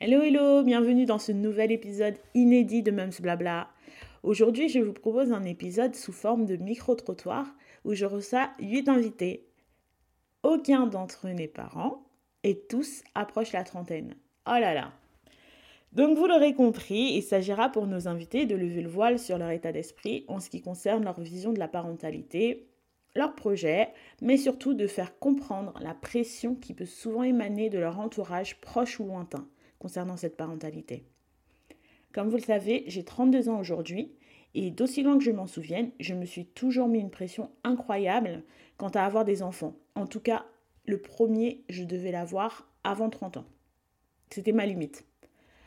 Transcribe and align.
Hello 0.00 0.22
hello, 0.22 0.62
bienvenue 0.62 1.06
dans 1.06 1.18
ce 1.18 1.32
nouvel 1.32 1.72
épisode 1.72 2.14
inédit 2.32 2.84
de 2.84 2.92
Mums 2.92 3.20
Blabla. 3.20 3.68
Aujourd'hui, 4.22 4.68
je 4.68 4.78
vous 4.78 4.92
propose 4.92 5.32
un 5.32 5.42
épisode 5.42 5.96
sous 5.96 6.12
forme 6.12 6.46
de 6.46 6.54
micro-trottoir 6.54 7.52
où 7.84 7.94
je 7.94 8.04
reçois 8.04 8.48
8 8.60 8.88
invités. 8.88 9.48
Aucun 10.44 10.86
d'entre 10.86 11.26
eux 11.26 11.32
n'est 11.32 11.48
parent 11.48 12.04
et 12.44 12.60
tous 12.60 13.02
approchent 13.16 13.50
la 13.50 13.64
trentaine. 13.64 14.14
Oh 14.46 14.52
là 14.60 14.72
là 14.72 14.92
Donc 15.94 16.16
vous 16.16 16.28
l'aurez 16.28 16.54
compris, 16.54 17.14
il 17.14 17.22
s'agira 17.24 17.68
pour 17.68 17.88
nos 17.88 18.06
invités 18.06 18.46
de 18.46 18.54
lever 18.54 18.82
le 18.82 18.88
voile 18.88 19.18
sur 19.18 19.36
leur 19.36 19.50
état 19.50 19.72
d'esprit 19.72 20.24
en 20.28 20.38
ce 20.38 20.48
qui 20.48 20.62
concerne 20.62 21.02
leur 21.02 21.20
vision 21.20 21.52
de 21.52 21.58
la 21.58 21.66
parentalité, 21.66 22.68
leur 23.16 23.34
projet, 23.34 23.88
mais 24.22 24.36
surtout 24.36 24.74
de 24.74 24.86
faire 24.86 25.18
comprendre 25.18 25.74
la 25.80 25.94
pression 25.94 26.54
qui 26.54 26.72
peut 26.72 26.86
souvent 26.86 27.24
émaner 27.24 27.68
de 27.68 27.80
leur 27.80 27.98
entourage 27.98 28.60
proche 28.60 29.00
ou 29.00 29.04
lointain 29.04 29.48
concernant 29.78 30.16
cette 30.16 30.36
parentalité. 30.36 31.04
Comme 32.12 32.28
vous 32.28 32.36
le 32.36 32.42
savez, 32.42 32.84
j'ai 32.86 33.04
32 33.04 33.48
ans 33.48 33.60
aujourd'hui 33.60 34.12
et 34.54 34.70
d'aussi 34.70 35.02
loin 35.02 35.18
que 35.18 35.24
je 35.24 35.30
m'en 35.30 35.46
souvienne, 35.46 35.90
je 36.00 36.14
me 36.14 36.24
suis 36.24 36.46
toujours 36.46 36.88
mis 36.88 37.00
une 37.00 37.10
pression 37.10 37.50
incroyable 37.64 38.42
quant 38.76 38.88
à 38.88 39.02
avoir 39.02 39.24
des 39.24 39.42
enfants. 39.42 39.76
En 39.94 40.06
tout 40.06 40.20
cas, 40.20 40.46
le 40.86 41.00
premier, 41.00 41.64
je 41.68 41.84
devais 41.84 42.10
l'avoir 42.10 42.68
avant 42.82 43.10
30 43.10 43.38
ans. 43.38 43.44
C'était 44.30 44.52
ma 44.52 44.66
limite. 44.66 45.04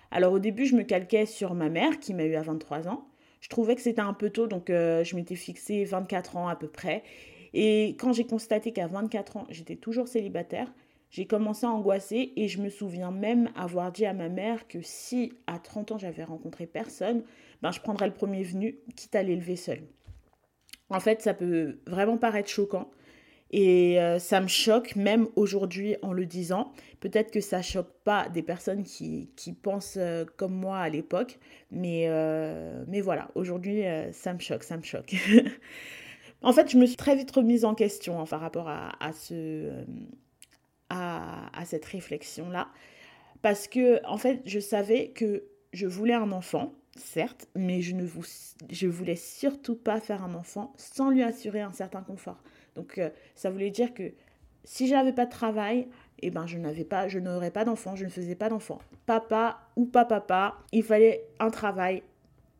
Alors 0.09 0.33
au 0.33 0.39
début, 0.39 0.65
je 0.65 0.75
me 0.75 0.83
calquais 0.83 1.25
sur 1.25 1.53
ma 1.53 1.69
mère 1.69 1.99
qui 1.99 2.13
m'a 2.13 2.25
eu 2.25 2.35
à 2.35 2.41
23 2.41 2.87
ans. 2.87 3.07
Je 3.39 3.49
trouvais 3.49 3.75
que 3.75 3.81
c'était 3.81 4.01
un 4.01 4.13
peu 4.13 4.29
tôt, 4.29 4.47
donc 4.47 4.69
euh, 4.69 5.03
je 5.03 5.15
m'étais 5.15 5.35
fixé 5.35 5.83
24 5.83 6.37
ans 6.37 6.47
à 6.47 6.55
peu 6.55 6.67
près. 6.67 7.03
Et 7.53 7.95
quand 7.99 8.13
j'ai 8.13 8.25
constaté 8.25 8.71
qu'à 8.71 8.87
24 8.87 9.37
ans, 9.37 9.47
j'étais 9.49 9.75
toujours 9.75 10.07
célibataire, 10.07 10.71
j'ai 11.11 11.25
commencé 11.25 11.65
à 11.65 11.69
angoisser 11.69 12.31
et 12.37 12.47
je 12.47 12.61
me 12.61 12.69
souviens 12.69 13.11
même 13.11 13.49
avoir 13.55 13.91
dit 13.91 14.05
à 14.05 14.13
ma 14.13 14.29
mère 14.29 14.67
que 14.67 14.81
si 14.81 15.33
à 15.45 15.59
30 15.59 15.91
ans 15.91 15.97
j'avais 15.97 16.23
rencontré 16.23 16.65
personne, 16.65 17.23
ben 17.61 17.71
je 17.71 17.81
prendrais 17.81 18.07
le 18.07 18.13
premier 18.13 18.43
venu, 18.43 18.79
quitte 18.95 19.15
à 19.15 19.21
l'élever 19.21 19.57
seul. 19.57 19.81
En 20.89 20.99
fait, 20.99 21.21
ça 21.21 21.33
peut 21.33 21.79
vraiment 21.85 22.17
paraître 22.17 22.49
choquant 22.49 22.89
et 23.51 23.99
euh, 23.99 24.19
ça 24.19 24.39
me 24.39 24.47
choque 24.47 24.95
même 24.95 25.27
aujourd'hui 25.35 25.97
en 26.01 26.13
le 26.13 26.25
disant. 26.25 26.71
Peut-être 27.01 27.31
que 27.31 27.41
ça 27.41 27.61
choque 27.61 27.91
pas 28.05 28.29
des 28.29 28.41
personnes 28.41 28.83
qui, 28.83 29.31
qui 29.35 29.51
pensent 29.51 29.97
euh, 29.97 30.23
comme 30.37 30.53
moi 30.53 30.79
à 30.79 30.87
l'époque, 30.87 31.39
mais, 31.71 32.05
euh, 32.07 32.85
mais 32.87 33.01
voilà, 33.01 33.29
aujourd'hui 33.35 33.83
ça 34.13 34.33
me 34.33 34.39
choque, 34.39 34.63
ça 34.63 34.77
me 34.77 34.83
choque. 34.83 35.13
en 36.41 36.53
fait, 36.53 36.71
je 36.71 36.77
me 36.77 36.85
suis 36.85 36.95
très 36.95 37.17
vite 37.17 37.31
remise 37.31 37.65
en 37.65 37.75
question 37.75 38.21
hein, 38.21 38.25
par 38.25 38.39
rapport 38.39 38.69
à, 38.69 38.91
à 39.05 39.11
ce 39.11 39.83
à, 40.91 41.65
cette 41.65 41.85
réflexion-là. 41.85 42.67
Parce 43.41 43.67
que, 43.67 44.05
en 44.05 44.17
fait, 44.17 44.41
je 44.45 44.59
savais 44.59 45.09
que 45.09 45.43
je 45.73 45.87
voulais 45.87 46.13
un 46.13 46.31
enfant, 46.31 46.73
certes, 46.95 47.47
mais 47.55 47.81
je 47.81 47.95
ne 47.95 48.03
vous, 48.03 48.23
je 48.69 48.87
voulais 48.87 49.15
surtout 49.15 49.75
pas 49.75 49.99
faire 49.99 50.23
un 50.23 50.35
enfant 50.35 50.73
sans 50.77 51.09
lui 51.09 51.23
assurer 51.23 51.61
un 51.61 51.71
certain 51.71 52.01
confort. 52.01 52.43
Donc, 52.75 52.97
euh, 52.97 53.09
ça 53.35 53.49
voulait 53.49 53.71
dire 53.71 53.93
que 53.93 54.11
si 54.63 54.87
je 54.87 54.93
n'avais 54.93 55.13
pas 55.13 55.25
de 55.25 55.31
travail, 55.31 55.87
eh 56.19 56.29
ben, 56.29 56.45
je 56.45 56.57
n'avais 56.57 56.83
pas, 56.83 57.07
je 57.07 57.19
n'aurais 57.19 57.51
pas 57.51 57.65
d'enfant, 57.65 57.95
je 57.95 58.05
ne 58.05 58.09
faisais 58.09 58.35
pas 58.35 58.49
d'enfant. 58.49 58.79
Papa 59.05 59.61
ou 59.75 59.85
pas 59.85 60.05
papa, 60.05 60.57
il 60.71 60.83
fallait 60.83 61.25
un 61.39 61.49
travail, 61.49 62.03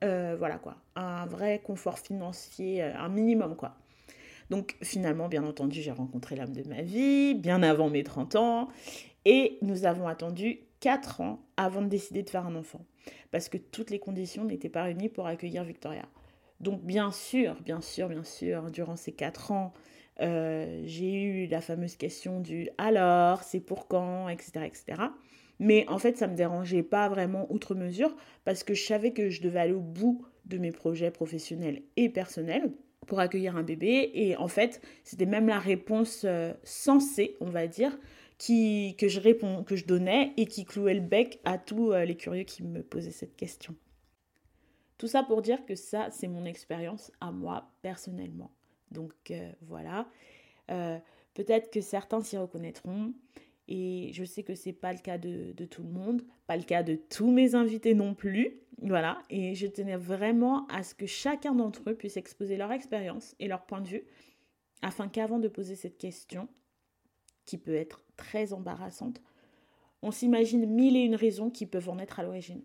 euh, 0.03 0.35
voilà 0.39 0.57
quoi, 0.57 0.77
un 0.95 1.25
vrai 1.25 1.61
confort 1.63 1.99
financier, 1.99 2.81
euh, 2.81 2.97
un 2.97 3.09
minimum 3.09 3.55
quoi. 3.55 3.75
Donc 4.51 4.75
finalement, 4.83 5.29
bien 5.29 5.45
entendu, 5.45 5.81
j'ai 5.81 5.91
rencontré 5.91 6.35
l'âme 6.35 6.51
de 6.51 6.67
ma 6.67 6.81
vie, 6.81 7.35
bien 7.35 7.63
avant 7.63 7.89
mes 7.89 8.03
30 8.03 8.35
ans, 8.35 8.67
et 9.23 9.57
nous 9.61 9.85
avons 9.85 10.09
attendu 10.09 10.59
4 10.81 11.21
ans 11.21 11.39
avant 11.55 11.81
de 11.81 11.87
décider 11.87 12.21
de 12.21 12.29
faire 12.29 12.45
un 12.45 12.55
enfant, 12.55 12.85
parce 13.31 13.47
que 13.47 13.57
toutes 13.57 13.91
les 13.91 13.99
conditions 13.99 14.43
n'étaient 14.43 14.67
pas 14.67 14.83
réunies 14.83 15.07
pour 15.07 15.25
accueillir 15.25 15.63
Victoria. 15.63 16.03
Donc 16.59 16.83
bien 16.83 17.13
sûr, 17.13 17.55
bien 17.63 17.79
sûr, 17.79 18.09
bien 18.09 18.25
sûr, 18.25 18.69
durant 18.71 18.97
ces 18.97 19.13
4 19.13 19.53
ans, 19.53 19.71
euh, 20.19 20.81
j'ai 20.83 21.23
eu 21.23 21.47
la 21.47 21.61
fameuse 21.61 21.95
question 21.95 22.41
du 22.41 22.67
alors, 22.77 23.43
c'est 23.43 23.61
pour 23.61 23.87
quand, 23.87 24.27
etc., 24.27 24.65
etc. 24.65 25.01
Mais 25.59 25.85
en 25.87 25.97
fait, 25.97 26.17
ça 26.17 26.27
ne 26.27 26.33
me 26.33 26.37
dérangeait 26.37 26.83
pas 26.83 27.07
vraiment 27.07 27.47
outre 27.53 27.73
mesure 27.73 28.13
parce 28.43 28.65
que 28.65 28.73
je 28.73 28.83
savais 28.83 29.13
que 29.13 29.29
je 29.29 29.41
devais 29.41 29.61
aller 29.61 29.71
au 29.71 29.79
bout 29.79 30.25
de 30.43 30.57
mes 30.57 30.71
projets 30.71 31.09
professionnels 31.09 31.83
et 31.95 32.09
personnels 32.09 32.73
pour 33.11 33.19
accueillir 33.19 33.57
un 33.57 33.63
bébé. 33.63 34.09
Et 34.13 34.37
en 34.37 34.47
fait, 34.47 34.81
c'était 35.03 35.25
même 35.25 35.49
la 35.49 35.59
réponse 35.59 36.21
euh, 36.23 36.53
sensée, 36.63 37.35
on 37.41 37.49
va 37.49 37.67
dire, 37.67 37.99
qui, 38.37 38.95
que, 38.97 39.09
je 39.09 39.19
réponds, 39.19 39.65
que 39.65 39.75
je 39.75 39.83
donnais 39.83 40.31
et 40.37 40.45
qui 40.45 40.63
clouait 40.63 40.93
le 40.93 41.01
bec 41.01 41.41
à 41.43 41.57
tous 41.57 41.91
euh, 41.91 42.05
les 42.05 42.15
curieux 42.15 42.45
qui 42.45 42.63
me 42.63 42.81
posaient 42.81 43.11
cette 43.11 43.35
question. 43.35 43.75
Tout 44.97 45.07
ça 45.07 45.23
pour 45.23 45.41
dire 45.41 45.65
que 45.65 45.75
ça, 45.75 46.07
c'est 46.09 46.29
mon 46.29 46.45
expérience 46.45 47.11
à 47.19 47.33
moi 47.33 47.69
personnellement. 47.81 48.49
Donc 48.91 49.11
euh, 49.31 49.51
voilà. 49.63 50.07
Peut-être 51.33 51.69
que 51.69 51.81
certains 51.81 52.21
s'y 52.21 52.37
reconnaîtront. 52.37 53.13
Et 53.73 54.11
je 54.11 54.25
sais 54.25 54.43
que 54.43 54.53
c'est 54.53 54.73
pas 54.73 54.91
le 54.91 54.99
cas 54.99 55.17
de, 55.17 55.53
de, 55.53 55.63
tout 55.63 55.81
le 55.81 55.87
monde, 55.87 56.23
pas 56.45 56.57
le 56.57 56.63
cas 56.63 56.83
de 56.83 56.95
tous 56.95 57.31
mes 57.31 57.55
invités 57.55 57.93
non 57.93 58.13
plus. 58.13 58.59
Voilà, 58.81 59.19
et 59.29 59.55
je 59.55 59.65
tenais 59.65 59.95
vraiment 59.95 60.67
à 60.67 60.83
ce 60.83 60.93
que 60.93 61.05
chacun 61.05 61.55
d'entre 61.55 61.89
eux 61.89 61.95
puisse 61.95 62.17
exposer 62.17 62.57
leur 62.57 62.73
expérience 62.73 63.33
et 63.39 63.47
leur 63.47 63.65
point 63.65 63.79
de 63.79 63.87
vue, 63.87 64.03
afin 64.81 65.07
qu'avant 65.07 65.39
de 65.39 65.47
poser 65.47 65.75
cette 65.75 65.97
question, 65.97 66.49
qui 67.45 67.57
peut 67.57 67.75
être 67.75 68.03
très 68.17 68.51
embarrassante, 68.51 69.21
on 70.01 70.11
s'imagine 70.11 70.65
mille 70.65 70.97
et 70.97 71.05
une 71.05 71.15
raisons 71.15 71.49
qui 71.49 71.65
peuvent 71.65 71.89
en 71.89 71.99
être 71.99 72.19
à 72.19 72.23
l'origine. 72.23 72.63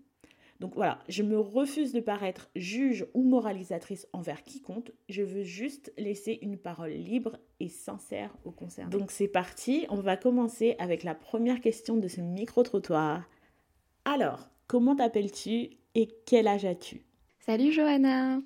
Donc 0.60 0.74
voilà, 0.74 0.98
je 1.08 1.22
me 1.22 1.38
refuse 1.38 1.92
de 1.92 2.00
paraître 2.00 2.50
juge 2.56 3.06
ou 3.14 3.22
moralisatrice 3.22 4.08
envers 4.12 4.42
quiconque. 4.42 4.92
Je 5.08 5.22
veux 5.22 5.42
juste 5.42 5.92
laisser 5.98 6.38
une 6.40 6.56
parole 6.56 6.90
libre 6.90 7.36
et 7.60 7.68
sincère 7.68 8.34
au 8.44 8.50
concernés. 8.50 8.90
Donc 8.90 9.10
c'est 9.10 9.28
parti, 9.28 9.86
on 9.90 10.00
va 10.00 10.16
commencer 10.16 10.74
avec 10.78 11.02
la 11.04 11.14
première 11.14 11.60
question 11.60 11.96
de 11.96 12.08
ce 12.08 12.20
micro-trottoir. 12.20 13.28
Alors, 14.04 14.48
comment 14.66 14.96
t'appelles-tu 14.96 15.70
et 15.94 16.08
quel 16.24 16.46
âge 16.46 16.64
as-tu? 16.64 17.02
Salut 17.40 17.72
Johanna 17.72 18.40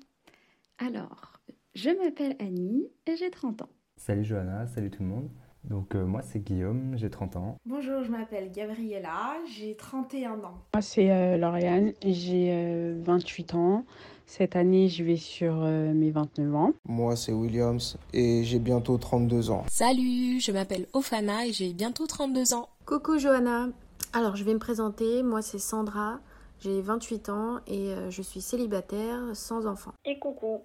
Alors, 0.79 1.39
je 1.75 1.89
m'appelle 1.89 2.35
Annie 2.39 2.87
et 3.07 3.15
j'ai 3.15 3.31
30 3.31 3.61
ans. 3.61 3.69
Salut 3.95 4.23
Johanna, 4.23 4.67
salut 4.67 4.89
tout 4.89 5.03
le 5.03 5.09
monde. 5.09 5.29
Donc 5.63 5.95
euh, 5.95 6.05
moi 6.05 6.21
c'est 6.23 6.39
Guillaume, 6.39 6.93
j'ai 6.95 7.09
30 7.09 7.35
ans. 7.35 7.57
Bonjour, 7.65 8.03
je 8.03 8.09
m'appelle 8.09 8.51
Gabriella, 8.51 9.35
j'ai 9.55 9.75
31 9.75 10.43
ans. 10.43 10.57
Moi 10.73 10.81
c'est 10.81 11.11
euh, 11.11 11.37
Lauriane, 11.37 11.93
j'ai 12.03 12.95
28 12.99 13.53
euh, 13.53 13.57
ans. 13.57 13.85
Cette 14.25 14.55
année 14.55 14.89
je 14.89 15.03
vais 15.03 15.17
sur 15.17 15.53
mes 15.55 16.09
29 16.09 16.55
ans. 16.55 16.73
Moi 16.85 17.15
c'est 17.15 17.33
Williams 17.33 17.97
et 18.13 18.43
j'ai 18.43 18.59
bientôt 18.59 18.97
32 18.97 19.51
ans. 19.51 19.65
Salut, 19.69 20.39
je 20.39 20.51
m'appelle 20.51 20.87
Ofana 20.93 21.45
et 21.45 21.51
j'ai 21.51 21.73
bientôt 21.73 22.07
32 22.07 22.53
ans. 22.53 22.69
Coucou 22.85 23.19
Johanna, 23.19 23.67
alors 24.13 24.35
je 24.35 24.43
vais 24.43 24.53
me 24.53 24.59
présenter, 24.59 25.21
moi 25.21 25.41
c'est 25.41 25.59
Sandra, 25.59 26.19
j'ai 26.59 26.81
28 26.81 27.29
ans 27.29 27.59
et 27.67 27.93
je 28.09 28.21
suis 28.21 28.41
célibataire 28.41 29.19
sans 29.33 29.67
enfant. 29.67 29.91
Et 30.05 30.17
coucou, 30.17 30.61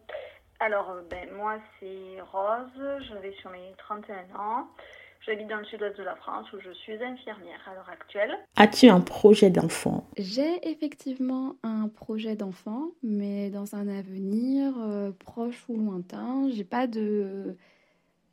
alors, 0.61 0.91
euh, 0.91 1.03
ben, 1.11 1.29
moi, 1.37 1.59
c'est 1.79 2.21
Rose, 2.33 3.03
je 3.09 3.15
vais 3.19 3.35
sur 3.41 3.51
mes 3.51 3.75
31 3.79 4.15
ans. 4.39 4.69
J'habite 5.27 5.49
dans 5.49 5.57
le 5.57 5.65
sud-ouest 5.65 5.99
de 5.99 6.05
la 6.05 6.15
France 6.17 6.47
où 6.53 6.61
je 6.61 6.71
suis 6.71 7.03
infirmière 7.03 7.59
à 7.67 7.75
l'heure 7.75 7.91
actuelle. 7.91 8.31
As-tu 8.55 8.89
un 8.89 9.01
projet 9.01 9.51
d'enfant? 9.51 10.09
J'ai 10.17 10.69
effectivement 10.69 11.57
un 11.65 11.89
projet 11.89 12.37
d'enfant, 12.37 12.93
mais 13.03 13.51
dans 13.51 13.75
un 13.75 13.89
avenir 13.89 14.73
euh, 14.79 15.11
proche 15.19 15.65
ou 15.69 15.77
lointain. 15.77 16.49
J'ai 16.51 16.65
pas 16.65 16.87
de, 16.87 17.57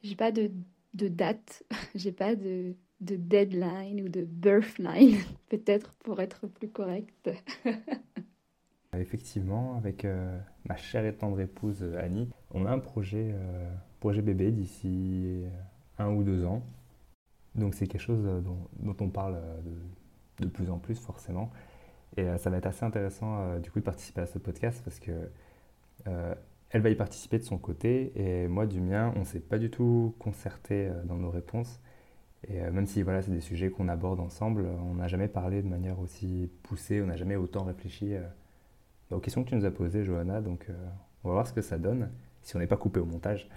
j'ai 0.04 0.16
pas 0.16 0.32
de, 0.32 0.52
de 0.94 1.08
date, 1.08 1.64
j'ai 1.96 2.12
pas 2.12 2.36
de, 2.36 2.76
de 3.02 3.16
deadline 3.16 4.02
ou 4.02 4.10
de 4.10 4.22
birthline, 4.22 5.18
peut-être 5.50 5.96
pour 6.04 6.22
être 6.22 6.46
plus 6.48 6.70
correcte. 6.70 7.32
Effectivement, 8.96 9.76
avec 9.78 10.06
euh, 10.06 10.38
ma 10.66 10.76
chère 10.76 11.06
et 11.06 11.14
tendre 11.14 11.40
épouse 11.40 11.82
euh, 11.82 12.00
Annie, 12.00 12.30
on 12.52 12.66
a 12.66 12.72
un 12.72 12.80
projet, 12.80 13.32
euh, 13.34 13.74
projet 14.00 14.22
bébé 14.22 14.52
d'ici 14.52 15.44
un 15.98 16.10
ou 16.12 16.24
deux 16.24 16.46
ans. 16.46 16.64
Donc 17.56 17.76
c'est 17.76 17.88
quelque 17.88 18.02
chose 18.02 18.24
dont, 18.44 18.96
on 19.00 19.10
parle 19.10 19.40
de, 19.64 20.46
de, 20.46 20.50
plus 20.50 20.70
en 20.70 20.80
plus 20.80 21.00
forcément. 21.00 21.52
Et 22.18 22.26
ça 22.38 22.50
va 22.50 22.58
être 22.58 22.66
assez 22.66 22.84
intéressant 22.84 23.60
du 23.60 23.72
coup 23.72 23.80
de 23.80 23.84
participer 23.84 24.22
à 24.22 24.26
ce 24.26 24.40
podcast 24.40 24.82
parce 24.84 25.00
que 25.00 25.30
elle 26.06 26.82
va 26.82 26.90
y 26.90 26.96
participer 26.96 27.38
de 27.38 27.44
son 27.44 27.60
côté 27.60 28.12
et 28.16 28.48
moi 28.48 28.66
du 28.66 28.82
mien, 28.82 29.14
on 29.16 29.20
ne 29.20 29.24
s'est 29.24 29.40
pas 29.40 29.60
du 29.60 29.70
tout 29.70 30.16
concerté 30.18 30.92
dans 31.06 31.16
nos 31.16 31.30
réponses. 31.30 31.80
Et 32.48 32.60
même 32.60 32.88
si 32.88 33.04
voilà, 33.04 33.22
c'est 33.22 33.32
des 33.32 33.42
sujets 33.42 33.70
qu'on 33.70 33.88
aborde 33.88 34.20
ensemble, 34.20 34.68
on 34.84 34.96
n'a 34.96 35.08
jamais 35.08 35.28
parlé 35.28 35.62
de 35.62 35.68
manière 35.68 36.00
aussi 36.00 36.50
poussée, 36.64 37.02
on 37.02 37.08
n'a 37.08 37.16
jamais 37.16 37.36
autant 37.36 37.64
réfléchi 37.64 38.16
aux 39.14 39.20
questions 39.20 39.44
que 39.44 39.50
tu 39.50 39.56
nous 39.56 39.66
as 39.66 39.72
posées, 39.72 40.04
Johanna. 40.04 40.42
Donc, 40.42 40.66
euh, 40.70 40.74
on 41.24 41.30
va 41.30 41.34
voir 41.36 41.48
ce 41.48 41.54
que 41.54 41.62
ça 41.62 41.78
donne, 41.78 42.10
si 42.42 42.56
on 42.56 42.60
n'est 42.60 42.68
pas 42.68 42.78
coupé 42.78 43.00
au 43.00 43.06
montage. 43.06 43.50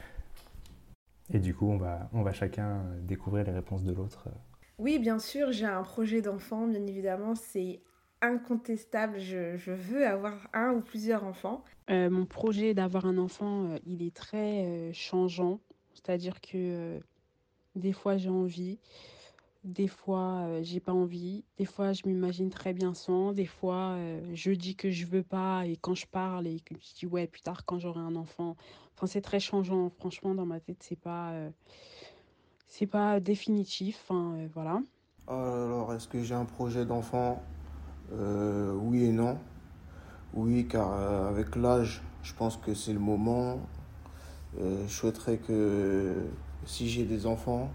Et 1.32 1.38
du 1.38 1.54
coup, 1.54 1.68
on 1.68 1.76
va, 1.76 2.08
on 2.12 2.22
va 2.22 2.32
chacun 2.32 2.84
découvrir 3.02 3.44
les 3.44 3.52
réponses 3.52 3.82
de 3.82 3.92
l'autre. 3.92 4.28
Oui, 4.78 4.98
bien 4.98 5.18
sûr, 5.18 5.52
j'ai 5.52 5.66
un 5.66 5.82
projet 5.82 6.22
d'enfant, 6.22 6.66
bien 6.66 6.86
évidemment. 6.86 7.34
C'est 7.34 7.80
incontestable, 8.22 9.18
je, 9.18 9.56
je, 9.56 9.72
veux 9.72 10.06
avoir 10.06 10.48
un 10.52 10.72
ou 10.72 10.80
plusieurs 10.80 11.24
enfants. 11.24 11.64
Euh, 11.90 12.10
mon 12.10 12.26
projet 12.26 12.74
d'avoir 12.74 13.06
un 13.06 13.18
enfant, 13.18 13.70
euh, 13.70 13.78
il 13.86 14.02
est 14.02 14.14
très 14.14 14.64
euh, 14.64 14.92
changeant. 14.92 15.60
C'est-à-dire 15.94 16.40
que 16.40 17.00
des 17.74 17.92
fois 17.92 18.16
j'ai 18.16 18.28
envie, 18.28 18.78
des 19.66 19.88
fois 19.88 20.62
j'ai 20.62 20.80
pas 20.80 20.92
envie, 20.92 21.44
des 21.58 21.66
fois 21.66 21.92
je 21.92 22.02
m'imagine 22.06 22.48
très 22.48 22.72
bien 22.72 22.94
sans, 22.94 23.32
des 23.32 23.46
fois 23.46 23.96
je 24.32 24.52
dis 24.52 24.76
que 24.76 24.90
je 24.90 25.04
veux 25.04 25.22
pas 25.22 25.66
et 25.66 25.76
quand 25.76 25.94
je 25.94 26.06
parle 26.06 26.46
et 26.46 26.60
que 26.60 26.74
je 26.74 26.94
dis 26.94 27.06
ouais 27.06 27.26
plus 27.26 27.42
tard 27.42 27.64
quand 27.66 27.78
j'aurai 27.78 28.00
un 28.00 28.16
enfant. 28.16 28.56
Enfin 28.94 29.06
c'est 29.06 29.20
très 29.20 29.40
changeant. 29.40 29.90
Franchement 29.90 30.34
dans 30.34 30.46
ma 30.46 30.60
tête 30.60 30.78
c'est 30.80 30.98
pas 30.98 31.32
c'est 32.66 32.86
pas 32.86 33.20
définitif. 33.20 34.10
Voilà. 34.54 34.80
Alors 35.28 35.92
est-ce 35.92 36.08
que 36.08 36.22
j'ai 36.22 36.34
un 36.34 36.46
projet 36.46 36.86
d'enfant? 36.86 37.42
Euh, 38.12 38.72
oui 38.74 39.04
et 39.04 39.12
non. 39.12 39.38
Oui, 40.34 40.68
car 40.68 40.92
euh, 40.92 41.28
avec 41.28 41.56
l'âge, 41.56 42.02
je 42.22 42.34
pense 42.34 42.56
que 42.56 42.74
c'est 42.74 42.92
le 42.92 42.98
moment. 42.98 43.58
Euh, 44.60 44.86
je 44.86 44.92
souhaiterais 44.92 45.38
que 45.38 46.14
si 46.66 46.88
j'ai 46.88 47.04
des 47.04 47.26
enfants, 47.26 47.70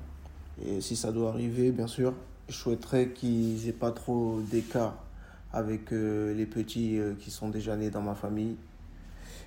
et 0.65 0.81
si 0.81 0.95
ça 0.95 1.11
doit 1.11 1.29
arriver, 1.29 1.71
bien 1.71 1.87
sûr, 1.87 2.13
je 2.49 2.53
souhaiterais 2.53 3.09
qu'ils 3.09 3.67
aient 3.67 3.73
pas 3.73 3.91
trop 3.91 4.39
d'écart 4.41 4.95
avec 5.53 5.91
les 5.91 6.45
petits 6.45 6.99
qui 7.19 7.29
sont 7.31 7.49
déjà 7.49 7.75
nés 7.75 7.89
dans 7.89 8.01
ma 8.01 8.15
famille. 8.15 8.55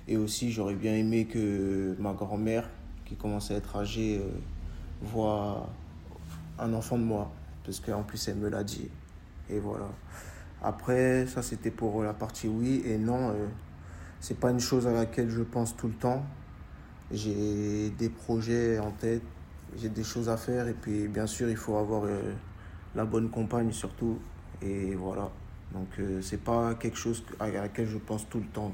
Et 0.07 0.17
aussi, 0.17 0.51
j'aurais 0.51 0.75
bien 0.75 0.93
aimé 0.93 1.25
que 1.25 1.95
ma 1.99 2.13
grand-mère, 2.13 2.69
qui 3.05 3.15
commence 3.15 3.49
à 3.51 3.55
être 3.55 3.75
âgée, 3.75 4.21
voit 5.01 5.67
un 6.59 6.73
enfant 6.73 6.97
de 6.97 7.03
moi, 7.03 7.31
parce 7.63 7.79
qu'en 7.79 8.03
plus, 8.03 8.27
elle 8.27 8.37
me 8.37 8.49
l'a 8.49 8.63
dit. 8.63 8.89
Et 9.49 9.59
voilà. 9.59 9.87
Après, 10.63 11.27
ça 11.27 11.41
c'était 11.41 11.71
pour 11.71 12.01
la 12.03 12.13
partie 12.13 12.47
oui 12.47 12.81
et 12.85 12.97
non. 12.97 13.29
Euh, 13.29 13.45
c'est 14.19 14.39
pas 14.39 14.49
une 14.49 14.59
chose 14.59 14.87
à 14.87 14.91
laquelle 14.91 15.29
je 15.29 15.43
pense 15.43 15.75
tout 15.75 15.87
le 15.87 15.93
temps. 15.93 16.25
J'ai 17.11 17.91
des 17.91 18.09
projets 18.09 18.79
en 18.79 18.89
tête, 18.91 19.21
j'ai 19.77 19.89
des 19.89 20.03
choses 20.03 20.29
à 20.29 20.37
faire 20.37 20.67
et 20.67 20.73
puis 20.73 21.07
bien 21.07 21.27
sûr 21.27 21.49
il 21.49 21.57
faut 21.57 21.77
avoir 21.77 22.05
euh, 22.05 22.33
la 22.95 23.05
bonne 23.05 23.29
compagne 23.29 23.71
surtout. 23.71 24.19
Et 24.61 24.95
voilà. 24.95 25.29
Donc 25.73 25.87
euh, 25.99 26.21
c'est 26.21 26.43
pas 26.43 26.75
quelque 26.75 26.97
chose 26.97 27.23
à 27.39 27.49
laquelle 27.49 27.87
je 27.87 27.97
pense 27.97 28.27
tout 28.29 28.39
le 28.39 28.47
temps. 28.47 28.71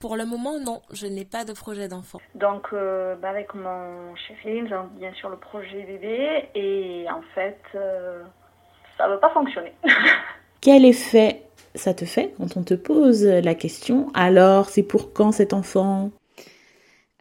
Pour 0.00 0.16
le 0.16 0.26
moment, 0.26 0.60
non, 0.60 0.82
je 0.92 1.06
n'ai 1.06 1.24
pas 1.24 1.44
de 1.44 1.54
projet 1.54 1.88
d'enfant. 1.88 2.20
Donc, 2.34 2.70
bah, 2.72 3.30
avec 3.30 3.54
mon 3.54 4.14
chéri, 4.14 4.60
nous 4.60 4.72
avons 4.74 4.88
bien 4.88 5.12
sûr 5.14 5.30
le 5.30 5.38
projet 5.38 5.84
bébé 5.84 6.50
et 6.54 7.06
en 7.10 7.22
fait, 7.34 7.58
ça 7.72 9.08
ne 9.08 9.14
veut 9.14 9.20
pas 9.20 9.30
fonctionner. 9.30 9.72
Quel 10.60 10.84
effet 10.84 11.46
ça 11.76 11.94
te 11.94 12.04
fait 12.04 12.34
quand 12.36 12.56
on 12.56 12.62
te 12.62 12.74
pose 12.74 13.24
la 13.24 13.54
question 13.54 14.10
Alors, 14.14 14.68
c'est 14.68 14.82
pour 14.82 15.12
quand 15.12 15.32
cet 15.32 15.52
enfant? 15.52 16.10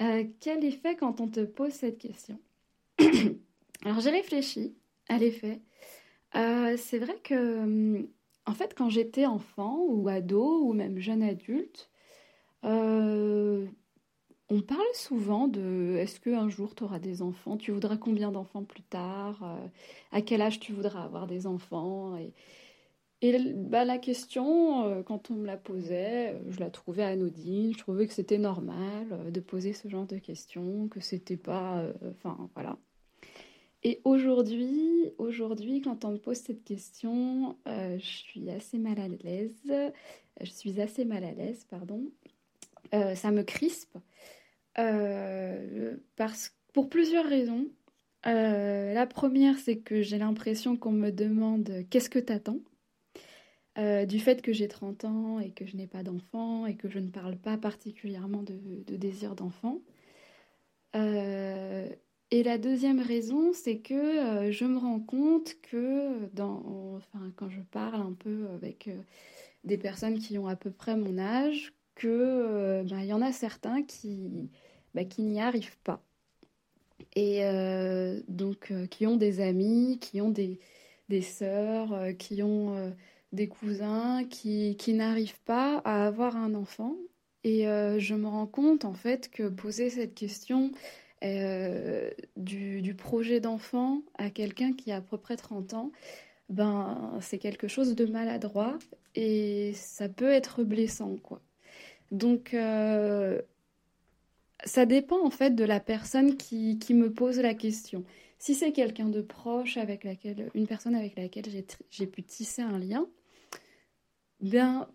Euh, 0.02 0.24
Quel 0.42 0.64
effet 0.66 0.96
quand 0.96 1.22
on 1.22 1.28
te 1.28 1.42
pose 1.42 1.72
cette 1.72 1.98
question? 1.98 2.40
Alors, 3.86 4.00
j'ai 4.02 4.10
réfléchi 4.12 4.76
à 5.10 5.18
l'effet. 5.18 5.62
Euh, 6.36 6.78
c'est 6.78 7.00
vrai 7.00 7.18
que, 7.24 7.60
hum, 7.64 8.08
en 8.46 8.54
fait, 8.54 8.76
quand 8.76 8.90
j'étais 8.90 9.26
enfant 9.26 9.80
ou 9.88 10.08
ado 10.10 10.64
ou 10.66 10.74
même 10.74 11.00
jeune 11.00 11.24
adulte, 11.24 11.90
euh, 12.66 13.68
on 14.50 14.62
parle 14.62 14.82
souvent 14.94 15.48
de 15.48 15.98
est-ce 16.00 16.20
qu'un 16.22 16.50
jour 16.50 16.76
tu 16.76 16.84
auras 16.84 17.00
des 17.00 17.22
enfants? 17.22 17.58
Tu 17.58 17.72
voudras 17.72 17.98
combien 17.98 18.32
d'enfants 18.32 18.64
plus 18.66 18.84
tard? 18.84 19.60
À 20.12 20.22
quel 20.22 20.42
âge 20.42 20.60
tu 20.60 20.74
voudras 20.74 21.04
avoir 21.06 21.28
des 21.28 21.48
enfants? 21.48 22.18
Et 23.22 23.54
bah, 23.54 23.86
la 23.86 23.98
question, 23.98 24.86
euh, 24.86 25.02
quand 25.02 25.32
on 25.32 25.36
me 25.36 25.48
la 25.48 25.58
posait, 25.58 26.34
euh, 26.34 26.40
je 26.50 26.60
la 26.60 26.70
trouvais 26.70 27.04
anodine, 27.04 27.74
je 27.74 27.78
trouvais 27.78 28.08
que 28.08 28.14
c'était 28.14 28.38
normal 28.38 29.08
euh, 29.12 29.32
de 29.32 29.40
poser 29.40 29.74
ce 29.74 29.88
genre 29.88 30.06
de 30.06 30.18
questions, 30.18 30.88
que 30.90 31.00
c'était 31.00 31.38
pas. 31.38 31.86
Enfin, 32.10 32.50
voilà. 32.56 32.78
Et 33.84 34.02
aujourd'hui, 34.04 35.12
aujourd'hui, 35.18 35.82
quand 35.82 36.06
on 36.06 36.12
me 36.12 36.18
pose 36.18 36.38
cette 36.38 36.64
question, 36.64 37.56
je 37.68 38.00
suis 38.00 38.50
assez 38.50 38.80
mal 38.80 39.00
à 39.00 39.08
l'aise. 39.08 39.72
Je 40.42 40.50
suis 40.50 40.82
assez 40.82 41.06
mal 41.06 41.24
à 41.24 41.32
l'aise, 41.32 41.66
pardon. 41.70 42.02
ça 42.92 43.30
me 43.30 43.44
crispe. 43.44 43.96
parce, 46.16 46.56
pour 46.74 46.90
plusieurs 46.90 47.26
raisons. 47.26 47.68
la 48.24 49.06
première, 49.06 49.60
c'est 49.60 49.78
que 49.78 50.02
j'ai 50.02 50.18
l'impression 50.18 50.78
qu'on 50.78 50.92
me 50.92 51.12
demande 51.12 51.86
qu'est-ce 51.92 52.10
que 52.10 52.20
t'attends? 52.20 52.60
Euh, 53.78 54.06
du 54.06 54.20
fait 54.20 54.42
que 54.42 54.54
j'ai 54.54 54.70
30 54.70 55.04
ans 55.04 55.40
et 55.40 55.52
que 55.52 55.66
je 55.66 55.76
n'ai 55.76 55.88
pas 55.88 56.02
d'enfant 56.02 56.66
et 56.66 56.76
que 56.76 56.88
je 56.88 57.00
ne 57.00 57.10
parle 57.10 57.36
pas 57.36 57.58
particulièrement 57.58 58.42
de, 58.42 58.56
désir 58.96 59.36
d'enfant. 59.36 59.82
Euh, 60.96 61.90
et 62.32 62.44
la 62.44 62.58
deuxième 62.58 63.02
raison, 63.02 63.52
c'est 63.52 63.80
que 63.80 63.94
euh, 63.94 64.52
je 64.52 64.64
me 64.64 64.78
rends 64.78 65.02
compte 65.02 65.56
que 65.62 66.30
quand 67.36 67.50
je 67.50 67.60
parle 67.72 68.02
un 68.02 68.14
peu 68.14 68.48
avec 68.54 68.90
des 69.66 69.78
personnes 69.78 70.20
qui 70.20 70.38
ont 70.38 70.48
à 70.48 70.56
peu 70.56 70.72
près 70.72 70.96
mon 70.96 71.18
âge, 71.18 71.74
que 71.96 72.82
ben, 72.84 73.00
il 73.02 73.08
y 73.08 73.14
en 73.14 73.22
a 73.22 73.34
certains 73.34 73.84
qui, 73.84 74.50
qui 75.10 75.22
n'y 75.22 75.42
arrivent 75.42 75.78
pas. 75.84 76.02
Et 77.18 77.42
donc, 78.30 78.74
qui 78.90 79.06
ont 79.06 79.18
des 79.18 79.42
amis, 79.42 80.00
qui 80.00 80.22
ont 80.22 80.30
des, 80.30 80.60
des 81.10 81.22
sœurs, 81.22 81.94
qui 82.18 82.42
ont 82.42 82.94
des 83.36 83.48
cousins 83.48 84.24
qui, 84.30 84.76
qui 84.78 84.94
n'arrivent 84.94 85.40
pas 85.46 85.82
à 85.86 86.08
avoir 86.08 86.36
un 86.36 86.56
enfant. 86.56 86.96
Et 87.44 87.68
euh, 87.68 88.00
je 88.00 88.16
me 88.16 88.28
rends 88.28 88.48
compte 88.48 88.86
en 88.86 88.94
fait 88.94 89.30
que 89.30 89.48
poser 89.48 89.92
cette 89.92 90.16
question 90.16 90.72
euh, 91.24 92.10
du, 92.38 92.82
du, 92.82 92.96
projet 92.96 93.40
d'enfant 93.40 94.02
à 94.18 94.30
quelqu'un 94.32 94.74
qui 94.74 94.92
a 94.92 94.98
à 94.98 95.02
peu 95.02 95.18
près 95.18 95.38
30 95.38 95.74
ans, 95.76 95.92
ben, 96.50 97.18
c'est 97.22 97.38
quelque 97.38 97.68
chose 97.68 97.96
de 97.96 98.06
maladroit 98.06 98.78
et 99.14 99.74
ça 99.76 100.10
peut 100.10 100.32
être 100.32 100.64
blessant. 100.64 101.16
quoi. 101.22 101.42
Donc 102.12 102.54
euh, 102.54 103.42
ça 104.64 104.86
dépend 104.86 105.24
en 105.24 105.30
fait 105.30 105.56
de 105.56 105.64
la 105.64 105.80
personne 105.80 106.38
qui, 106.38 106.80
qui 106.80 106.94
me 106.94 107.12
pose 107.12 107.40
la 107.40 107.54
question. 107.54 108.04
Si 108.40 108.54
c'est 108.54 108.72
quelqu'un 108.72 109.10
de 109.10 109.22
proche 109.22 109.78
avec 109.78 110.04
laquelle, 110.04 110.50
une 110.54 110.68
personne 110.68 110.96
avec 110.96 111.16
laquelle 111.16 111.46
j'ai 111.90 112.08
pu 112.08 112.24
tisser 112.24 112.62
un 112.62 112.78
lien, 112.78 113.08
Bien, 114.42 114.88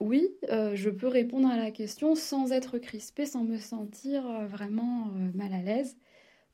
oui, 0.00 0.34
euh, 0.50 0.74
je 0.74 0.88
peux 0.88 1.08
répondre 1.08 1.48
à 1.48 1.56
la 1.56 1.70
question 1.70 2.14
sans 2.14 2.52
être 2.52 2.78
crispée, 2.78 3.26
sans 3.26 3.44
me 3.44 3.58
sentir 3.58 4.26
euh, 4.26 4.46
vraiment 4.46 5.08
euh, 5.08 5.30
mal 5.34 5.52
à 5.52 5.60
l'aise. 5.62 5.96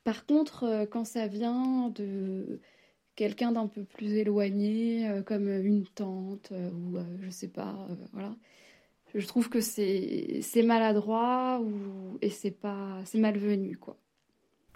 Par 0.03 0.27
contre, 0.27 0.87
quand 0.91 1.05
ça 1.05 1.27
vient 1.27 1.91
de 1.91 2.61
quelqu'un 3.17 3.53
d'un 3.53 3.67
peu 3.67 3.83
plus 3.85 4.15
éloigné, 4.15 5.23
comme 5.27 5.49
une 5.49 5.85
tante 5.85 6.53
ou 6.53 6.97
je 7.21 7.29
sais 7.29 7.49
pas, 7.49 7.89
voilà, 8.13 8.37
je 9.17 9.27
trouve 9.27 9.49
que 9.49 9.61
c'est 9.61 10.63
maladroit 10.63 11.61
ou, 11.61 12.19
et 12.23 12.31
c'est 12.31 12.53
pas 12.53 13.01
c'est 13.05 13.19
malvenu 13.19 13.77
quoi. 13.77 13.97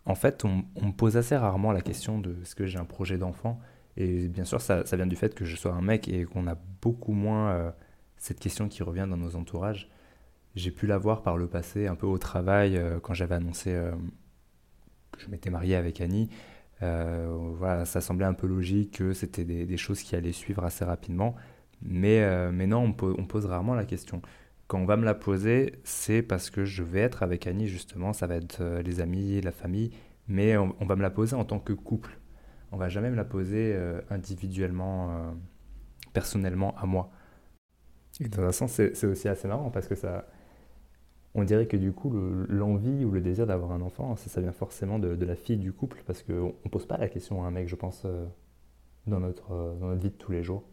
En 0.04 0.16
fait, 0.16 0.44
on, 0.44 0.64
on, 0.74 0.86
me 0.86 0.92
pose 0.92 1.16
assez 1.16 1.36
rarement 1.36 1.70
la 1.70 1.80
question 1.80 2.18
de 2.18 2.34
est-ce 2.42 2.56
que 2.56 2.66
j'ai 2.66 2.78
un 2.78 2.84
projet 2.84 3.16
d'enfant 3.16 3.60
et 3.96 4.28
bien 4.28 4.44
sûr, 4.44 4.60
ça, 4.60 4.82
vient 4.82 5.06
du 5.06 5.16
fait 5.16 5.34
que 5.34 5.44
je 5.44 5.56
sois 5.56 5.72
un 5.72 5.82
mec 5.82 6.08
et 6.08 6.24
qu'on 6.24 6.46
a 6.46 6.56
beaucoup 6.80 7.12
moins 7.12 7.50
euh, 7.50 7.70
cette 8.16 8.40
question 8.40 8.68
qui 8.68 8.82
revient 8.82 9.06
dans 9.08 9.16
nos 9.16 9.36
entourages. 9.36 9.88
J'ai 10.54 10.70
pu 10.70 10.86
la 10.86 10.98
voir 10.98 11.22
par 11.22 11.36
le 11.36 11.46
passé, 11.46 11.86
un 11.86 11.94
peu 11.94 12.06
au 12.06 12.18
travail, 12.18 12.76
euh, 12.76 12.98
quand 13.00 13.14
j'avais 13.14 13.36
annoncé 13.36 13.72
euh, 13.72 13.92
que 15.12 15.20
je 15.20 15.28
m'étais 15.28 15.50
marié 15.50 15.76
avec 15.76 16.00
Annie. 16.00 16.30
voilà, 16.80 17.84
ça 17.84 18.00
semblait 18.00 18.26
un 18.26 18.34
peu 18.34 18.46
logique 18.46 18.98
que 18.98 19.12
c'était 19.12 19.44
des, 19.44 19.76
choses 19.76 20.02
qui 20.02 20.16
allaient 20.16 20.32
suivre 20.32 20.64
assez 20.64 20.84
rapidement. 20.84 21.34
Mais, 21.82 22.50
mais 22.52 22.66
non, 22.66 22.84
on, 22.84 23.24
pose 23.26 23.46
rarement 23.46 23.74
la 23.74 23.84
question. 23.84 24.22
Quand 24.66 24.78
on 24.78 24.86
va 24.86 24.96
me 24.96 25.04
la 25.04 25.14
poser, 25.14 25.74
c'est 25.84 26.22
parce 26.22 26.48
que 26.50 26.64
je 26.64 26.82
vais 26.82 27.00
être 27.00 27.22
avec 27.22 27.46
Annie, 27.46 27.68
justement. 27.68 28.12
Ça 28.12 28.26
va 28.26 28.36
être 28.36 28.80
les 28.82 29.00
amis, 29.00 29.40
la 29.40 29.52
famille. 29.52 29.90
Mais 30.28 30.56
on 30.56 30.86
va 30.86 30.96
me 30.96 31.02
la 31.02 31.10
poser 31.10 31.34
en 31.36 31.44
tant 31.44 31.58
que 31.58 31.72
couple 31.72 32.19
on 32.72 32.76
va 32.76 32.88
jamais 32.88 33.10
me 33.10 33.16
la 33.16 33.24
poser 33.24 33.72
euh, 33.74 34.00
individuellement, 34.10 35.10
euh, 35.10 35.30
personnellement 36.12 36.74
à 36.76 36.86
moi. 36.86 37.10
Et 38.20 38.28
dans 38.28 38.42
un 38.42 38.52
sens, 38.52 38.72
c'est 38.72 39.06
aussi 39.06 39.28
assez 39.28 39.48
marrant 39.48 39.70
parce 39.70 39.88
que 39.88 39.94
ça, 39.94 40.26
on 41.34 41.42
dirait 41.42 41.66
que 41.66 41.76
du 41.76 41.92
coup, 41.92 42.12
l'envie 42.48 43.04
ou 43.04 43.10
le 43.10 43.20
désir 43.20 43.46
d'avoir 43.46 43.72
un 43.72 43.80
enfant, 43.80 44.14
ça, 44.16 44.40
vient 44.40 44.52
forcément 44.52 44.98
de, 44.98 45.24
la 45.24 45.36
fille 45.36 45.56
du 45.56 45.72
couple 45.72 46.02
parce 46.06 46.22
qu'on 46.22 46.54
ne 46.64 46.70
pose 46.70 46.86
pas 46.86 46.98
la 46.98 47.08
question 47.08 47.44
à 47.44 47.46
un 47.46 47.50
mec, 47.50 47.68
je 47.68 47.76
pense, 47.76 48.02
euh, 48.04 48.26
dans, 49.06 49.20
notre, 49.20 49.48
dans 49.80 49.86
notre 49.86 50.02
vie 50.02 50.10
de 50.10 50.16
tous 50.16 50.32
les 50.32 50.42
jours. 50.42 50.64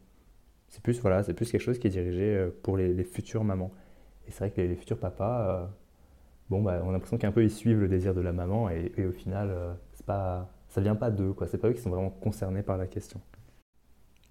C'est 0.68 0.84
plus, 0.84 1.00
voilà, 1.00 1.24
c'est 1.24 1.34
plus 1.34 1.50
quelque 1.50 1.62
chose 1.62 1.80
qui 1.80 1.88
est 1.88 1.92
dirigé 1.92 2.50
pour 2.64 2.76
les, 2.76 3.04
futures 3.06 3.46
mamans. 3.46 3.72
Et 4.28 4.32
c'est 4.32 4.40
vrai 4.40 4.52
que 4.52 4.60
les, 4.60 4.76
futurs 4.76 5.00
papas, 5.00 5.70
bon, 6.50 6.62
bah, 6.62 6.82
on 6.84 6.90
a 6.90 6.92
l'impression 6.92 7.18
qu'un 7.18 7.32
peu 7.32 7.44
ils 7.44 7.52
suivent 7.52 7.80
le 7.80 7.88
désir 7.88 8.14
de 8.14 8.20
la 8.20 8.34
maman 8.34 8.70
et, 8.70 9.06
au 9.06 9.14
final, 9.14 9.78
c'est 9.94 10.06
pas 10.06 10.50
ça 10.70 10.82
vient 10.82 10.96
pas 10.96 11.12
d'eux, 11.12 11.34
quoi. 11.34 11.48
C'est 11.48 11.58
pas 11.58 11.70
eux 11.70 11.74
qui 11.74 11.82
sont 11.82 11.90
vraiment 11.90 12.10
concernés 12.10 12.64
par 12.64 12.78
la 12.78 12.88
question. 12.88 13.22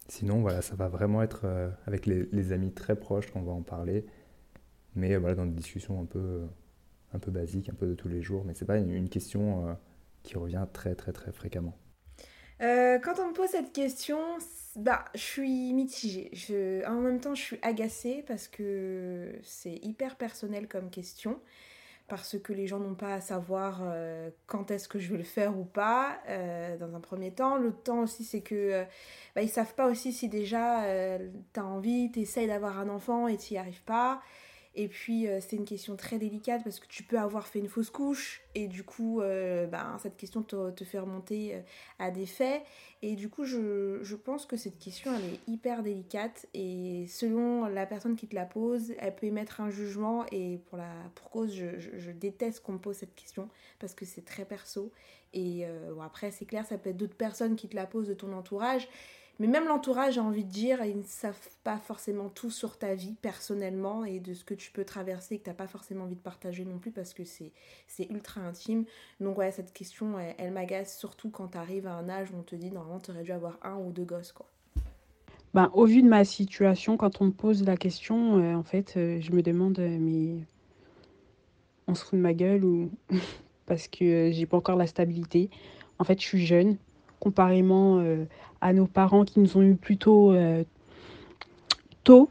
Sinon, 0.08 0.40
voilà, 0.40 0.62
ça 0.62 0.76
va 0.76 0.88
vraiment 0.88 1.22
être 1.22 1.42
euh, 1.44 1.68
avec 1.86 2.06
les, 2.06 2.52
amis 2.52 2.72
très 2.72 2.94
proches 2.94 3.30
qu'on 3.30 3.42
va 3.42 3.52
en 3.52 3.62
parler, 3.62 4.06
mais 4.94 5.16
voilà, 5.16 5.34
dans 5.34 5.46
des 5.46 5.54
discussions 5.54 6.00
un 6.00 6.04
peu, 6.04 6.42
un 7.12 7.18
peu 7.18 7.30
basiques, 7.30 7.68
un 7.68 7.74
peu 7.74 7.86
de 7.86 7.94
tous 7.94 8.08
les 8.08 8.22
jours. 8.22 8.44
Mais 8.44 8.54
c'est 8.54 8.66
pas 8.66 8.78
une, 8.78 9.08
question 9.08 9.68
euh, 9.68 9.72
qui 10.22 10.36
revient 10.36 10.66
très, 10.72 10.94
très, 10.94 11.12
très 11.12 11.32
fréquemment. 11.32 11.76
Euh, 12.62 12.98
quand 13.00 13.18
on 13.18 13.28
me 13.28 13.34
pose 13.34 13.50
cette 13.50 13.72
question, 13.72 14.18
bah, 14.76 15.04
je 15.14 15.20
suis 15.20 15.72
mitigée. 15.72 16.30
Je, 16.32 16.86
en 16.86 17.00
même 17.00 17.20
temps, 17.20 17.34
je 17.34 17.42
suis 17.42 17.58
agacée 17.62 18.24
parce 18.26 18.46
que 18.46 19.34
c'est 19.42 19.74
hyper 19.82 20.16
personnel 20.16 20.68
comme 20.68 20.88
question 20.88 21.40
parce 22.08 22.38
que 22.38 22.52
les 22.52 22.66
gens 22.66 22.78
n'ont 22.78 22.94
pas 22.94 23.14
à 23.14 23.20
savoir 23.20 23.80
euh, 23.82 24.30
quand 24.46 24.70
est-ce 24.70 24.88
que 24.88 24.98
je 24.98 25.10
vais 25.10 25.18
le 25.18 25.24
faire 25.24 25.58
ou 25.58 25.64
pas, 25.64 26.18
euh, 26.28 26.76
dans 26.76 26.94
un 26.94 27.00
premier 27.00 27.32
temps. 27.32 27.56
Le 27.56 27.72
temps 27.72 28.00
aussi, 28.00 28.24
c'est 28.24 28.42
que 28.42 28.54
euh, 28.54 28.84
bah, 29.34 29.42
ils 29.42 29.48
savent 29.48 29.74
pas 29.74 29.86
aussi 29.88 30.12
si 30.12 30.28
déjà 30.28 30.84
tu 31.52 31.60
as 31.60 31.64
envie, 31.64 32.10
tu 32.12 32.20
essayes 32.20 32.46
d'avoir 32.46 32.78
un 32.78 32.88
enfant 32.88 33.28
et 33.28 33.36
tu 33.36 33.54
n'y 33.54 33.58
arrives 33.58 33.82
pas. 33.82 34.20
Et 34.78 34.88
puis, 34.88 35.26
euh, 35.26 35.40
c'est 35.40 35.56
une 35.56 35.64
question 35.64 35.96
très 35.96 36.18
délicate 36.18 36.62
parce 36.62 36.78
que 36.78 36.86
tu 36.86 37.02
peux 37.02 37.18
avoir 37.18 37.46
fait 37.46 37.58
une 37.58 37.68
fausse 37.68 37.88
couche 37.88 38.42
et 38.54 38.68
du 38.68 38.84
coup, 38.84 39.22
euh, 39.22 39.66
ben, 39.66 39.96
cette 40.02 40.18
question 40.18 40.42
te, 40.42 40.84
fait 40.84 40.98
remonter 40.98 41.54
euh, 41.54 41.60
à 41.98 42.10
des 42.10 42.26
faits. 42.26 42.62
Et 43.00 43.16
du 43.16 43.30
coup, 43.30 43.44
je, 43.44 44.00
je, 44.02 44.14
pense 44.14 44.44
que 44.44 44.58
cette 44.58 44.78
question, 44.78 45.12
elle 45.16 45.24
est 45.24 45.40
hyper 45.48 45.82
délicate 45.82 46.44
et 46.52 47.06
selon 47.08 47.64
la 47.64 47.86
personne 47.86 48.16
qui 48.16 48.28
te 48.28 48.34
la 48.34 48.44
pose, 48.44 48.92
elle 48.98 49.16
peut 49.16 49.26
émettre 49.26 49.62
un 49.62 49.70
jugement. 49.70 50.26
Et 50.30 50.60
pour, 50.66 50.76
la, 50.76 50.92
pour 51.14 51.30
cause, 51.30 51.54
je, 51.54 51.78
je, 51.78 52.10
déteste 52.10 52.62
qu'on 52.62 52.72
me 52.72 52.78
pose 52.78 52.96
cette 52.96 53.14
question 53.14 53.48
parce 53.78 53.94
que 53.94 54.04
c'est 54.04 54.26
très 54.26 54.44
perso. 54.44 54.92
Et 55.32 55.66
bon, 55.94 56.00
après, 56.00 56.30
c'est 56.30 56.46
clair, 56.46 56.64
ça 56.64 56.78
peut 56.78 56.90
être 56.90 56.96
d'autres 56.96 57.16
personnes 57.16 57.56
qui 57.56 57.68
te 57.68 57.76
la 57.76 57.86
posent 57.86 58.08
de 58.08 58.14
ton 58.14 58.32
entourage. 58.32 58.88
Mais 59.38 59.46
même 59.46 59.66
l'entourage 59.66 60.16
a 60.16 60.22
envie 60.22 60.44
de 60.44 60.50
dire, 60.50 60.82
ils 60.84 60.96
ne 60.96 61.02
savent 61.02 61.48
pas 61.62 61.78
forcément 61.78 62.30
tout 62.30 62.50
sur 62.50 62.78
ta 62.78 62.94
vie 62.94 63.14
personnellement 63.20 64.04
et 64.04 64.18
de 64.18 64.32
ce 64.32 64.44
que 64.44 64.54
tu 64.54 64.70
peux 64.70 64.84
traverser 64.84 65.34
et 65.34 65.38
que 65.38 65.44
tu 65.44 65.50
n'as 65.50 65.54
pas 65.54 65.66
forcément 65.66 66.04
envie 66.04 66.14
de 66.14 66.20
partager 66.20 66.64
non 66.64 66.78
plus 66.78 66.90
parce 66.90 67.12
que 67.12 67.24
c'est 67.24 67.52
ultra 68.08 68.40
intime. 68.40 68.84
Donc 69.20 69.36
ouais, 69.36 69.50
cette 69.50 69.74
question, 69.74 70.18
elle, 70.38 70.52
m'agace 70.52 70.98
surtout 70.98 71.28
quand 71.28 71.48
tu 71.48 71.58
arrives 71.58 71.86
à 71.86 71.94
un 71.94 72.08
âge 72.08 72.30
où 72.32 72.38
on 72.38 72.42
te 72.42 72.56
dit, 72.56 72.70
normalement, 72.70 73.00
tu 73.00 73.10
aurais 73.10 73.24
dû 73.24 73.32
avoir 73.32 73.58
un 73.62 73.76
ou 73.76 73.92
deux 73.92 74.04
gosses. 74.04 74.32
quoi. 74.32 74.46
Ben, 75.56 75.70
au 75.72 75.86
vu 75.86 76.02
de 76.02 76.08
ma 76.08 76.24
situation, 76.24 76.96
quand 76.96 77.22
on 77.22 77.26
me 77.26 77.30
pose 77.30 77.64
la 77.64 77.76
question, 77.78 78.38
euh, 78.38 78.54
en 78.54 78.62
fait, 78.62 78.94
euh, 78.96 79.20
je 79.20 79.32
me 79.32 79.42
demande, 79.42 79.78
euh, 79.78 79.96
mais 79.98 80.44
on 81.86 81.94
se 81.94 82.04
fout 82.04 82.18
de 82.18 82.22
ma 82.22 82.34
gueule 82.34 82.64
ou 82.64 82.90
parce 83.66 83.88
que 83.88 84.30
j'ai 84.32 84.44
pas 84.44 84.58
encore 84.58 84.76
la 84.76 84.86
stabilité. 84.86 85.48
En 85.98 86.04
fait, 86.04 86.20
je 86.20 86.26
suis 86.26 86.44
jeune, 86.44 86.76
comparément 87.20 88.02
à 88.60 88.72
nos 88.72 88.86
parents 88.86 89.24
qui 89.24 89.40
nous 89.40 89.56
ont 89.56 89.62
eu 89.62 89.74
plutôt 89.74 90.32
euh, 90.32 90.64
tôt. 92.04 92.28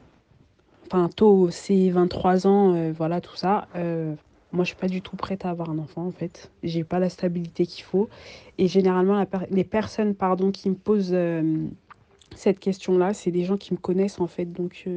Enfin, 0.87 1.09
tôt, 1.15 1.49
c'est 1.49 1.89
23 1.89 2.47
ans, 2.47 2.75
euh, 2.75 2.93
voilà, 2.95 3.21
tout 3.21 3.35
ça. 3.35 3.67
Euh, 3.75 4.13
moi, 4.51 4.63
je 4.63 4.69
suis 4.69 4.77
pas 4.77 4.87
du 4.87 5.01
tout 5.01 5.15
prête 5.15 5.45
à 5.45 5.49
avoir 5.49 5.69
un 5.69 5.79
enfant, 5.79 6.05
en 6.05 6.11
fait. 6.11 6.51
J'ai 6.63 6.83
pas 6.83 6.99
la 6.99 7.09
stabilité 7.09 7.65
qu'il 7.65 7.83
faut. 7.83 8.09
Et 8.57 8.67
généralement, 8.67 9.25
les 9.49 9.63
personnes 9.63 10.15
pardon, 10.15 10.51
qui 10.51 10.69
me 10.69 10.75
posent 10.75 11.15
cette 12.35 12.59
question-là, 12.59 13.13
c'est 13.13 13.31
des 13.31 13.43
gens 13.43 13.57
qui 13.57 13.73
me 13.73 13.79
connaissent, 13.79 14.21
en 14.21 14.27
fait. 14.27 14.45
Donc, 14.45 14.87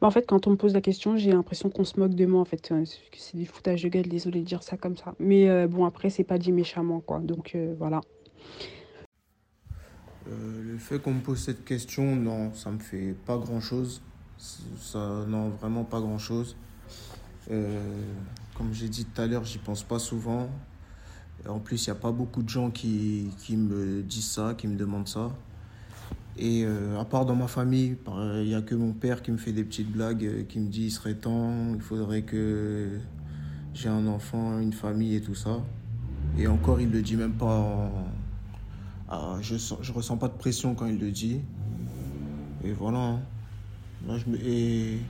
bah, 0.00 0.08
en 0.08 0.10
fait, 0.10 0.26
quand 0.26 0.46
on 0.46 0.50
me 0.50 0.56
pose 0.56 0.74
la 0.74 0.82
question, 0.82 1.16
j'ai 1.16 1.32
l'impression 1.32 1.70
qu'on 1.70 1.84
se 1.84 1.98
moque 1.98 2.14
de 2.14 2.26
moi, 2.26 2.40
en 2.40 2.44
fait. 2.44 2.70
C'est 3.16 3.36
du 3.36 3.46
foutage 3.46 3.82
de 3.82 3.88
gueule, 3.88 4.08
désolé 4.08 4.40
de 4.40 4.44
dire 4.44 4.62
ça 4.62 4.76
comme 4.76 4.96
ça. 4.96 5.14
Mais 5.18 5.66
bon, 5.68 5.86
après, 5.86 6.10
c'est 6.10 6.24
pas 6.24 6.36
dit 6.36 6.52
méchamment, 6.52 7.00
quoi. 7.00 7.20
Donc, 7.20 7.56
voilà. 7.78 8.02
Euh, 10.28 10.72
le 10.72 10.78
fait 10.78 11.00
qu'on 11.00 11.14
me 11.14 11.20
pose 11.20 11.38
cette 11.38 11.64
question, 11.64 12.16
non, 12.16 12.54
ça 12.54 12.70
me 12.70 12.78
fait 12.78 13.14
pas 13.26 13.36
grand 13.36 13.60
chose. 13.60 14.02
Ça, 14.38 15.24
non, 15.28 15.50
vraiment 15.50 15.84
pas 15.84 16.00
grand 16.00 16.18
chose. 16.18 16.56
Euh, 17.50 17.80
comme 18.56 18.72
j'ai 18.72 18.88
dit 18.88 19.04
tout 19.04 19.20
à 19.20 19.26
l'heure, 19.26 19.44
j'y 19.44 19.58
pense 19.58 19.82
pas 19.82 19.98
souvent. 19.98 20.48
En 21.48 21.58
plus, 21.58 21.86
il 21.86 21.90
n'y 21.90 21.96
a 21.96 22.00
pas 22.00 22.12
beaucoup 22.12 22.42
de 22.42 22.48
gens 22.48 22.70
qui, 22.70 23.32
me 23.50 24.02
disent 24.02 24.30
ça, 24.30 24.54
qui 24.56 24.68
me 24.68 24.76
demandent 24.76 25.08
ça. 25.08 25.30
Et 26.38 26.64
euh, 26.64 26.98
à 26.98 27.04
part 27.04 27.26
dans 27.26 27.34
ma 27.34 27.48
famille, 27.48 27.96
il 28.06 28.44
n'y 28.44 28.54
a 28.54 28.62
que 28.62 28.74
mon 28.74 28.92
père 28.92 29.22
qui 29.22 29.32
me 29.32 29.36
fait 29.36 29.52
des 29.52 29.64
petites 29.64 29.90
blagues, 29.90 30.46
qui 30.46 30.60
me 30.60 30.68
dit 30.68 30.84
il 30.84 30.90
serait 30.90 31.14
temps, 31.14 31.74
il 31.74 31.80
faudrait 31.80 32.22
que 32.22 32.98
j'ai 33.74 33.88
un 33.88 34.06
enfant, 34.06 34.58
une 34.60 34.72
famille 34.72 35.16
et 35.16 35.20
tout 35.20 35.34
ça. 35.34 35.62
Et 36.38 36.46
encore, 36.46 36.80
il 36.80 36.90
le 36.90 37.02
dit 37.02 37.16
même 37.16 37.34
pas 37.34 37.58
en, 37.58 37.90
ah, 39.14 39.36
je 39.42 39.56
ne 39.56 39.92
ressens 39.92 40.16
pas 40.16 40.28
de 40.28 40.38
pression 40.38 40.74
quand 40.74 40.86
il 40.86 40.98
le 40.98 41.10
dit. 41.10 41.42
Et 42.64 42.72
voilà. 42.72 43.18
Moi, 44.06 44.16
je 44.16 44.24
me, 44.30 44.38
et 44.42 45.00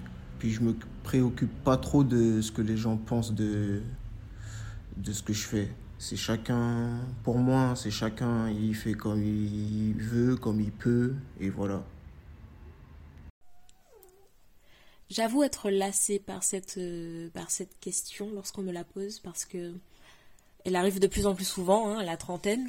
puis 0.40 0.50
je 0.50 0.60
me 0.60 0.74
préoccupe 1.04 1.52
pas 1.62 1.76
trop 1.76 2.02
de 2.02 2.40
ce 2.40 2.50
que 2.50 2.62
les 2.62 2.76
gens 2.76 2.96
pensent 2.96 3.32
de, 3.32 3.80
de 4.96 5.12
ce 5.12 5.22
que 5.22 5.32
je 5.32 5.46
fais. 5.46 5.68
C'est 5.98 6.16
chacun, 6.16 6.98
pour 7.22 7.38
moi, 7.38 7.74
c'est 7.76 7.92
chacun, 7.92 8.50
il 8.50 8.74
fait 8.74 8.94
comme 8.94 9.22
il 9.22 9.94
veut, 9.94 10.34
comme 10.34 10.60
il 10.60 10.72
peut, 10.72 11.14
et 11.38 11.48
voilà. 11.48 11.84
J'avoue 15.10 15.44
être 15.44 15.70
lassée 15.70 16.18
par 16.18 16.42
cette, 16.42 16.76
euh, 16.76 17.28
par 17.34 17.52
cette 17.52 17.78
question 17.78 18.30
lorsqu'on 18.34 18.62
me 18.62 18.72
la 18.72 18.82
pose 18.82 19.20
parce 19.20 19.44
que 19.44 19.74
elle 20.64 20.74
arrive 20.74 20.98
de 20.98 21.06
plus 21.06 21.26
en 21.26 21.36
plus 21.36 21.44
souvent, 21.44 21.88
hein, 21.88 21.98
à 21.98 22.04
la 22.04 22.16
trentaine 22.16 22.68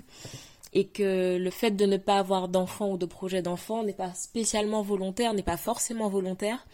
et 0.74 0.86
que 0.86 1.38
le 1.38 1.50
fait 1.52 1.72
de 1.72 1.86
ne 1.86 1.98
pas 1.98 2.18
avoir 2.18 2.48
d'enfant 2.48 2.92
ou 2.92 2.98
de 2.98 3.06
projet 3.06 3.42
d'enfant 3.42 3.84
n'est 3.84 3.94
pas 3.94 4.14
spécialement 4.14 4.82
volontaire, 4.82 5.34
n'est 5.34 5.44
pas 5.44 5.58
forcément 5.58 6.10
volontaire. 6.10 6.66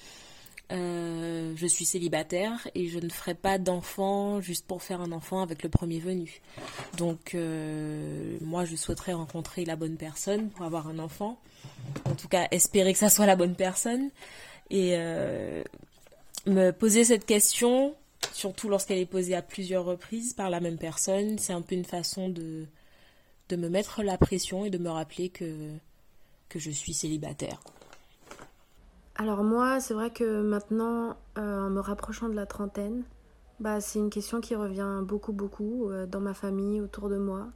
Euh, 0.72 1.54
je 1.56 1.66
suis 1.66 1.84
célibataire 1.84 2.68
et 2.76 2.88
je 2.90 3.00
ne 3.00 3.10
ferai 3.10 3.34
pas 3.34 3.58
d'enfant 3.58 4.40
juste 4.40 4.68
pour 4.68 4.84
faire 4.84 5.02
un 5.02 5.12
enfant 5.12 5.42
avec 5.42 5.64
le 5.64 5.70
premier 5.70 6.00
venu. 6.00 6.42
Donc 6.98 7.34
euh, 7.34 8.38
moi 8.42 8.66
je 8.66 8.76
souhaiterais 8.76 9.14
rencontrer 9.14 9.66
la 9.66 9.76
bonne 9.76 9.98
personne 9.98 10.50
pour 10.50 10.66
avoir 10.66 10.88
un 10.88 11.00
enfant. 11.00 11.40
En 12.06 12.14
tout 12.14 12.28
cas 12.28 12.48
espérer 12.52 12.94
que 12.94 13.00
ça 13.00 13.10
soit 13.10 13.26
la 13.26 13.36
bonne 13.36 13.56
personne. 13.56 14.12
Et 14.70 14.92
euh, 14.94 15.64
me 16.46 16.70
poser 16.72 17.04
cette 17.04 17.26
question, 17.26 17.96
surtout 18.32 18.70
lorsqu'elle 18.70 19.00
est 19.00 19.08
posée 19.08 19.36
à 19.36 19.42
plusieurs 19.42 19.86
reprises 19.86 20.34
par 20.34 20.52
la 20.52 20.60
même 20.60 20.78
personne, 20.78 21.40
c'est 21.40 21.54
un 21.54 21.62
peu 21.62 21.74
une 21.74 21.86
façon 21.86 22.30
de 22.30 22.66
de 23.50 23.56
me 23.56 23.70
mettre 23.70 24.04
la 24.04 24.18
pression 24.18 24.66
et 24.66 24.70
de 24.70 24.78
me 24.78 24.90
rappeler 24.90 25.30
que, 25.30 25.74
que 26.48 26.60
je 26.60 26.72
suis 26.72 26.94
célibataire. 26.94 27.60
Alors 29.16 29.44
moi, 29.44 29.82
c'est 29.82 29.94
vrai 29.94 30.12
que 30.12 30.42
maintenant, 30.42 31.18
euh, 31.38 31.68
en 31.68 31.70
me 31.70 31.82
rapprochant 31.82 32.30
de 32.30 32.36
la 32.36 32.46
trentaine, 32.46 33.04
bah, 33.60 33.82
c'est 33.82 34.00
une 34.00 34.10
question 34.10 34.40
qui 34.40 34.56
revient 34.56 35.02
beaucoup, 35.04 35.34
beaucoup 35.34 35.90
euh, 35.90 36.06
dans 36.06 36.22
ma 36.22 36.34
famille, 36.34 36.80
autour 36.80 37.10
de 37.10 37.18
moi. 37.18 37.48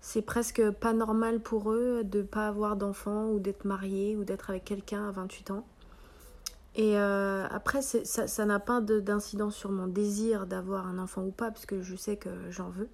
C'est 0.00 0.22
presque 0.22 0.70
pas 0.70 0.92
normal 0.92 1.40
pour 1.40 1.70
eux 1.70 2.02
de 2.02 2.18
ne 2.18 2.22
pas 2.24 2.48
avoir 2.48 2.76
d'enfants 2.76 3.28
ou 3.28 3.38
d'être 3.38 3.64
mariés 3.64 4.16
ou 4.16 4.24
d'être 4.24 4.50
avec 4.50 4.64
quelqu'un 4.64 5.08
à 5.08 5.12
28 5.12 5.52
ans. 5.52 5.64
Et 6.74 6.98
euh, 6.98 7.46
après, 7.50 7.80
ça 7.82 8.44
n'a 8.44 8.58
pas 8.58 8.80
d'incidence 8.80 9.54
sur 9.54 9.70
mon 9.70 9.86
désir 9.86 10.46
d'avoir 10.46 10.86
un 10.86 10.98
enfant 10.98 11.22
ou 11.22 11.30
pas, 11.30 11.50
puisque 11.50 11.80
je 11.80 11.96
sais 11.96 12.16
que 12.16 12.28
j'en 12.50 12.68
veux. 12.68 12.88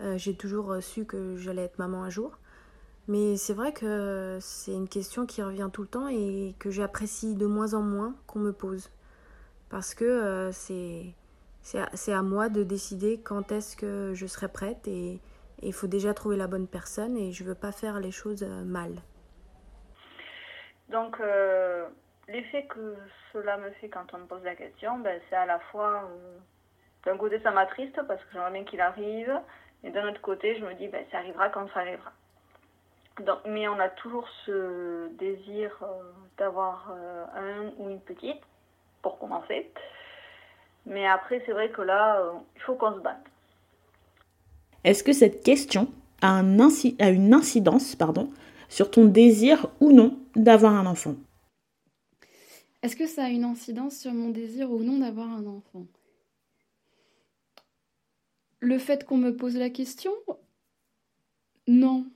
Euh, 0.00 0.16
j'ai 0.16 0.34
toujours 0.34 0.72
euh, 0.72 0.80
su 0.80 1.04
que 1.04 1.36
j'allais 1.36 1.64
être 1.64 1.78
maman 1.78 2.04
un 2.04 2.10
jour. 2.10 2.38
Mais 3.08 3.36
c'est 3.36 3.54
vrai 3.54 3.72
que 3.72 4.38
c'est 4.40 4.72
une 4.72 4.88
question 4.88 5.26
qui 5.26 5.42
revient 5.42 5.70
tout 5.72 5.82
le 5.82 5.88
temps 5.88 6.08
et 6.08 6.54
que 6.58 6.70
j'apprécie 6.70 7.34
de 7.34 7.46
moins 7.46 7.74
en 7.74 7.80
moins 7.80 8.14
qu'on 8.26 8.38
me 8.38 8.52
pose. 8.52 8.90
Parce 9.70 9.94
que 9.94 10.04
euh, 10.04 10.52
c'est 10.52 11.14
c'est 11.62 12.12
à 12.12 12.22
moi 12.22 12.48
de 12.48 12.62
décider 12.62 13.20
quand 13.20 13.52
est-ce 13.52 13.76
que 13.76 14.12
je 14.14 14.26
serai 14.26 14.48
prête 14.48 14.88
et 14.88 15.20
il 15.60 15.74
faut 15.74 15.86
déjà 15.86 16.14
trouver 16.14 16.38
la 16.38 16.46
bonne 16.46 16.66
personne 16.66 17.14
et 17.14 17.30
je 17.30 17.44
veux 17.44 17.54
pas 17.54 17.72
faire 17.72 18.00
les 18.00 18.10
choses 18.10 18.42
mal. 18.42 18.92
Donc 20.88 21.18
l'effet 22.26 22.66
que 22.70 22.96
cela 23.34 23.58
me 23.58 23.70
fait 23.72 23.90
quand 23.90 24.06
on 24.14 24.18
me 24.18 24.24
pose 24.24 24.42
la 24.44 24.54
question, 24.54 24.98
ben, 25.00 25.20
c'est 25.28 25.36
à 25.36 25.44
la 25.44 25.58
fois 25.58 26.08
d'un 27.04 27.18
côté 27.18 27.38
ça 27.40 27.50
m'attriste 27.50 28.00
parce 28.06 28.22
que 28.24 28.32
j'aimerais 28.32 28.52
bien 28.52 28.64
qu'il 28.64 28.80
arrive 28.80 29.38
et 29.84 29.90
d'un 29.90 30.08
autre 30.08 30.20
côté, 30.20 30.58
je 30.58 30.64
me 30.64 30.74
dis, 30.74 30.88
ben, 30.88 31.04
ça 31.10 31.18
arrivera 31.18 31.48
quand 31.50 31.66
ça 31.72 31.80
arrivera. 31.80 32.12
Donc, 33.24 33.38
mais 33.46 33.68
on 33.68 33.78
a 33.78 33.88
toujours 33.88 34.28
ce 34.46 35.08
désir 35.18 35.70
euh, 35.82 35.86
d'avoir 36.36 36.90
euh, 36.90 37.24
un 37.34 37.72
ou 37.78 37.90
une 37.90 38.00
petite, 38.00 38.40
pour 39.02 39.18
commencer. 39.18 39.70
Mais 40.86 41.06
après, 41.06 41.42
c'est 41.44 41.52
vrai 41.52 41.70
que 41.70 41.82
là, 41.82 42.20
euh, 42.20 42.32
il 42.56 42.62
faut 42.62 42.74
qu'on 42.74 42.94
se 42.94 43.00
batte. 43.00 43.24
Est-ce 44.84 45.02
que 45.02 45.12
cette 45.12 45.42
question 45.42 45.88
a, 46.22 46.30
un 46.30 46.58
a 46.58 47.08
une 47.10 47.34
incidence 47.34 47.96
pardon, 47.96 48.30
sur 48.68 48.90
ton 48.90 49.04
désir 49.04 49.66
ou 49.80 49.92
non 49.92 50.18
d'avoir 50.36 50.74
un 50.74 50.86
enfant? 50.86 51.14
Est-ce 52.82 52.94
que 52.94 53.06
ça 53.06 53.24
a 53.24 53.28
une 53.28 53.44
incidence 53.44 53.98
sur 53.98 54.12
mon 54.12 54.30
désir 54.30 54.70
ou 54.70 54.82
non 54.84 54.98
d'avoir 54.98 55.28
un 55.28 55.46
enfant? 55.46 55.84
Le 58.60 58.78
fait 58.78 59.04
qu'on 59.04 59.16
me 59.16 59.36
pose 59.36 59.56
la 59.56 59.70
question, 59.70 60.12
non. 61.68 62.06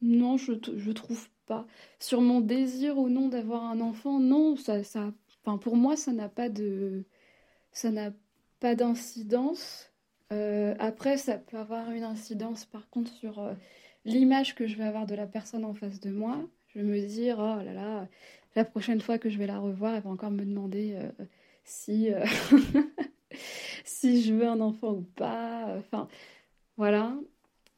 Non, 0.00 0.36
je, 0.38 0.52
je 0.76 0.92
trouve 0.92 1.28
pas. 1.46 1.66
Sur 1.98 2.22
mon 2.22 2.40
désir 2.40 2.98
ou 2.98 3.08
non 3.08 3.28
d'avoir 3.28 3.64
un 3.64 3.80
enfant, 3.80 4.18
non, 4.20 4.56
ça, 4.56 4.82
ça, 4.84 5.12
enfin, 5.44 5.58
pour 5.58 5.76
moi, 5.76 5.96
ça 5.96 6.12
n'a 6.12 6.28
pas 6.28 6.48
de, 6.48 7.04
ça 7.72 7.90
n'a 7.90 8.12
pas 8.60 8.74
d'incidence. 8.74 9.92
Euh, 10.32 10.74
après, 10.78 11.18
ça 11.18 11.38
peut 11.38 11.58
avoir 11.58 11.90
une 11.90 12.04
incidence, 12.04 12.64
par 12.64 12.88
contre, 12.90 13.12
sur 13.12 13.40
euh, 13.40 13.54
l'image 14.04 14.54
que 14.54 14.66
je 14.66 14.76
vais 14.76 14.84
avoir 14.84 15.06
de 15.06 15.14
la 15.14 15.26
personne 15.26 15.64
en 15.64 15.74
face 15.74 16.00
de 16.00 16.10
moi. 16.10 16.38
Je 16.68 16.80
vais 16.80 16.84
me 16.86 17.00
dire, 17.06 17.36
oh 17.38 17.62
là 17.62 17.72
là, 17.74 18.08
la 18.56 18.64
prochaine 18.64 19.00
fois 19.00 19.18
que 19.18 19.28
je 19.28 19.38
vais 19.38 19.46
la 19.46 19.58
revoir, 19.58 19.94
elle 19.96 20.02
va 20.02 20.10
encore 20.10 20.30
me 20.30 20.44
demander 20.44 20.94
euh, 20.94 21.24
si, 21.64 22.10
si 23.84 24.22
je 24.22 24.34
veux 24.34 24.46
un 24.46 24.60
enfant 24.60 24.92
ou 24.92 25.02
pas. 25.02 25.76
Enfin, 25.78 26.08
voilà. 26.76 27.14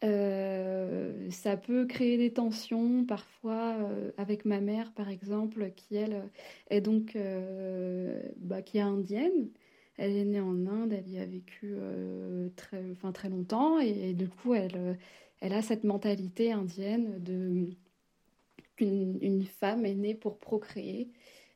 Euh, 0.04 1.30
ça 1.30 1.56
peut 1.56 1.87
créer 1.87 2.16
des 2.18 2.32
tensions 2.32 3.04
parfois 3.04 3.76
euh, 3.78 4.11
avec 4.16 4.44
ma 4.44 4.61
mère 4.61 4.92
par 4.92 5.09
exemple 5.09 5.71
qui 5.76 5.94
elle 5.94 6.28
est 6.71 6.80
donc 6.80 7.14
euh, 7.14 8.21
bah, 8.38 8.62
qui 8.62 8.78
est 8.78 8.80
indienne 8.80 9.49
elle 9.99 10.11
est 10.16 10.25
née 10.25 10.40
en 10.40 10.66
Inde 10.66 10.92
elle 10.92 11.09
y 11.09 11.18
a 11.18 11.26
vécu 11.26 11.76
très 12.56 12.90
enfin 12.90 13.12
très 13.12 13.28
longtemps 13.28 13.78
et, 13.78 14.12
du 14.14 14.28
coup 14.28 14.54
elle 14.54 14.99
elle 15.40 15.52
a 15.52 15.62
cette 15.62 15.85
mentalité 15.85 16.50
indienne 16.50 17.23
de 17.23 17.68
qu'une 18.76 19.18
une 19.23 19.44
femme 19.44 19.87
est 19.87 19.94
née 19.94 20.14
pour 20.16 20.38
procréer 20.38 21.12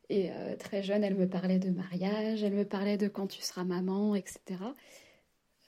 et 0.09 0.29
très 0.59 0.83
jeune 0.83 1.03
elle 1.03 1.15
me 1.15 1.27
parlait 1.27 1.59
de 1.59 1.69
mariage 1.69 2.43
elle 2.43 2.53
me 2.53 2.63
parlait 2.63 2.97
de 2.97 3.07
quand 3.07 3.27
tu 3.27 3.41
seras 3.41 3.65
maman 3.65 4.15
etc 4.15 4.37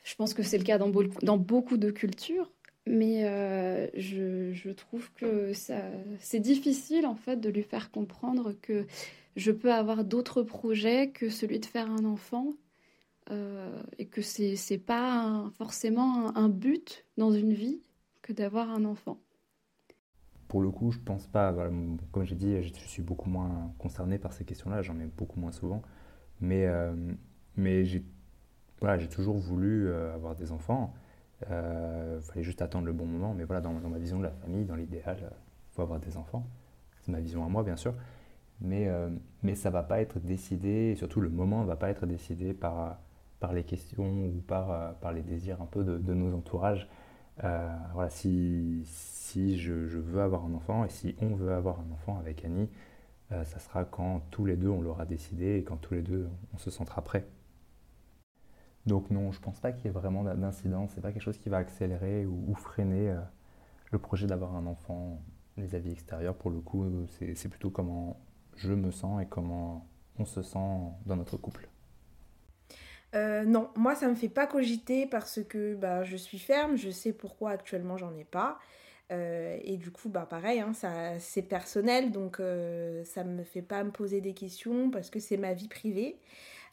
je 0.04 0.16
pense 0.16 0.34
que 0.34 0.44
c'est 0.44 0.58
le 0.58 0.64
cas 0.64 0.78
dans, 0.78 0.92
dans 1.22 1.38
beaucoup 1.38 1.78
de 1.78 1.92
cultures 1.92 2.50
mais 2.90 3.26
euh, 3.26 3.88
je, 3.94 4.72
trouve 4.72 5.12
que 5.14 5.54
c'est 5.54 6.40
difficile 6.40 7.06
en 7.06 7.16
fait 7.16 7.38
de 7.38 7.50
lui 7.50 7.62
faire 7.62 7.92
comprendre 7.92 8.54
que 8.62 8.88
je 9.36 9.52
peux 9.52 9.72
avoir 9.72 10.04
d'autres 10.04 10.42
projets 10.42 11.12
que 11.12 11.30
celui 11.30 11.60
de 11.60 11.66
faire 11.66 11.90
un 11.90 12.04
enfant 12.04 12.54
euh, 13.30 13.80
et 14.00 14.08
que 14.08 14.22
c'est 14.22 14.82
pas 14.84 15.52
forcément 15.58 16.36
un, 16.36 16.50
but 16.50 17.06
dans 17.18 17.32
une 17.32 17.54
vie 17.54 17.80
que 18.24 18.34
d'avoir 18.34 18.72
un 18.72 18.86
enfant. 18.86 19.20
Pour 20.50 20.62
le 20.62 20.70
coup, 20.70 20.92
je 20.92 21.00
pense 21.00 21.28
pas. 21.28 21.54
comme 22.12 22.26
j'ai 22.26 22.36
dit, 22.36 22.62
je 22.62 22.74
suis 22.74 23.02
beaucoup 23.04 23.30
moins 23.30 23.72
concerné 23.78 24.18
par 24.18 24.34
ces 24.34 24.44
questions-là. 24.44 24.82
J'en 24.82 25.00
ai 25.00 25.06
beaucoup 25.06 25.40
moins 25.40 25.54
souvent. 25.54 25.82
Mais, 26.42 26.66
euh, 26.66 26.94
j'ai 27.56 28.04
toujours 29.10 29.38
voulu 29.38 29.94
avoir 29.94 30.36
des 30.36 30.52
enfants. 30.52 30.94
Il 31.42 31.48
euh, 31.54 32.22
fallait 32.22 32.44
juste 32.44 32.62
attendre 32.62 32.86
le 32.86 32.94
bon 32.94 33.06
moment. 33.06 33.34
Mais 33.34 33.44
voilà, 33.44 33.62
dans, 33.62 33.72
ma 33.72 33.98
vision 33.98 34.18
de 34.18 34.24
la 34.24 34.32
famille, 34.32 34.66
dans 34.66 34.76
l'idéal, 34.76 35.18
il 35.22 35.76
faut 35.76 35.82
avoir 35.82 36.00
des 36.00 36.18
enfants. 36.18 36.46
C'est 37.02 37.12
ma 37.12 37.20
vision 37.20 37.46
à 37.46 37.50
moi, 37.50 37.64
bien 37.64 37.78
sûr. 37.78 37.94
Mais, 38.62 38.88
euh, 38.88 39.10
mais 39.42 39.56
ça 39.56 39.70
ne 39.70 39.74
va 39.74 39.84
pas 39.84 40.02
être 40.02 40.20
décidé, 40.20 40.92
et 40.92 40.96
surtout 40.96 41.22
le 41.22 41.30
moment 41.30 41.62
ne 41.62 41.68
va 41.68 41.78
pas 41.78 41.90
être 41.90 42.06
décidé 42.06 42.54
par, 42.54 43.00
par 43.40 43.54
les 43.54 43.64
questions 43.64 44.26
ou 44.26 44.42
par, 44.46 44.72
euh, 44.72 44.92
par 45.00 45.14
les 45.14 45.22
désirs 45.22 45.62
un 45.62 45.66
peu 45.66 45.84
de, 45.84 45.98
de 45.98 46.14
nos 46.14 46.36
entourages. 46.36 46.90
Voilà, 47.42 48.10
si, 48.10 48.86
je, 49.58 49.74
veux 49.74 50.22
avoir 50.22 50.46
un 50.46 50.54
enfant 50.54 50.86
et 50.86 50.90
si 50.90 51.16
on 51.22 51.36
veut 51.36 51.54
avoir 51.54 51.80
un 51.80 51.92
enfant 51.94 52.18
avec 52.20 52.44
Annie, 52.46 52.70
ça 53.30 53.60
sera 53.60 53.86
quand 53.86 54.22
tous 54.32 54.46
les 54.46 54.56
deux 54.56 54.70
on 54.70 54.82
l'aura 54.82 55.06
décidé 55.06 55.58
et 55.58 55.64
quand 55.64 55.78
tous 55.78 55.94
les 55.94 56.02
deux 56.02 56.28
on 56.54 56.58
se 56.58 56.72
sentira 56.72 57.02
prêt. 57.02 57.26
Donc 58.86 59.12
non, 59.12 59.32
je 59.32 59.40
pense 59.40 59.60
pas 59.60 59.72
qu'il 59.72 59.86
y 59.86 59.88
ait 59.88 59.92
vraiment 59.92 60.24
d'incidence. 60.24 60.92
C'est 60.96 61.02
pas 61.02 61.12
quelque 61.12 61.22
chose 61.22 61.38
qui 61.38 61.50
va 61.50 61.58
accélérer 61.58 62.26
ou, 62.26 62.54
freiner 62.56 63.12
euh, 63.12 63.20
le 63.92 64.00
projet 64.00 64.28
d'avoir 64.28 64.56
un 64.56 64.66
enfant. 64.66 65.22
Les 65.58 65.76
avis 65.76 65.92
extérieurs, 65.92 66.36
pour 66.36 66.52
le 66.52 66.62
coup, 66.62 66.86
c'est 67.10 67.50
plutôt 67.50 67.70
comment 67.70 68.18
je 68.56 68.74
me 68.74 68.92
sens 68.92 69.22
et 69.22 69.26
comment 69.26 69.88
on 70.18 70.26
se 70.26 70.42
sent 70.42 70.80
dans 71.06 71.18
notre 71.18 71.36
couple. 71.38 71.68
Euh, 73.16 73.44
non, 73.44 73.72
moi 73.76 73.96
ça 73.96 74.08
me 74.08 74.16
fait 74.16 74.30
pas 74.30 74.46
cogiter 74.48 75.08
parce 75.08 75.44
que 75.44 75.76
bah, 75.76 76.04
je 76.04 76.16
suis 76.16 76.40
ferme, 76.40 76.78
je 76.78 76.90
sais 76.92 77.12
pourquoi 77.14 77.52
actuellement 77.52 77.98
j'en 77.98 78.16
ai 78.16 78.24
pas. 78.26 78.60
Euh, 79.12 79.58
et 79.64 79.78
du 79.78 79.92
coup, 79.92 80.10
bah 80.10 80.28
pareil, 80.30 80.60
hein, 80.60 80.72
c'est 81.20 81.42
personnel, 81.44 82.12
donc 82.12 82.38
ça 83.06 83.24
me 83.24 83.44
fait 83.44 83.62
pas 83.64 83.84
me 83.84 83.92
poser 83.92 84.22
des 84.22 84.34
questions 84.34 84.92
parce 84.92 85.10
que 85.10 85.20
c'est 85.20 85.38
ma 85.38 85.54
vie 85.54 85.68
privée. 85.68 86.20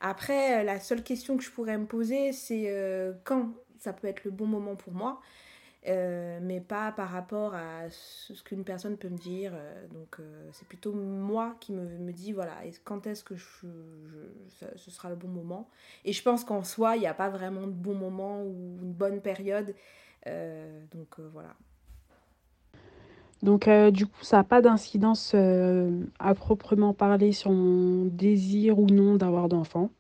Après, 0.01 0.61
euh, 0.61 0.65
la 0.65 0.81
seule 0.81 1.03
question 1.03 1.37
que 1.37 1.43
je 1.45 1.51
pourrais 1.51 1.79
me 1.79 1.87
poser, 1.87 2.33
c'est 2.33 2.65
euh, 2.69 3.13
quand 3.25 3.51
ça 3.79 3.93
peut 3.93 4.09
être 4.09 4.25
le 4.25 4.31
bon 4.31 4.47
moment 4.47 4.77
pour 4.77 4.93
moi, 4.93 5.21
euh, 5.87 6.39
mais 6.43 6.61
pas 6.61 6.93
par 6.93 7.11
rapport 7.11 7.55
à 7.55 7.89
ce 7.91 8.43
qu'une 8.43 8.65
personne 8.65 8.97
peut 8.97 9.09
me 9.09 9.17
dire. 9.17 9.53
donc, 9.93 10.19
c'est 10.53 10.67
plutôt 10.67 10.93
moi 10.93 11.57
qui 11.61 11.73
me, 11.73 11.85
me 11.99 12.13
dit, 12.13 12.33
voilà, 12.33 12.55
quand 12.85 13.07
est-ce 13.07 13.25
que 13.25 13.37
je, 13.37 13.67
ce 14.77 14.91
sera 14.91 15.11
le 15.11 15.17
bon 15.17 15.29
moment. 15.29 15.69
Et 16.05 16.13
je 16.13 16.23
pense 16.23 16.45
qu'en 16.45 16.65
soi, 16.65 16.97
il 16.97 17.01
n'y 17.01 17.07
a 17.07 17.15
pas 17.15 17.29
vraiment 17.29 17.67
de 17.67 17.73
bon 17.73 17.95
moment 17.95 18.43
ou 18.43 18.79
une 18.83 18.93
bonne 18.93 19.21
période. 19.21 19.75
donc, 20.27 21.21
voilà. 21.33 21.55
Donc, 23.43 23.69
du 23.93 24.07
coup, 24.07 24.23
ça 24.25 24.39
n'a 24.39 24.45
pas 24.45 24.63
d'incidence 24.63 25.35
à 25.35 26.35
proprement 26.35 26.95
parler 26.95 27.33
sur 27.33 27.53
mon 27.53 28.07
désir 28.07 28.79
ou 28.79 28.87
non 28.87 29.17
d'avoir 29.17 29.49
d'enfants? 29.49 29.91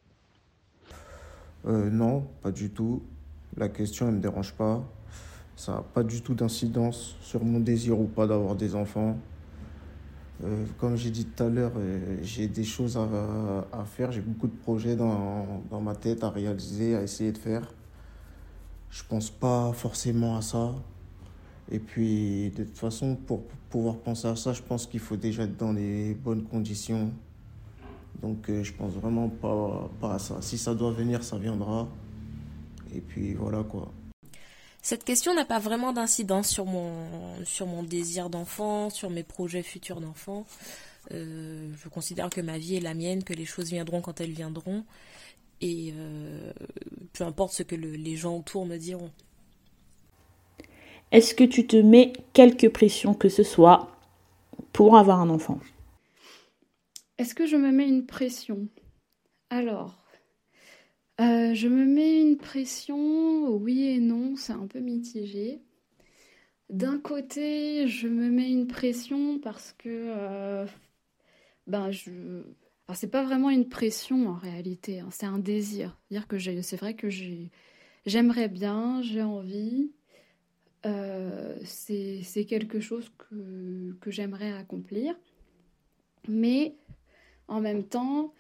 Euh, 1.67 1.91
Non, 1.91 2.25
pas 2.43 2.53
du 2.53 2.71
tout. 2.71 3.03
La 3.57 3.69
question 3.69 4.07
ne 4.07 4.13
me 4.13 4.21
dérange 4.21 4.53
pas. 4.55 4.85
Ça 5.57 5.73
n'a 5.73 5.81
pas 5.83 6.03
du 6.03 6.21
tout 6.23 6.35
d'incidence 6.35 7.17
sur 7.21 7.45
mon 7.45 7.61
désir 7.61 7.99
ou 7.99 8.05
pas 8.05 8.27
d'avoir 8.27 8.55
des 8.55 8.75
enfants. 8.75 9.17
Euh, 10.45 10.65
comme 10.79 10.97
j'ai 10.97 11.11
dit 11.11 11.25
tout 11.25 11.45
à 11.45 11.49
l'heure, 11.49 11.73
j'ai 12.23 12.47
des 12.47 12.65
choses 12.65 12.99
à, 12.99 13.09
à 13.73 13.85
faire. 13.85 14.13
J'ai 14.13 14.21
beaucoup 14.21 14.49
de 14.49 14.57
projets 14.57 14.95
dans, 14.95 15.63
dans 15.71 15.81
ma 15.81 15.95
tête 15.95 16.23
à 16.25 16.31
réaliser, 16.31 16.95
à 16.95 17.03
essayer 17.03 17.33
de 17.33 17.39
faire. 17.39 17.73
Je 18.91 19.03
pense 19.09 19.31
pas 19.31 19.73
forcément 19.73 20.37
à 20.37 20.43
ça. 20.43 20.75
Et 21.71 21.79
puis, 21.79 22.51
de 22.51 22.65
toute 22.65 22.79
façon, 22.79 23.17
pour 23.17 23.43
pouvoir 23.71 23.97
penser 23.97 24.29
à 24.29 24.37
ça, 24.37 24.53
je 24.53 24.63
pense 24.63 24.87
qu'il 24.87 25.01
faut 25.01 25.17
déjà 25.17 25.45
être 25.45 25.57
dans 25.57 25.73
les 25.73 26.15
bonnes 26.15 26.45
conditions. 26.45 27.11
Donc, 28.23 28.49
euh, 28.49 28.63
je 28.63 28.73
pense 28.73 28.93
vraiment 28.93 29.29
pas, 29.29 29.91
pas 30.01 30.15
à 30.15 30.19
ça. 30.19 30.37
Si 30.41 30.59
ça 30.59 30.75
doit 30.75 30.93
venir, 30.93 31.25
ça 31.25 31.39
viendra. 31.39 31.89
Et 32.95 33.01
puis, 33.01 33.35
voilà 33.35 33.65
quoi. 33.65 33.91
Cette 34.87 35.03
question 35.03 35.35
n'a 35.35 35.45
pas 35.45 35.59
vraiment 35.59 35.93
d'incidence 35.93 36.49
sur 36.49 36.65
mon, 36.65 37.45
sur 37.45 37.67
mon 37.67 37.83
désir 37.83 38.31
d'enfant, 38.31 38.89
sur 38.89 39.11
mes 39.11 39.25
projets 39.25 39.65
futurs 39.65 40.01
d'enfant. 40.01 40.47
Euh, 41.11 41.73
je 41.83 41.89
considère 41.89 42.31
que 42.31 42.41
ma 42.41 42.57
vie 42.57 42.77
est 42.77 42.81
la 42.81 42.95
mienne, 42.95 43.25
que 43.25 43.33
les 43.33 43.47
choses 43.47 43.71
viendront 43.71 44.01
quand 44.01 44.21
elles 44.21 44.31
viendront. 44.31 44.85
Et 45.61 45.93
euh, 45.97 46.53
peu 47.15 47.25
importe 47.25 47.55
ce 47.55 47.65
que 47.65 47.75
les 47.75 48.15
gens 48.15 48.37
autour 48.37 48.65
me 48.65 48.77
diront. 48.77 49.11
Est-ce 51.11 51.35
que 51.35 51.43
tu 51.43 51.67
te 51.67 51.77
mets 51.77 52.13
quelque 52.33 52.69
pression 52.69 53.13
que 53.13 53.29
ce 53.29 53.43
soit 53.43 53.91
pour 54.73 54.97
avoir 54.97 55.21
un 55.21 55.31
enfant? 55.31 55.59
Est-ce 57.19 57.35
que 57.35 57.47
je 57.47 57.57
me 57.57 57.73
mets 57.73 57.89
une 57.89 58.07
pression? 58.07 58.69
Alors, 59.51 60.06
euh, 61.21 61.55
je 61.55 61.69
me 61.69 61.85
mets 61.87 62.21
une 62.21 62.37
pression, 62.37 63.49
oui 63.57 63.85
et 63.85 64.01
non, 64.01 64.37
c'est 64.37 64.53
un 64.53 64.67
peu 64.67 64.81
mitigé. 64.81 65.63
D'un 66.69 66.99
côté, 66.99 67.87
je 67.89 68.09
me 68.09 68.29
mets 68.29 68.51
une 68.51 68.67
pression 68.67 69.39
parce 69.39 69.73
que, 69.79 69.89
euh, 69.89 70.67
ben, 71.67 71.91
je, 71.91 72.43
c'est 72.95 73.11
pas 73.11 73.25
vraiment 73.25 73.51
une 73.51 73.69
pression 73.69 74.29
en 74.29 74.35
réalité, 74.35 75.01
hein, 75.01 75.09
c'est 75.11 75.27
un 75.27 75.39
désir. 75.39 75.99
Dire 76.11 76.27
que 76.29 76.39
c'est 76.39 76.77
vrai 76.77 76.95
que 76.95 77.09
j'aimerais 78.05 78.49
bien, 78.49 79.01
j'ai 79.03 79.23
envie, 79.23 79.93
euh, 80.85 81.57
c'est 81.65 82.45
quelque 82.47 82.81
chose 82.81 83.11
que, 83.17 83.97
que 84.01 84.11
j'aimerais 84.11 84.53
accomplir. 84.53 85.19
Mais 86.29 86.77
en 87.49 87.61
même 87.61 87.85
temps, 87.85 88.35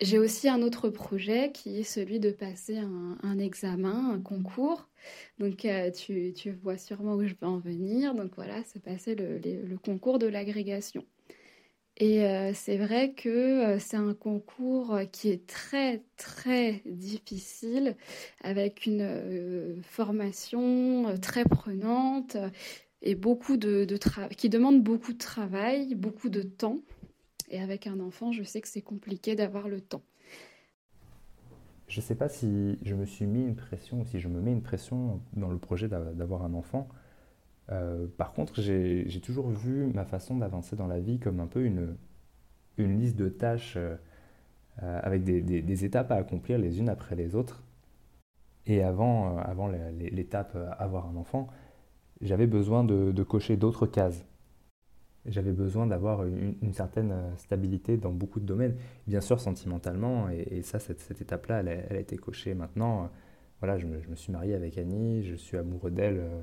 j'ai 0.00 0.18
aussi 0.18 0.48
un 0.48 0.62
autre 0.62 0.88
projet 0.88 1.52
qui 1.52 1.78
est 1.80 1.84
celui 1.84 2.20
de 2.20 2.30
passer 2.30 2.78
un, 2.78 3.38
examen, 3.38 4.12
un 4.14 4.20
concours. 4.20 4.88
Donc 5.38 5.64
euh, 5.64 5.90
tu, 5.90 6.50
vois 6.62 6.78
sûrement 6.78 7.14
où 7.14 7.24
je 7.24 7.34
veux 7.40 7.48
en 7.48 7.58
venir. 7.58 8.14
Donc 8.14 8.32
voilà, 8.34 8.62
c'est 8.64 8.82
passer 8.82 9.14
le, 9.14 9.76
concours 9.76 10.18
de 10.18 10.26
l'agrégation. 10.26 11.04
Et 11.98 12.24
euh, 12.24 12.52
c'est 12.54 12.78
vrai 12.78 13.12
que 13.12 13.28
euh, 13.28 13.78
c'est 13.78 13.98
un 13.98 14.14
concours 14.14 14.98
qui 15.12 15.28
est 15.28 15.46
très 15.46 16.02
très 16.16 16.82
difficile, 16.86 17.94
avec 18.42 18.86
une 18.86 19.82
formation 19.82 21.14
très 21.20 21.44
prenante 21.44 22.38
et 23.02 23.14
beaucoup 23.14 23.56
de, 23.58 23.84
de 23.84 23.98
qui 24.34 24.48
demande 24.48 24.82
beaucoup 24.82 25.12
de 25.12 25.18
travail, 25.18 25.94
beaucoup 25.94 26.30
de 26.30 26.42
temps. 26.42 26.80
Et 27.50 27.60
avec 27.60 27.86
un 27.88 27.98
enfant, 28.00 28.30
je 28.32 28.44
sais 28.44 28.60
que 28.60 28.68
c'est 28.68 28.80
compliqué 28.80 29.34
d'avoir 29.34 29.68
le 29.68 29.80
temps. 29.80 30.02
Je 31.88 31.98
ne 31.98 32.02
sais 32.02 32.14
pas 32.14 32.28
si 32.28 32.78
je 32.84 32.94
me 32.94 33.04
suis 33.04 33.26
mis 33.26 33.44
une 33.44 33.56
pression 33.56 34.00
ou 34.00 34.04
si 34.04 34.20
je 34.20 34.28
me 34.28 34.40
mets 34.40 34.52
une 34.52 34.62
pression 34.62 35.20
dans 35.32 35.50
le 35.50 35.58
projet 35.58 35.88
d'avoir 35.88 36.44
un 36.44 36.54
enfant. 36.54 36.88
par 38.16 38.32
contre, 38.32 38.62
j'ai 38.62 39.20
toujours 39.20 39.50
vu 39.50 39.86
ma 39.86 40.04
façon 40.04 40.36
d'avancer 40.36 40.76
dans 40.76 40.86
la 40.86 41.00
vie 41.00 41.18
comme 41.18 41.40
un 41.40 41.48
peu 41.48 41.64
une, 41.64 41.96
liste 42.78 43.16
de 43.16 43.28
tâches 43.28 43.76
avec 44.78 45.24
des, 45.24 45.84
étapes 45.84 46.12
à 46.12 46.14
accomplir 46.14 46.58
les 46.58 46.78
unes 46.78 46.88
après 46.88 47.16
les 47.16 47.34
autres. 47.34 47.64
Et 48.66 48.82
avant, 48.84 49.42
l'étape 49.98 50.56
avoir 50.78 51.08
un 51.08 51.16
enfant, 51.16 51.48
j'avais 52.20 52.46
besoin 52.46 52.84
de 52.84 53.22
cocher 53.24 53.56
d'autres 53.56 53.86
cases 53.86 54.24
j'avais 55.26 55.52
besoin 55.52 55.86
d'avoir 55.86 56.24
une, 56.24 56.72
certaine 56.72 57.12
euh, 57.12 57.36
stabilité 57.36 57.96
dans 57.96 58.12
beaucoup 58.12 58.40
de 58.40 58.46
domaines, 58.46 58.76
bien 59.06 59.20
sûr 59.20 59.40
sentimentalement, 59.40 60.28
et, 60.30 60.62
ça, 60.62 60.78
cette, 60.78 61.20
étape-là, 61.20 61.60
elle, 61.60 61.96
a 61.96 62.00
été 62.00 62.16
cochée. 62.16 62.54
Maintenant, 62.54 63.04
euh, 63.04 63.06
voilà, 63.60 63.78
je 63.78 63.86
me, 63.86 64.16
suis 64.16 64.32
marié 64.32 64.54
avec 64.54 64.78
Annie, 64.78 65.22
je 65.24 65.34
suis 65.34 65.56
amoureux 65.56 65.90
d'elle, 65.90 66.18
euh, 66.18 66.40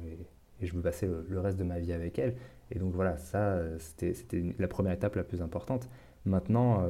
et, 0.62 0.66
je 0.66 0.74
veux 0.74 0.82
passer 0.82 1.08
le, 1.08 1.40
reste 1.40 1.58
de 1.58 1.64
ma 1.64 1.80
vie 1.80 1.94
avec 1.94 2.20
elle. 2.20 2.36
Et 2.72 2.80
donc 2.80 2.94
voilà, 2.94 3.18
ça, 3.18 3.60
c'était 3.78 4.14
la 4.58 4.68
première 4.68 4.92
étape 4.92 5.16
la 5.16 5.24
plus 5.24 5.42
importante. 5.44 5.88
Maintenant, 6.26 6.84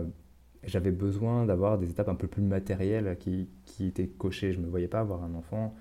j'avais 0.63 0.91
besoin 0.91 1.45
d'avoir 1.45 1.77
des 1.77 1.89
étapes 1.91 2.07
un 2.07 2.15
peu 2.15 2.27
plus 2.27 2.41
matérielles 2.41 3.17
qui, 3.19 3.49
qui, 3.65 3.87
étaient 3.87 4.07
cochées. 4.07 4.53
Je 4.53 4.59
ne 4.59 4.65
me 4.65 4.69
voyais 4.69 4.87
pas 4.87 5.01
avoir 5.01 5.21
un 5.21 5.33
enfant 5.33 5.75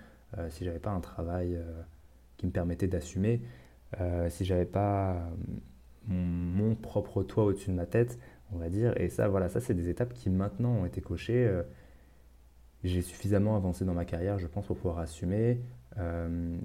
si 0.49 0.64
j'avais 0.64 0.81
pas 0.81 0.90
un 0.90 1.01
travail 1.01 1.57
qui 2.38 2.47
me 2.47 2.51
permettait 2.51 2.88
d'assumer, 2.88 3.40
si 4.31 4.45
j'avais 4.45 4.66
pas 4.66 5.31
mon, 6.09 6.75
propre 6.75 7.23
toit 7.23 7.45
au-dessus 7.45 7.71
de 7.71 7.77
ma 7.77 7.87
tête, 7.87 8.19
on 8.53 8.59
va 8.59 8.69
dire. 8.69 8.99
Et 9.01 9.09
ça, 9.09 9.29
voilà, 9.29 9.49
ça, 9.49 9.61
c'est 9.61 9.75
des 9.75 9.88
étapes 9.88 10.12
qui 10.12 10.31
maintenant 10.31 10.71
ont 10.71 10.87
été 10.87 11.01
cochées. 11.01 11.47
Euh, 11.47 11.62
j'ai 12.85 13.03
suffisamment 13.03 13.57
avancé 13.57 13.85
dans 13.85 13.95
ma 13.95 14.05
carrière, 14.05 14.38
je 14.38 14.47
pense, 14.47 14.66
pour 14.66 14.77
pouvoir 14.77 14.99
assumer. 14.99 15.61
Euh, 15.99 16.57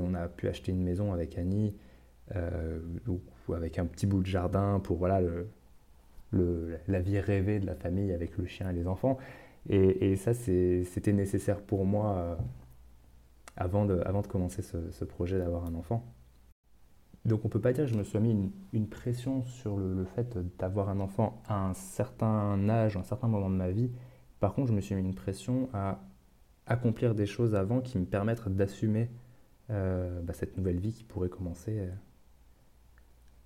on 0.00 0.14
a 0.14 0.28
pu 0.28 0.48
acheter 0.48 0.72
une 0.72 0.82
maison 0.82 1.12
avec 1.12 1.38
Annie, 1.38 1.74
euh, 2.34 2.80
avec 3.54 3.78
un 3.78 3.86
petit 3.86 4.06
bout 4.06 4.20
de 4.20 4.26
jardin 4.26 4.80
pour 4.80 4.98
voilà, 4.98 5.20
le, 6.32 6.78
la 6.88 7.00
vie 7.00 7.20
rêvée 7.20 7.60
de 7.60 7.66
la 7.66 7.74
famille 7.74 8.12
avec 8.12 8.36
le 8.36 8.46
chien 8.46 8.70
et 8.70 8.72
les 8.72 8.86
enfants. 8.86 9.18
Et, 9.68 10.16
ça, 10.16 10.34
c'était 10.34 11.12
nécessaire 11.12 11.60
pour 11.60 11.86
moi 11.86 12.36
avant, 13.56 13.84
de, 13.84 14.00
avant 14.04 14.22
de 14.22 14.26
commencer 14.26 14.60
ce 14.60 15.04
projet 15.04 15.38
d'avoir 15.38 15.64
un 15.66 15.74
enfant. 15.74 16.04
Donc 17.24 17.44
on 17.44 17.48
ne 17.48 17.52
peut 17.52 17.60
pas 17.60 17.72
dire 17.72 17.84
que 17.84 17.90
je 17.90 17.96
me 17.96 18.02
suis 18.02 18.18
mis 18.18 18.52
une, 18.72 18.88
pression 18.88 19.44
sur 19.44 19.76
le, 19.76 20.04
fait 20.04 20.36
d'avoir 20.58 20.88
un 20.88 20.98
enfant 20.98 21.40
à 21.46 21.66
un 21.66 21.74
certain 21.74 22.68
âge, 22.68 22.96
à 22.96 23.00
un 23.00 23.04
certain 23.04 23.28
moment 23.28 23.48
de 23.48 23.54
ma 23.54 23.70
vie. 23.70 23.92
Par 24.40 24.54
contre, 24.54 24.68
je 24.68 24.72
me 24.74 24.80
suis 24.80 24.94
mis 24.96 25.02
une 25.02 25.14
pression 25.14 25.68
à 25.72 26.00
accomplir 26.66 27.14
des 27.14 27.26
choses 27.26 27.54
avant 27.54 27.80
qui 27.80 27.98
me 27.98 28.06
permettent 28.06 28.48
d'assumer 28.48 29.08
euh, 29.70 30.20
bah, 30.22 30.32
cette 30.32 30.56
nouvelle 30.56 30.80
vie 30.80 30.92
qui 30.92 31.04
pourrait 31.04 31.28
commencer 31.28 31.78
euh, 31.78 31.90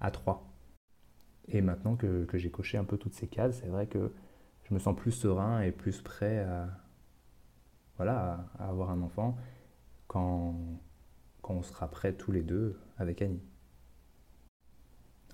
à 0.00 0.10
trois. 0.10 0.50
Et 1.48 1.60
maintenant 1.60 1.96
que, 1.96 2.26
j'ai 2.32 2.50
coché 2.50 2.78
un 2.78 2.84
peu 2.84 2.96
toutes 2.96 3.14
ces 3.14 3.28
cases, 3.28 3.60
c'est 3.60 3.68
vrai 3.68 3.86
que 3.86 4.10
je 4.64 4.74
me 4.74 4.78
sens 4.78 4.96
plus 4.96 5.12
serein 5.12 5.60
et 5.60 5.70
plus 5.70 6.00
prêt 6.00 6.40
à, 6.40 6.68
avoir 8.58 8.90
un 8.90 9.00
enfant 9.02 9.36
quand, 10.06 10.56
quand 11.42 11.54
on 11.54 11.62
sera 11.62 11.88
prêts 11.88 12.14
tous 12.14 12.32
les 12.32 12.42
deux 12.42 12.78
avec 12.98 13.22
Annie. 13.22 13.42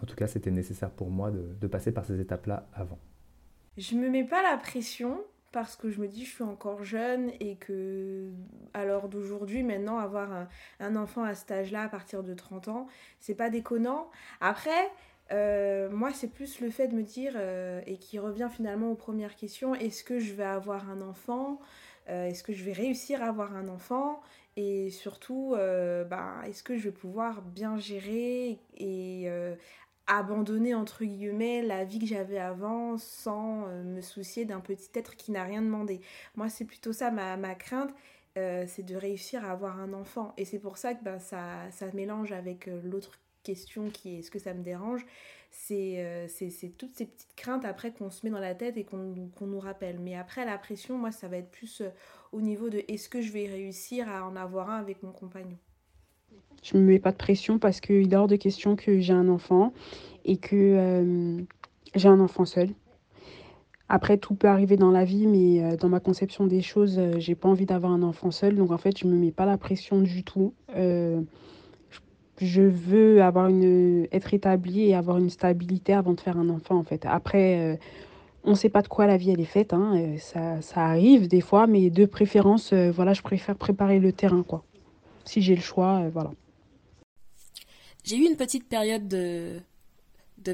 En 0.03 0.07
tout 0.07 0.17
cas, 0.17 0.27
c'était 0.27 0.51
nécessaire 0.51 0.91
pour 0.91 1.11
moi 1.11 1.31
de, 1.31 1.67
passer 1.69 1.93
par 1.93 2.05
ces 2.05 2.21
étapes-là 2.21 2.69
avant. 2.75 2.99
Je 3.79 3.95
me 3.95 4.11
mets 4.11 4.25
pas 4.25 4.43
la 4.43 4.57
pression 4.57 5.19
parce 5.53 5.77
que 5.77 5.91
je 5.91 6.01
me 6.01 6.09
dis 6.09 6.25
je 6.25 6.31
suis 6.31 6.43
encore 6.43 6.83
jeune 6.83 7.31
et 7.39 7.57
que 7.57 8.31
à 8.75 8.85
l'heure 8.85 9.09
d'aujourd'hui 9.09 9.63
maintenant 9.63 9.99
avoir 9.99 10.49
un, 10.81 10.97
enfant 10.97 11.23
à 11.23 11.35
cet 11.35 11.51
âge-là 11.51 11.83
à 11.83 11.89
partir 11.89 12.23
de 12.23 12.33
30 12.33 12.69
ans 12.69 12.87
c'est 13.21 13.35
pas 13.35 13.51
déconnant. 13.51 14.11
Après 14.41 14.91
euh, 15.31 15.91
moi 15.91 16.11
c'est 16.13 16.29
plus 16.29 16.61
le 16.61 16.71
fait 16.71 16.89
de 16.89 16.95
me 16.95 17.03
dire 17.03 17.35
euh, 17.37 17.83
et 17.87 17.99
qui 17.99 18.19
revient 18.19 18.49
finalement 18.51 18.91
aux 18.91 18.97
premières 18.97 19.37
questions 19.37 19.75
est-ce 19.75 20.05
que 20.05 20.19
je 20.19 20.33
vais 20.33 20.45
avoir 20.45 20.89
un 20.91 21.03
enfant? 21.03 21.61
Euh, 22.09 22.27
est-ce 22.27 22.43
que 22.43 22.53
je 22.53 22.65
vais 22.65 22.73
réussir 22.73 23.23
à 23.23 23.27
avoir 23.27 23.55
un 23.55 23.69
enfant? 23.69 24.21
Et 24.57 24.91
surtout 24.91 25.55
bah, 26.11 26.35
est-ce 26.47 26.63
que 26.63 26.77
je 26.77 26.85
vais 26.85 26.91
pouvoir 26.91 27.41
bien 27.41 27.79
gérer 27.79 28.59
et 28.77 29.31
abandonner 30.07 30.75
entre 30.75 31.05
guillemets 31.05 31.63
la 31.63 31.85
vie 31.85 31.99
que 31.99 32.07
j'avais 32.07 32.39
avant 32.39 32.99
sans 32.99 33.67
euh, 33.67 33.83
me 33.83 34.01
soucier 34.01 34.45
d'un 34.45 34.61
petit 34.61 34.91
être 34.95 35.17
qui 35.17 35.33
n'a 35.33 35.45
rien 35.45 35.63
demandé. 35.63 36.01
Moi 36.37 36.49
c'est 36.49 36.65
plutôt 36.65 36.93
ça 36.93 37.11
ma, 37.11 37.37
ma 37.37 37.55
crainte, 37.55 37.95
euh, 38.39 38.65
c'est 38.67 38.83
de 38.83 38.97
réussir 38.97 39.45
à 39.45 39.53
avoir 39.53 39.79
un 39.79 39.93
enfant. 39.93 40.35
Et 40.37 40.45
c'est 40.45 40.59
pour 40.59 40.79
ça 40.79 40.95
que 40.95 41.05
ben, 41.05 41.19
ça, 41.19 41.71
ça 41.71 41.87
mélange 41.93 42.33
avec 42.33 42.69
euh, 42.69 42.81
l'autre 42.85 43.19
question 43.43 43.91
qui 43.91 44.17
est 44.17 44.19
est-ce 44.21 44.31
que 44.31 44.39
ça 44.39 44.55
me 44.55 44.63
dérange? 44.63 45.05
C'est 45.51 46.29
c'est 46.29 46.71
toutes 46.79 46.97
ces 46.97 47.05
petites 47.05 47.35
craintes 47.37 47.67
après 47.67 47.93
qu'on 47.93 48.09
se 48.11 48.25
met 48.25 48.33
dans 48.33 48.39
la 48.41 48.55
tête 48.55 48.79
et 48.79 48.85
qu'on 48.85 48.97
nous 49.47 49.61
rappelle. 49.61 49.99
Mais 50.01 50.17
après 50.17 50.47
la 50.47 50.57
pression, 50.57 50.97
moi 50.97 51.13
ça 51.13 51.29
va 51.29 51.37
être 51.37 51.51
plus 51.51 51.83
au 52.33 52.41
niveau 52.41 52.71
de 52.71 52.83
est-ce 52.89 53.11
que 53.11 53.21
je 53.21 53.33
vais 53.33 53.47
réussir 53.47 54.09
à 54.09 54.25
en 54.25 54.35
avoir 54.37 54.71
un 54.71 54.79
avec 54.79 55.03
mon 55.03 55.13
compagnon? 55.13 55.59
Je 56.63 56.77
me 56.77 56.83
mets 56.83 57.01
pas 57.01 57.11
de 57.11 57.17
pression 57.17 57.59
parce 57.59 57.81
qu'il 57.81 58.13
est 58.13 58.17
hors 58.17 58.29
de 58.29 58.37
question 58.37 58.77
que 58.77 59.01
j'ai 59.01 59.13
un 59.13 59.29
enfant 59.29 59.73
et 60.25 60.37
que 60.37 60.57
euh, 60.57 61.41
j'ai 61.95 62.09
un 62.09 62.21
enfant 62.21 62.45
seul. 62.45 62.69
Après, 63.89 64.17
tout 64.17 64.35
peut 64.35 64.49
arriver 64.49 64.77
dans 64.77 64.93
la 64.93 65.05
vie, 65.05 65.27
mais 65.27 65.63
euh, 65.63 65.77
dans 65.77 65.89
ma 65.89 66.01
conception 66.01 66.47
des 66.47 66.63
choses, 66.63 66.99
euh, 66.99 67.19
j'ai 67.19 67.35
pas 67.35 67.49
envie 67.49 67.67
d'avoir 67.67 67.93
un 67.93 68.03
enfant 68.03 68.31
seul. 68.31 68.55
Donc 68.55 68.71
en 68.71 68.79
fait, 68.79 68.97
je 68.97 69.07
me 69.07 69.17
mets 69.17 69.33
pas 69.33 69.45
la 69.45 69.59
pression 69.59 70.01
du 70.01 70.23
tout. 70.23 70.55
je 72.41 72.63
veux 72.63 73.23
avoir 73.23 73.49
une, 73.49 74.07
être 74.13 74.33
établie 74.33 74.89
et 74.89 74.95
avoir 74.95 75.19
une 75.19 75.31
stabilité 75.31 75.93
avant 75.93 76.13
de 76.13 76.21
faire 76.21 76.39
un 76.39 76.49
enfant 76.49 76.77
en 76.77 76.85
fait. 76.85 77.05
Après, 77.07 77.79
on 78.45 78.51
ne 78.51 78.57
sait 78.57 78.69
pas 78.69 78.83
de 78.83 78.89
quoi 78.89 79.07
la 79.07 79.17
vie 79.17 79.31
elle 79.31 79.41
est 79.41 79.45
faite. 79.45 79.73
Hein. 79.73 80.17
Ça, 80.19 80.61
ça, 80.61 80.81
arrive 80.81 81.29
des 81.29 81.41
fois, 81.41 81.67
mais 81.67 81.91
de 81.91 82.05
préférence, 82.05 82.73
voilà, 82.73 83.13
je 83.13 83.23
préfère 83.23 83.57
préparer 83.57 84.01
le 84.01 84.13
terrain 84.13 84.43
quoi. 84.43 84.65
Si 85.25 85.41
j'ai 85.41 85.55
le 85.55 85.61
choix, 85.61 86.09
voilà. 86.13 86.33
J'ai 88.05 88.17
eu 88.17 88.27
une 88.27 88.37
petite 88.37 88.69
période 88.69 89.07
de, 89.09 89.61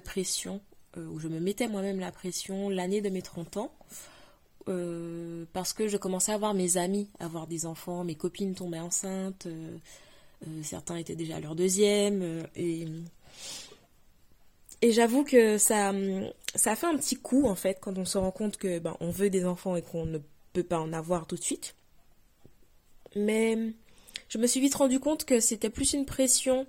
pression, 0.05 0.61
euh, 0.97 1.07
où 1.07 1.19
je 1.19 1.29
me 1.29 1.41
mettais 1.41 1.67
moi-même 1.67 1.99
la 1.99 2.13
pression 2.13 2.69
l'année 2.69 3.01
de 3.01 3.09
mes 3.09 3.23
30 3.23 3.57
ans, 3.57 3.73
euh, 4.69 5.47
parce 5.55 5.73
que 5.73 5.89
je 5.89 5.97
commençais 5.97 6.33
à 6.33 6.39
voir 6.39 6.53
mes 6.53 6.77
amis 6.77 7.09
avoir 7.21 7.47
des 7.47 7.65
enfants, 7.65 8.05
mes 8.05 8.17
copines 8.17 8.55
tombaient 8.55 8.81
enceintes, 8.81 9.47
euh, 9.47 9.79
certains 10.63 10.97
étaient 10.97 11.17
déjà 11.17 11.37
à 11.37 11.41
leur 11.41 11.55
deuxième, 11.55 12.47
et, 12.55 12.87
et 14.83 14.93
j'avoue 14.93 15.25
que 15.25 15.57
ça, 15.57 15.93
ça 16.55 16.77
fait 16.77 16.87
un 16.87 16.97
petit 16.99 17.17
coup 17.17 17.47
en 17.47 17.55
fait 17.55 17.79
quand 17.81 17.97
on 17.97 18.05
se 18.05 18.19
rend 18.19 18.31
compte 18.31 18.59
que 18.59 18.79
ben, 18.79 18.97
on 19.01 19.11
veut 19.11 19.31
des 19.31 19.47
enfants 19.47 19.75
et 19.75 19.83
qu'on 19.83 20.05
ne 20.05 20.19
peut 20.53 20.63
pas 20.63 20.79
en 20.79 20.93
avoir 20.93 21.27
tout 21.27 21.37
de 21.37 21.43
suite. 21.43 21.75
Mais 23.17 23.57
je 24.29 24.39
me 24.39 24.47
suis 24.47 24.61
vite 24.61 24.75
rendu 24.75 25.01
compte 25.01 25.25
que 25.25 25.41
c'était 25.41 25.71
plus 25.71 25.95
une 25.95 26.05
pression 26.05 26.67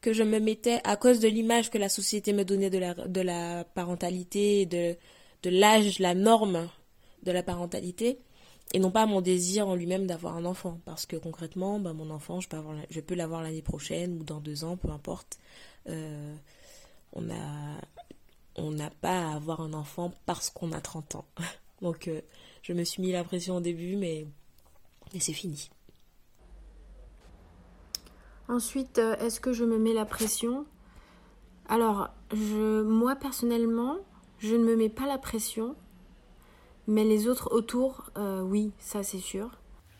que 0.00 0.12
je 0.12 0.22
me 0.22 0.38
mettais 0.38 0.80
à 0.84 0.96
cause 0.96 1.20
de 1.20 1.28
l'image 1.28 1.70
que 1.70 1.78
la 1.78 1.88
société 1.88 2.32
me 2.32 2.44
donnait 2.44 2.70
de 2.70 2.78
la, 2.78 2.94
de 2.94 3.20
la 3.20 3.64
parentalité, 3.64 4.66
de, 4.66 4.96
de 5.42 5.50
l'âge, 5.50 5.98
la 5.98 6.14
norme 6.14 6.68
de 7.22 7.32
la 7.32 7.42
parentalité, 7.42 8.18
et 8.74 8.78
non 8.78 8.90
pas 8.90 9.06
mon 9.06 9.20
désir 9.20 9.68
en 9.68 9.74
lui-même 9.74 10.06
d'avoir 10.06 10.36
un 10.36 10.44
enfant. 10.44 10.80
Parce 10.84 11.06
que 11.06 11.16
concrètement, 11.16 11.78
bah, 11.78 11.92
mon 11.92 12.10
enfant, 12.10 12.40
je 12.40 12.48
peux, 13.00 13.14
l'avoir 13.14 13.42
l'année 13.42 13.62
prochaine 13.62 14.18
ou 14.20 14.24
dans 14.24 14.40
deux 14.40 14.64
ans, 14.64 14.76
peu 14.76 14.90
importe. 14.90 15.38
Euh, 15.88 16.34
on 17.12 17.30
a 17.30 17.80
on 18.56 18.70
n'a 18.70 18.90
pas 18.90 19.28
à 19.28 19.34
avoir 19.34 19.60
un 19.60 19.72
enfant 19.74 20.12
parce 20.24 20.50
qu'on 20.50 20.72
a 20.72 20.80
30 20.80 21.16
ans. 21.16 21.26
Donc 21.82 22.08
euh, 22.08 22.20
je 22.62 22.72
me 22.72 22.84
suis 22.84 23.02
mis 23.02 23.12
la 23.12 23.24
pression 23.24 23.56
au 23.56 23.60
début, 23.60 23.96
mais 23.96 24.26
c'est 25.18 25.32
fini. 25.32 25.70
Ensuite, 28.48 28.98
euh, 28.98 29.16
est-ce 29.16 29.40
que 29.40 29.52
je 29.52 29.64
me 29.64 29.78
mets 29.78 29.92
la 29.92 30.04
pression? 30.04 30.66
Alors, 31.68 32.10
je, 32.32 32.82
moi 32.82 33.16
personnellement, 33.16 33.96
je 34.38 34.54
ne 34.54 34.64
me 34.64 34.76
mets 34.76 34.88
pas 34.88 35.06
la 35.06 35.18
pression, 35.18 35.74
mais 36.86 37.02
les 37.02 37.26
autres 37.26 37.52
autour, 37.52 38.04
euh, 38.16 38.42
oui, 38.42 38.72
ça 38.78 39.02
c'est 39.02 39.18
sûr. 39.18 39.50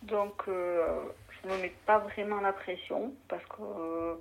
Donc, 0.02 0.44
euh, 0.46 0.86
je 1.42 1.48
ne 1.48 1.54
me 1.54 1.62
mets 1.62 1.74
pas 1.86 1.98
vraiment 1.98 2.40
la 2.40 2.52
pression 2.52 3.12
parce 3.28 3.42
que 3.46 4.20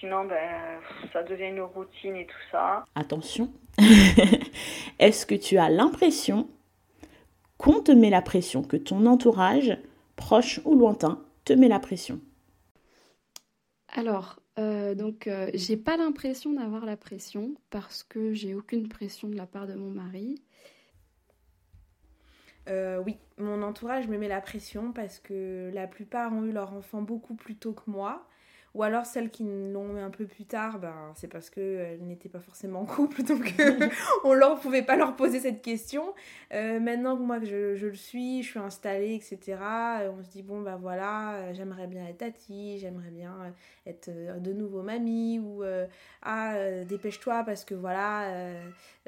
sinon, 0.00 0.24
ben, 0.24 0.80
ça 1.12 1.22
devient 1.22 1.48
une 1.48 1.60
routine 1.60 2.16
et 2.16 2.26
tout 2.26 2.50
ça. 2.50 2.84
Attention, 2.96 3.52
est-ce 4.98 5.26
que 5.26 5.36
tu 5.36 5.58
as 5.58 5.68
l'impression 5.68 6.48
qu'on 7.56 7.80
te 7.80 7.92
met 7.92 8.10
la 8.10 8.22
pression, 8.22 8.64
que 8.64 8.76
ton 8.76 9.06
entourage, 9.06 9.78
proche 10.16 10.60
ou 10.64 10.74
lointain, 10.76 11.22
te 11.44 11.52
met 11.52 11.68
la 11.68 11.78
pression? 11.78 12.18
Alors, 13.92 14.40
euh, 14.58 14.94
donc, 14.94 15.26
euh, 15.26 15.50
j'ai 15.54 15.76
pas 15.76 15.96
l'impression 15.96 16.52
d'avoir 16.52 16.84
la 16.84 16.96
pression 16.96 17.54
parce 17.70 18.02
que 18.02 18.32
j'ai 18.32 18.54
aucune 18.54 18.88
pression 18.88 19.28
de 19.28 19.36
la 19.36 19.46
part 19.46 19.66
de 19.66 19.74
mon 19.74 19.90
mari. 19.90 20.42
Euh, 22.68 23.02
oui, 23.04 23.16
mon 23.38 23.62
entourage 23.62 24.06
me 24.06 24.18
met 24.18 24.28
la 24.28 24.40
pression 24.40 24.92
parce 24.92 25.18
que 25.18 25.70
la 25.72 25.86
plupart 25.86 26.32
ont 26.32 26.44
eu 26.44 26.52
leur 26.52 26.72
enfant 26.72 27.02
beaucoup 27.02 27.34
plus 27.34 27.56
tôt 27.56 27.72
que 27.72 27.90
moi, 27.90 28.28
Ou 28.74 28.84
alors 28.84 29.04
celles 29.04 29.30
qui 29.30 29.42
l'ont 29.42 29.96
eu 29.96 29.98
un 29.98 30.10
peu 30.10 30.26
plus 30.26 30.44
tard, 30.44 30.78
ben, 30.78 31.12
c'est 31.16 31.26
parce 31.26 31.50
qu'elles 31.50 32.04
n'étaient 32.04 32.28
pas 32.28 32.38
forcément 32.38 32.82
en 32.82 32.84
couple, 32.84 33.22
donc 33.24 33.54
euh, 33.58 33.88
on 34.24 34.34
ne 34.34 34.60
pouvait 34.60 34.82
pas 34.82 34.94
leur 34.96 35.16
poser 35.16 35.40
cette 35.40 35.60
question. 35.60 36.14
Euh, 36.54 36.78
maintenant 36.78 37.16
que 37.16 37.22
moi 37.22 37.40
je, 37.42 37.74
je, 37.74 37.86
le 37.88 37.94
suis, 37.94 38.44
je 38.44 38.50
suis 38.50 38.58
installée, 38.60 39.14
etc., 39.14 39.58
euh, 39.60 40.12
on 40.16 40.22
se 40.22 40.30
dit, 40.30 40.42
bon 40.42 40.60
ben 40.60 40.76
voilà, 40.76 41.52
j'aimerais 41.52 41.88
bien 41.88 42.06
être 42.06 42.18
tati, 42.18 42.78
j'aimerais 42.78 43.10
bien 43.10 43.52
être 43.86 44.08
de 44.08 44.52
nouveau 44.52 44.82
mamie, 44.82 45.40
ou 45.40 45.64
ah, 46.22 46.84
dépêche-toi 46.84 47.42
parce 47.44 47.64
que 47.64 47.74
voilà, 47.74 48.52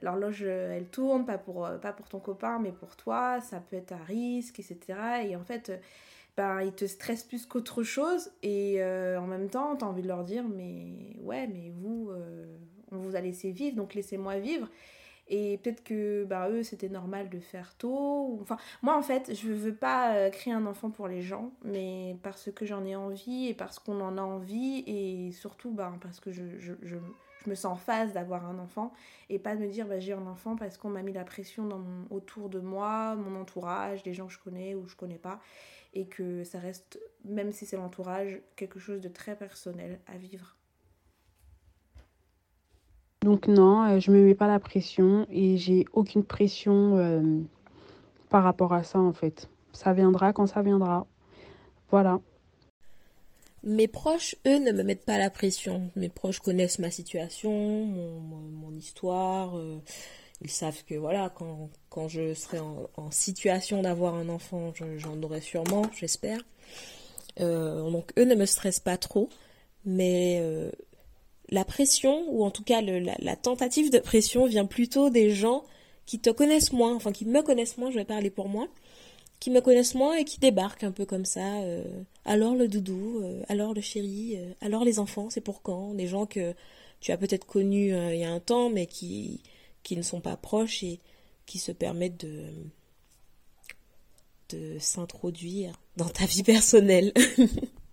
l'horloge 0.01 0.43
elle 0.43 0.87
tourne, 0.87 1.25
pas 1.25 1.39
pour, 1.39 1.69
pas 1.81 1.93
pour 1.93 2.09
ton 2.09 2.19
copain, 2.19 2.59
mais 2.59 2.73
pour 2.73 2.97
toi, 2.97 3.41
ça 3.41 3.61
peut 3.61 3.77
être 3.77 3.93
à 3.93 4.03
risque, 4.03 4.59
etc. 4.59 4.99
Et 5.25 5.37
en 5.37 5.45
fait 5.45 5.73
ben, 6.37 6.63
ils 6.63 6.73
te 6.73 6.87
stressent 6.87 7.25
plus 7.25 7.47
qu'autre 7.47 7.83
chose. 7.83 8.31
Et 8.43 8.83
euh, 8.83 9.21
en 9.21 9.27
même 9.27 9.49
temps, 9.49 9.77
tu 9.77 9.85
as 9.85 9.89
envie 9.89 10.03
de 10.03 10.09
leur 10.09 10.25
dire, 10.25 10.45
mais 10.45 11.17
ouais, 11.21 11.47
mais 11.47 11.73
vous, 11.77 12.11
euh, 12.11 12.47
on 12.91 12.99
vous 12.99 13.17
a 13.17 13.21
laissé 13.21 13.51
vivre, 13.51 13.77
donc 13.77 13.95
laissez-moi 13.95 14.39
vivre. 14.39 14.69
Et 15.29 15.59
peut-être 15.59 15.85
que 15.85 16.25
ben, 16.25 16.49
eux, 16.49 16.63
c'était 16.63 16.89
normal 16.89 17.31
de 17.31 17.39
faire 17.39 17.75
tôt. 17.77 18.39
Enfin, 18.43 18.57
moi, 18.83 18.97
en 18.97 19.03
fait, 19.03 19.35
je 19.35 19.49
veux 19.53 19.75
pas 19.75 20.15
euh, 20.15 20.31
créer 20.31 20.53
un 20.53 20.67
enfant 20.67 20.91
pour 20.91 21.09
les 21.09 21.23
gens, 21.23 21.53
mais 21.65 22.17
parce 22.23 22.51
que 22.51 22.67
j'en 22.67 22.85
ai 22.85 22.97
envie 22.97 23.49
et 23.49 23.55
parce 23.55 23.79
qu'on 23.79 24.01
en 24.01 24.19
a 24.19 24.23
envie. 24.23 24.85
Et 24.87 25.33
surtout, 25.33 25.71
ben, 25.71 25.99
parce 26.01 26.19
que 26.19 26.33
je, 26.33 26.43
je, 26.59 26.73
je, 26.83 26.97
je 27.45 27.51
me 27.51 27.55
sens 27.55 27.73
en 27.73 27.77
phase 27.77 28.13
d'avoir 28.13 28.47
un 28.47 28.59
enfant. 28.59 28.93
Et 29.31 29.39
pas 29.39 29.55
de 29.55 29.61
me 29.61 29.69
dire, 29.69 29.87
ben, 29.87 30.01
j'ai 30.01 30.13
un 30.13 30.27
enfant 30.27 30.57
parce 30.57 30.77
qu'on 30.77 30.91
m'a 30.91 31.03
mis 31.03 31.13
la 31.13 31.25
pression 31.25 31.67
dans 31.67 31.83
autour 32.11 32.49
de 32.49 32.61
moi, 32.61 33.15
mon 33.15 33.41
entourage, 33.41 34.03
des 34.03 34.15
gens 34.15 34.27
que 34.27 34.33
je 34.33 34.41
connais 34.41 34.75
ou 34.75 34.87
je 34.89 34.97
connais 34.97 35.19
pas 35.19 35.41
et 35.95 36.07
que 36.07 36.45
ça 36.45 36.59
reste, 36.59 36.99
même 37.25 37.53
si 37.53 37.67
c'est 37.67 37.77
l'entourage, 37.77 38.41
quelque 38.57 38.79
chose 38.79 39.01
de 39.01 39.09
très 39.09 39.37
personnel 39.37 39.99
à 40.07 40.17
vivre. 40.17 40.57
Donc 43.23 43.47
non, 43.47 43.85
euh, 43.85 44.01
je 44.01 44.11
me 44.11 44.25
mets 44.25 44.35
pas 44.35 44.49
la 44.49 44.59
pression 44.59 45.27
et 45.31 45.57
j'ai 45.57 45.85
aucune 45.93 46.25
pression 46.25 46.99
euh, 46.99 47.41
par 48.29 48.43
rapport 48.43 48.73
à 48.73 48.83
ça 48.83 48.99
en 48.99 49.13
fait. 49.13 49.49
Ça 49.73 49.93
viendra 49.93 50.33
quand 50.33 50.47
ça 50.47 50.63
viendra. 50.63 51.07
Voilà. 51.91 52.21
Mes 53.65 53.87
proches, 53.87 54.35
eux, 54.45 54.59
ne 54.59 54.73
me 54.73 54.83
mettent 54.83 55.05
pas 55.05 55.19
la 55.19 55.31
pression. 55.31 55.89
Mes 55.95 56.09
proches 56.09 56.41
connaissent 56.41 56.81
ma 56.81 56.91
situation, 56.91 57.53
mon, 57.53 58.73
histoire. 58.73 59.57
Euh, 59.57 59.81
ils 60.45 60.51
savent 60.51 60.83
que 60.85 60.95
voilà, 60.95 61.31
quand, 61.35 61.71
quand 61.89 62.09
je 62.09 62.35
serai 62.35 62.59
en, 62.59 63.11
situation 63.11 63.83
d'avoir 63.83 64.15
un 64.15 64.29
enfant, 64.29 64.73
j'en 64.97 65.23
aurai 65.23 65.41
sûrement, 65.41 65.83
j'espère. 65.95 66.41
Euh, 67.41 67.91
donc 67.91 68.13
eux 68.19 68.25
ne 68.25 68.35
me 68.35 68.47
stressent 68.47 68.81
pas 68.81 68.97
trop, 68.97 69.29
mais 69.85 70.39
euh, 70.41 70.71
la 71.49 71.65
pression, 71.65 72.25
ou 72.31 72.45
en 72.45 72.51
tout 72.51 72.65
cas 72.65 72.81
la, 72.81 73.37
tentative 73.37 73.91
de 73.91 73.99
pression 73.99 74.47
vient 74.47 74.67
plutôt 74.67 75.11
des 75.11 75.31
gens 75.31 75.65
qui 76.07 76.19
te 76.19 76.31
connaissent 76.31 76.73
moins, 76.73 76.95
enfin 76.95 77.13
qui 77.13 77.25
me 77.25 77.43
connaissent 77.43 77.79
moins, 77.79 77.91
je 77.91 77.97
vais 77.97 78.05
parler 78.05 78.31
pour 78.31 78.49
moi, 78.49 78.69
qui 79.39 79.51
me 79.51 79.61
connaissent 79.61 79.95
moins 79.95 80.15
et 80.15 80.25
qui 80.25 80.41
débarquent 80.41 80.85
un 80.85 80.93
peu 80.93 81.07
comme 81.07 81.25
ça. 81.25 81.61
Euh, 81.63 81.85
alors 82.25 82.55
le 82.55 82.69
doudou, 82.69 83.23
alors 83.49 83.75
le 83.75 83.81
chéri, 83.81 84.39
alors 84.61 84.85
les 84.85 84.99
enfants, 84.99 85.29
c'est 85.31 85.41
pour 85.41 85.63
quand? 85.63 85.95
Des 85.95 86.07
gens 86.07 86.27
que 86.27 86.55
tu 87.01 87.13
as 87.13 87.17
peut-être 87.17 87.47
connus 87.47 87.95
il 88.13 88.19
y 88.19 88.25
a 88.25 88.31
un 88.31 88.41
temps, 88.41 88.71
mais 88.71 88.87
qui 88.87 89.41
qui 89.83 89.97
ne 89.97 90.03
sont 90.03 90.21
pas 90.21 90.37
proches 90.37 90.83
et 90.83 91.01
qui 91.47 91.59
se 91.59 91.73
permettent 91.73 92.25
de, 92.25 92.51
de 94.51 94.79
s'introduire 94.79 95.75
dans 95.97 96.09
ta 96.09 96.27
vie 96.27 96.43
personnelle. 96.43 97.13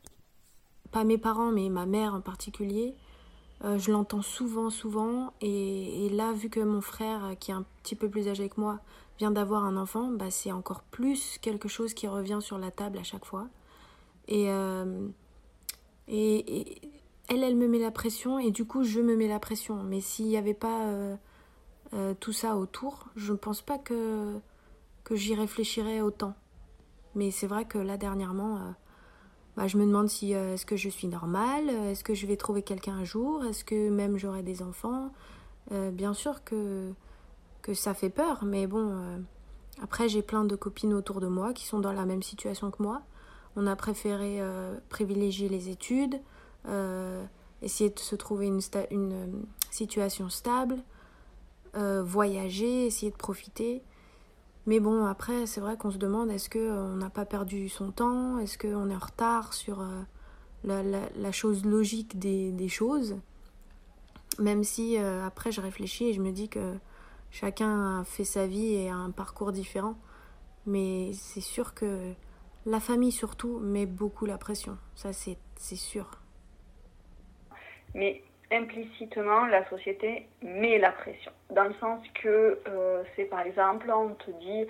pas 0.91 1.03
mes 1.03 1.17
parents, 1.17 1.51
mais 1.51 1.69
ma 1.69 1.85
mère 1.85 2.13
en 2.13 2.21
particulier. 2.21 2.95
Euh, 3.65 3.77
je 3.77 3.91
l'entends 3.91 4.21
souvent, 4.21 4.69
souvent. 4.69 5.33
Et, 5.41 6.09
là, 6.11 6.31
vu 6.33 6.49
que 6.49 6.59
mon 6.59 6.81
frère, 6.81 7.35
qui 7.39 7.51
est 7.51 7.53
un 7.53 7.65
petit 7.83 7.95
peu 7.95 8.09
plus 8.09 8.27
âgé 8.27 8.49
que 8.49 8.59
moi, 8.59 8.79
vient 9.17 9.31
d'avoir 9.31 9.65
un 9.65 9.75
enfant, 9.75 10.11
bah, 10.11 10.31
c'est 10.31 10.51
encore 10.51 10.81
plus 10.83 11.37
quelque 11.41 11.67
chose 11.67 11.93
qui 11.93 12.07
revient 12.07 12.39
sur 12.41 12.57
la 12.57 12.71
table 12.71 12.97
à 12.97 13.03
chaque 13.03 13.25
fois. 13.25 13.47
Et, 14.27 14.45
euh, 14.49 15.07
et, 16.07 16.81
elle, 17.27 17.43
elle 17.43 17.55
me 17.55 17.67
met 17.67 17.79
la 17.79 17.91
pression, 17.91 18.39
et 18.39 18.51
du 18.51 18.65
coup, 18.65 18.83
je 18.83 19.01
me 19.01 19.15
mets 19.15 19.27
la 19.27 19.39
pression. 19.39 19.83
Mais 19.83 20.01
s'il 20.01 20.27
n'y 20.27 20.37
avait 20.37 20.53
pas 20.53 20.85
euh, 20.85 21.15
euh, 21.93 22.13
tout 22.19 22.33
ça 22.33 22.55
autour, 22.55 23.07
je 23.15 23.31
ne 23.31 23.37
pense 23.37 23.61
pas 23.61 23.79
que, 23.79 24.39
que 25.03 25.15
j'y 25.15 25.33
réfléchirais 25.33 26.01
autant. 26.01 26.35
Mais 27.15 27.31
c'est 27.31 27.47
vrai 27.47 27.65
que 27.65 27.79
là, 27.79 27.97
dernièrement, 27.97 28.57
euh, 28.57 28.71
bah, 29.57 29.67
je 29.67 29.77
me 29.77 29.85
demande 29.85 30.07
si 30.07 30.35
euh, 30.35 30.53
est-ce 30.53 30.65
que 30.65 30.75
je 30.75 30.89
suis 30.89 31.07
normale, 31.07 31.69
est-ce 31.69 32.03
que 32.03 32.13
je 32.13 32.27
vais 32.27 32.37
trouver 32.37 32.61
quelqu'un 32.61 32.93
un 32.93 33.03
jour, 33.03 33.43
est-ce 33.45 33.63
que 33.63 33.89
même 33.89 34.17
j'aurai 34.17 34.43
des 34.43 34.61
enfants? 34.61 35.11
bien 35.93 36.15
sûr 36.15 36.43
que, 36.43 36.91
que 37.61 37.75
ça 37.75 37.93
fait 37.93 38.09
peur, 38.09 38.43
mais 38.43 38.65
bon, 38.65 38.91
après 39.83 40.09
j'ai 40.09 40.23
plein 40.23 40.43
de 40.43 40.55
copines 40.55 40.95
autour 40.95 41.19
de 41.19 41.27
moi 41.27 41.53
qui 41.53 41.67
sont 41.67 41.77
dans 41.77 41.91
la 41.91 42.05
même 42.05 42.23
situation 42.23 42.71
que 42.71 42.81
moi. 42.81 43.03
On 43.55 43.67
a 43.67 43.75
préféré 43.75 44.41
privilégier 44.89 45.47
les 45.47 45.69
études, 45.69 46.19
essayer 47.61 47.91
de 47.91 47.99
se 47.99 48.15
trouver 48.15 48.47
une, 48.47 48.61
une 48.89 49.45
situation 49.69 50.27
stable. 50.27 50.81
Euh, 51.75 52.01
voyager, 52.03 52.87
essayer 52.87 53.11
de 53.11 53.17
profiter. 53.17 53.83
Mais 54.65 54.79
bon, 54.79 55.05
après, 55.05 55.45
c'est 55.45 55.61
vrai 55.61 55.77
qu'on 55.77 55.91
se 55.91 55.97
demande 55.97 56.31
est-ce 56.31 56.49
qu'on 56.49 56.59
euh, 56.59 56.95
n'a 56.95 57.09
pas 57.09 57.25
perdu 57.25 57.69
son 57.69 57.91
temps? 57.91 58.39
Est-ce 58.39 58.57
qu'on 58.57 58.89
est 58.89 58.95
en 58.95 58.99
retard 58.99 59.53
sur 59.53 59.81
euh, 59.81 60.01
la, 60.63 61.31
chose 61.31 61.65
logique 61.65 62.17
des, 62.17 62.67
choses? 62.67 63.17
Même 64.39 64.63
si 64.63 64.97
après, 64.97 65.51
je 65.51 65.61
réfléchis 65.61 66.05
et 66.05 66.13
je 66.13 66.21
me 66.21 66.31
dis 66.31 66.49
que 66.49 66.75
chacun 67.29 67.99
a 67.99 68.03
fait 68.03 68.23
sa 68.23 68.47
vie 68.47 68.73
et 68.73 68.89
a 68.89 68.95
un 68.95 69.11
parcours 69.11 69.51
différent. 69.51 69.97
Mais 70.65 71.11
c'est 71.13 71.41
sûr 71.41 71.73
que 71.73 72.13
la 72.65 72.79
famille, 72.79 73.11
surtout, 73.11 73.59
met 73.59 73.85
beaucoup 73.85 74.25
la 74.25 74.37
pression. 74.37 74.77
Ça, 74.95 75.13
c'est 75.13 75.37
sûr. 75.75 76.09
Mais 77.93 78.23
implicitement, 78.51 79.45
la 79.45 79.67
société 79.69 80.27
met 80.41 80.79
la 80.79 80.91
pression. 80.91 81.31
Dans 81.53 81.65
le 81.65 81.73
sens 81.79 82.01
que 82.21 82.59
euh, 82.67 83.03
c'est 83.15 83.25
par 83.25 83.41
exemple, 83.41 83.91
on 83.91 84.13
te 84.15 84.31
dit 84.31 84.69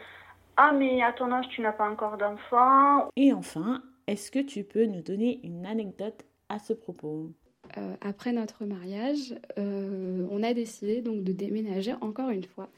Ah, 0.58 0.72
mais 0.74 1.02
à 1.02 1.14
ton 1.14 1.32
âge, 1.32 1.48
tu 1.50 1.62
n'as 1.62 1.72
pas 1.72 1.90
encore 1.90 2.18
d'enfant. 2.18 3.10
Et 3.16 3.34
enfin, 3.34 3.82
est-ce 4.08 4.32
que 4.32 4.40
tu 4.40 4.64
peux 4.64 4.86
nous 4.86 5.02
donner 5.02 5.40
une 5.44 5.66
anecdote 5.66 6.26
à 6.50 6.60
ce 6.60 6.74
propos? 6.74 7.32
Euh, 7.78 7.96
après 8.02 8.32
notre 8.32 8.66
mariage, 8.66 9.36
euh, 9.58 10.28
on 10.32 10.42
a 10.44 10.54
décidé 10.54 11.02
donc 11.02 11.24
de 11.24 11.32
déménager 11.32 11.94
encore 12.02 12.30
une 12.30 12.46
fois 12.46 12.70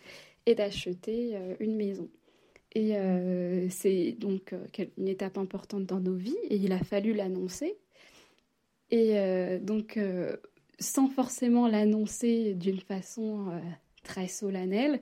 et 0.45 0.55
d'acheter 0.55 1.37
une 1.59 1.75
maison. 1.75 2.09
Et 2.73 2.95
c'est 3.69 4.13
donc 4.13 4.55
une 4.97 5.07
étape 5.07 5.37
importante 5.37 5.85
dans 5.85 5.99
nos 5.99 6.15
vies 6.15 6.37
et 6.49 6.55
il 6.55 6.71
a 6.71 6.79
fallu 6.79 7.13
l'annoncer. 7.13 7.77
Et 8.89 9.59
donc 9.59 9.99
sans 10.81 11.07
forcément 11.07 11.67
l'annoncer 11.67 12.55
d'une 12.55 12.79
façon 12.79 13.49
euh, 13.49 13.59
très 14.03 14.27
solennelle, 14.27 15.01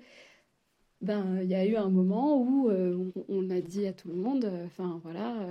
ben 1.01 1.39
il 1.41 1.49
y 1.49 1.55
a 1.55 1.65
eu 1.65 1.77
un 1.77 1.89
moment 1.89 2.41
où 2.41 2.69
euh, 2.69 3.11
on, 3.29 3.49
a 3.49 3.61
dit 3.61 3.87
à 3.87 3.93
tout 3.93 4.09
le 4.09 4.15
monde, 4.15 4.45
euh, 4.45 4.65
enfin 4.65 4.99
voilà, 5.03 5.47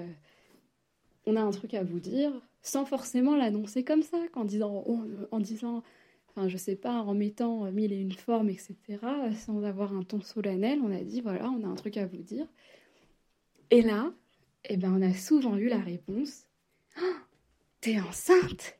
on 1.26 1.36
a 1.36 1.40
un 1.40 1.50
truc 1.50 1.74
à 1.74 1.82
vous 1.82 1.98
dire, 1.98 2.30
sans 2.62 2.84
forcément 2.84 3.34
l'annoncer 3.36 3.82
comme 3.84 4.02
ça, 4.02 4.18
en 4.34 4.44
disant, 4.44 4.84
en 5.30 5.40
disant, 5.40 5.82
enfin 6.28 6.48
je 6.48 6.58
sais 6.58 6.76
pas, 6.76 7.00
en 7.00 7.14
mettant 7.14 7.70
mille 7.72 7.92
et 7.92 8.00
une 8.00 8.12
formes, 8.12 8.50
etc., 8.50 8.76
sans 9.36 9.62
avoir 9.64 9.94
un 9.94 10.02
ton 10.02 10.20
solennel, 10.20 10.80
on 10.84 10.92
a 10.92 11.02
dit 11.02 11.22
voilà, 11.22 11.50
on 11.50 11.64
a 11.64 11.68
un 11.68 11.74
truc 11.74 11.96
à 11.96 12.06
vous 12.06 12.22
dire. 12.22 12.46
Et 13.70 13.82
là, 13.82 14.12
eh 14.64 14.76
ben 14.76 14.92
on 14.92 15.02
a 15.02 15.14
souvent 15.14 15.56
eu 15.56 15.68
la 15.68 15.78
réponse, 15.78 16.44
oh, 17.00 17.16
t'es 17.80 17.98
enceinte 18.00 18.77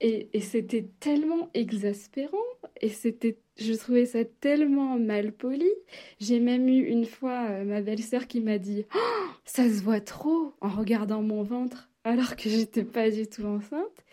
et, 0.00 0.40
c'était 0.40 0.88
tellement 1.00 1.50
exaspérant 1.54 2.36
et 2.80 2.88
c'était, 2.88 3.38
je 3.56 3.72
trouvais 3.74 4.06
ça 4.06 4.24
tellement 4.24 4.98
mal 4.98 5.32
poli. 5.32 5.68
J'ai 6.20 6.38
même 6.38 6.68
eu 6.68 6.84
une 6.84 7.04
fois 7.04 7.48
euh, 7.50 7.64
ma 7.64 7.80
belle-sœur 7.80 8.28
qui 8.28 8.40
m'a 8.40 8.58
dit 8.58 8.84
oh, 8.94 9.28
ça 9.44 9.64
se 9.64 9.82
voit 9.82 10.00
trop 10.00 10.52
en 10.60 10.68
regardant 10.68 11.22
mon 11.22 11.42
ventre 11.42 11.90
alors 12.04 12.36
que 12.36 12.48
j'étais 12.48 12.84
pas 12.84 13.10
du 13.10 13.26
tout 13.26 13.44
enceinte. 13.44 14.04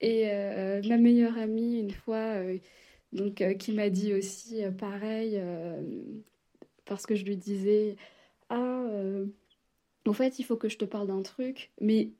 Et 0.00 0.30
euh, 0.30 0.80
ma 0.86 0.98
meilleure 0.98 1.36
amie 1.38 1.80
une 1.80 1.90
fois 1.90 2.16
euh, 2.16 2.58
donc 3.12 3.42
qui 3.58 3.72
m'a 3.72 3.90
dit 3.90 4.14
aussi 4.14 4.62
pareil 4.78 5.40
parce 6.84 7.06
que 7.06 7.14
je 7.14 7.24
lui 7.24 7.36
disais 7.36 7.96
ah 8.50 8.84
en 10.06 10.12
fait 10.12 10.38
il 10.38 10.44
faut 10.44 10.56
que 10.56 10.68
je 10.68 10.76
te 10.76 10.84
parle 10.84 11.06
d'un 11.06 11.22
truc 11.22 11.70
mais 11.80 12.10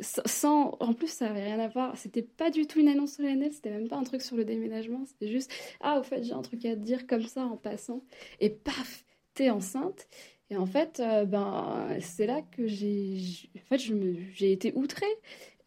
sans 0.00 0.76
en 0.80 0.92
plus 0.94 1.08
ça 1.08 1.30
avait 1.30 1.44
rien 1.44 1.60
à 1.60 1.68
voir 1.68 1.96
c'était 1.96 2.22
pas 2.22 2.50
du 2.50 2.66
tout 2.66 2.80
une 2.80 2.88
annonce 2.88 3.12
solennelle 3.12 3.52
c'était 3.52 3.70
même 3.70 3.88
pas 3.88 3.96
un 3.96 4.02
truc 4.04 4.22
sur 4.22 4.36
le 4.36 4.44
déménagement 4.44 5.04
c'était 5.06 5.28
juste 5.30 5.52
ah 5.80 6.00
au 6.00 6.02
fait 6.02 6.24
j'ai 6.24 6.32
un 6.32 6.42
truc 6.42 6.64
à 6.64 6.74
te 6.74 6.80
dire 6.80 7.06
comme 7.06 7.22
ça 7.22 7.44
en 7.46 7.56
passant 7.56 8.02
et 8.40 8.50
paf 8.50 9.04
t'es 9.34 9.50
enceinte 9.50 10.06
Et 10.50 10.56
en 10.56 10.66
fait, 10.66 11.00
euh, 11.00 11.24
ben, 11.24 11.88
c'est 12.00 12.26
là 12.26 12.42
que 12.42 12.66
j'ai, 12.66 13.18
en 13.56 13.66
fait, 13.68 13.78
j'ai 13.78 14.52
été 14.52 14.72
outrée 14.76 15.06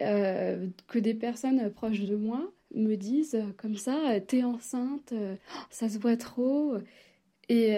euh, 0.02 0.68
que 0.88 1.00
des 1.00 1.13
personnes 1.16 1.72
proches 1.72 2.02
de 2.02 2.16
moi 2.16 2.52
me 2.76 2.96
disent 2.96 3.38
comme 3.58 3.76
ça, 3.76 4.20
t'es 4.22 4.44
enceinte, 4.44 5.13
ça 5.70 5.90
se 5.90 5.98
voit 6.00 6.18
trop. 6.18 6.78
Et 7.50 7.74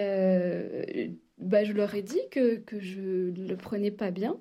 bah, 1.38 1.64
je 1.64 1.72
leur 1.72 1.94
ai 1.94 2.02
dit 2.02 2.20
que, 2.30 2.56
que 2.56 2.80
je 2.80 3.00
ne 3.00 3.48
le 3.48 3.56
prenais 3.56 3.90
pas 3.90 4.10
bien. 4.10 4.38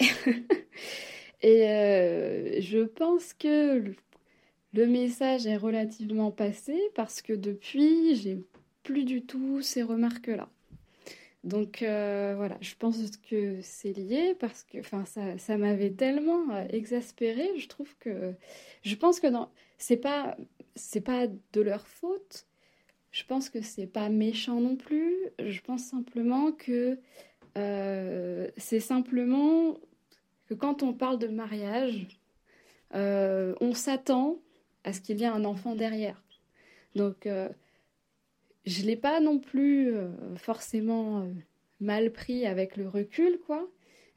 Et 1.42 2.60
je 2.60 2.84
pense 2.84 3.34
que 3.34 3.94
le 4.72 4.86
message 4.86 5.46
est 5.46 5.56
relativement 5.56 6.30
passé 6.30 6.78
parce 6.94 7.22
que 7.22 7.32
depuis, 7.32 8.16
j'ai 8.16 8.38
plus 8.82 9.04
du 9.04 9.22
tout 9.22 9.62
ces 9.62 9.82
remarques-là. 9.82 10.48
Donc 11.46 11.82
euh, 11.82 12.34
voilà, 12.36 12.58
je 12.60 12.74
pense 12.74 12.98
que 13.30 13.60
c'est 13.62 13.92
lié 13.92 14.34
parce 14.38 14.64
que 14.64 14.82
ça, 14.82 15.38
ça 15.38 15.56
m'avait 15.56 15.92
tellement 15.92 16.50
euh, 16.50 16.66
exaspérée. 16.70 17.56
Je 17.56 17.68
trouve 17.68 17.94
que 18.00 18.34
je 18.82 18.94
pense 18.96 19.20
que 19.20 19.28
c'est 19.78 19.96
pas 19.96 20.36
c'est 20.74 21.00
pas 21.00 21.28
de 21.28 21.60
leur 21.60 21.86
faute. 21.86 22.46
Je 23.12 23.24
pense 23.24 23.48
que 23.48 23.62
c'est 23.62 23.86
pas 23.86 24.08
méchant 24.08 24.60
non 24.60 24.74
plus. 24.76 25.14
Je 25.38 25.60
pense 25.60 25.84
simplement 25.84 26.50
que 26.50 26.72
euh, 26.72 26.96
c'est 28.56 28.80
simplement 28.80 29.78
que 30.46 30.54
quand 30.54 30.82
on 30.82 30.92
parle 30.92 31.18
de 31.18 31.28
mariage, 31.28 32.06
on 32.92 33.72
s'attend 33.74 34.38
à 34.84 34.92
ce 34.92 35.00
qu'il 35.00 35.18
y 35.20 35.24
ait 35.24 35.26
un 35.26 35.44
enfant 35.44 35.74
derrière. 35.74 36.22
Donc 36.94 37.26
je 38.66 38.82
l'ai 38.82 38.96
pas 38.96 39.20
non 39.20 39.38
plus 39.38 39.94
euh, 39.94 40.08
forcément 40.36 41.20
euh, 41.20 41.32
mal 41.80 42.10
pris 42.10 42.46
avec 42.46 42.76
le 42.76 42.88
recul, 42.88 43.38
quoi. 43.46 43.66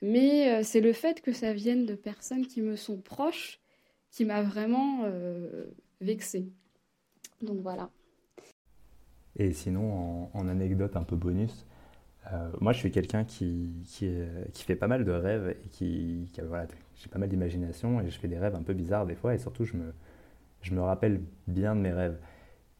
Mais 0.02 0.52
euh, 0.52 0.64
c'est 0.64 0.82
le 0.82 0.94
fait 0.94 1.22
que 1.22 1.34
ça 1.34 1.54
vienne 1.54 1.86
de 1.86 1.94
personnes 1.94 2.48
qui 2.48 2.62
me 2.62 2.76
sont 2.76 2.98
proches 2.98 3.60
qui 4.12 4.26
m'a 4.26 4.42
vraiment 4.42 5.04
vexée. 6.02 6.48
Donc 7.44 7.60
voilà. 7.60 7.92
Et 9.36 9.54
sinon, 9.54 10.32
en, 10.34 10.48
anecdote 10.48 10.96
un 10.96 11.04
peu 11.04 11.16
bonus, 11.16 11.68
moi 12.62 12.74
je 12.74 12.78
suis 12.80 12.92
quelqu'un 12.92 13.24
qui, 13.24 13.84
qui, 13.86 14.12
qui, 14.54 14.64
fait 14.64 14.76
pas 14.76 14.88
mal 14.88 15.04
de 15.04 15.12
rêves 15.12 15.56
et 15.66 15.70
qui, 15.70 16.32
voilà, 16.48 16.68
j'ai 16.96 17.10
pas 17.10 17.20
mal 17.20 17.30
d'imagination 17.30 18.02
et 18.02 18.10
je 18.10 18.20
fais 18.20 18.28
des 18.28 18.38
rêves 18.38 18.56
un 18.56 18.64
peu 18.64 18.74
bizarres 18.74 19.06
des 19.06 19.16
fois 19.16 19.34
et 19.34 19.38
surtout 19.38 19.66
je 19.66 19.76
me, 19.76 19.94
je 20.62 20.74
me 20.74 20.82
rappelle 20.82 21.22
bien 21.48 21.76
de 21.76 21.82
mes 21.82 21.94
rêves. 21.94 22.20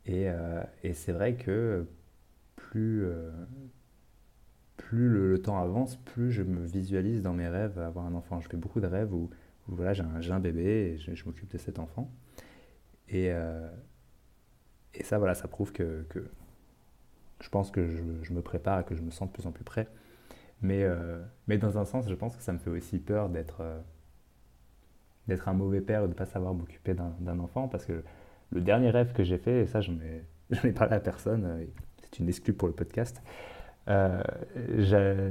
Euh, 0.10 0.64
et, 0.84 0.94
c'est 0.94 1.12
vrai 1.12 1.36
que 1.36 1.86
plus, 2.56 3.06
euh, 3.06 3.32
plus 4.78 5.10
le, 5.10 5.40
temps 5.42 5.62
avance, 5.62 5.98
plus 5.98 6.32
je 6.32 6.42
me 6.44 6.66
visualise 6.66 7.22
dans 7.22 7.34
mes 7.34 7.48
rêves 7.48 7.78
avoir 7.80 8.06
un 8.06 8.16
enfant. 8.16 8.40
Je 8.42 8.50
fais 8.50 8.58
beaucoup 8.58 8.82
de 8.82 8.88
rêves 8.88 9.14
où, 9.14 9.30
voilà, 9.68 9.94
j'ai 9.94 10.04
un, 10.04 10.32
un, 10.32 10.40
bébé 10.40 10.96
et 10.96 10.98
je, 10.98 11.26
m'occupe 11.26 11.52
de 11.52 11.58
cet 11.58 11.80
enfant. 11.80 12.12
Et, 13.08 13.32
euh, 13.32 13.70
et 14.94 15.04
ça, 15.04 15.18
voilà, 15.20 15.36
ça 15.36 15.48
prouve 15.48 15.72
que 15.72 16.06
je 17.42 17.50
pense 17.50 17.72
que 17.72 17.88
je, 17.88 18.02
je, 18.24 18.34
me 18.34 18.42
prépare 18.42 18.82
et 18.82 18.84
que 18.84 18.96
je 18.96 19.02
me 19.02 19.12
sens 19.12 19.28
de 19.30 19.34
plus 19.34 19.48
en 19.48 19.52
plus 19.52 19.64
prêt. 19.64 19.88
Mais, 20.62 20.86
mais 21.48 21.58
dans 21.58 21.78
un 21.78 21.86
sens, 21.86 22.10
je 22.10 22.16
pense 22.16 22.36
que 22.36 22.44
ça 22.44 22.52
me 22.52 22.58
fait 22.58 22.70
aussi 22.70 23.00
peur 23.00 23.30
d'être 23.30 23.64
d'être 25.30 25.48
un 25.48 25.54
mauvais 25.54 25.80
père 25.80 26.02
ou 26.02 26.06
de 26.06 26.10
ne 26.10 26.16
pas 26.16 26.26
savoir 26.26 26.54
m'occuper 26.54 26.94
d'un 26.94 27.40
enfant 27.40 27.70
parce 27.70 27.86
que 27.86 28.04
le 28.52 28.62
dernier 28.62 28.90
rêve 28.90 29.14
que 29.14 29.24
j'ai 29.24 29.38
fait, 29.38 29.62
et 29.62 29.68
ça 29.68 29.80
j'en 29.80 29.94
ai, 29.94 30.26
ai, 30.68 30.72
parlé 30.74 30.96
à 30.96 31.00
personne, 31.00 31.46
euh, 31.46 31.66
c'est 32.02 32.20
une 32.20 32.28
exclue 32.28 32.54
pour 32.54 32.68
le 32.68 32.74
podcast. 32.74 33.22
Euh, 33.88 34.22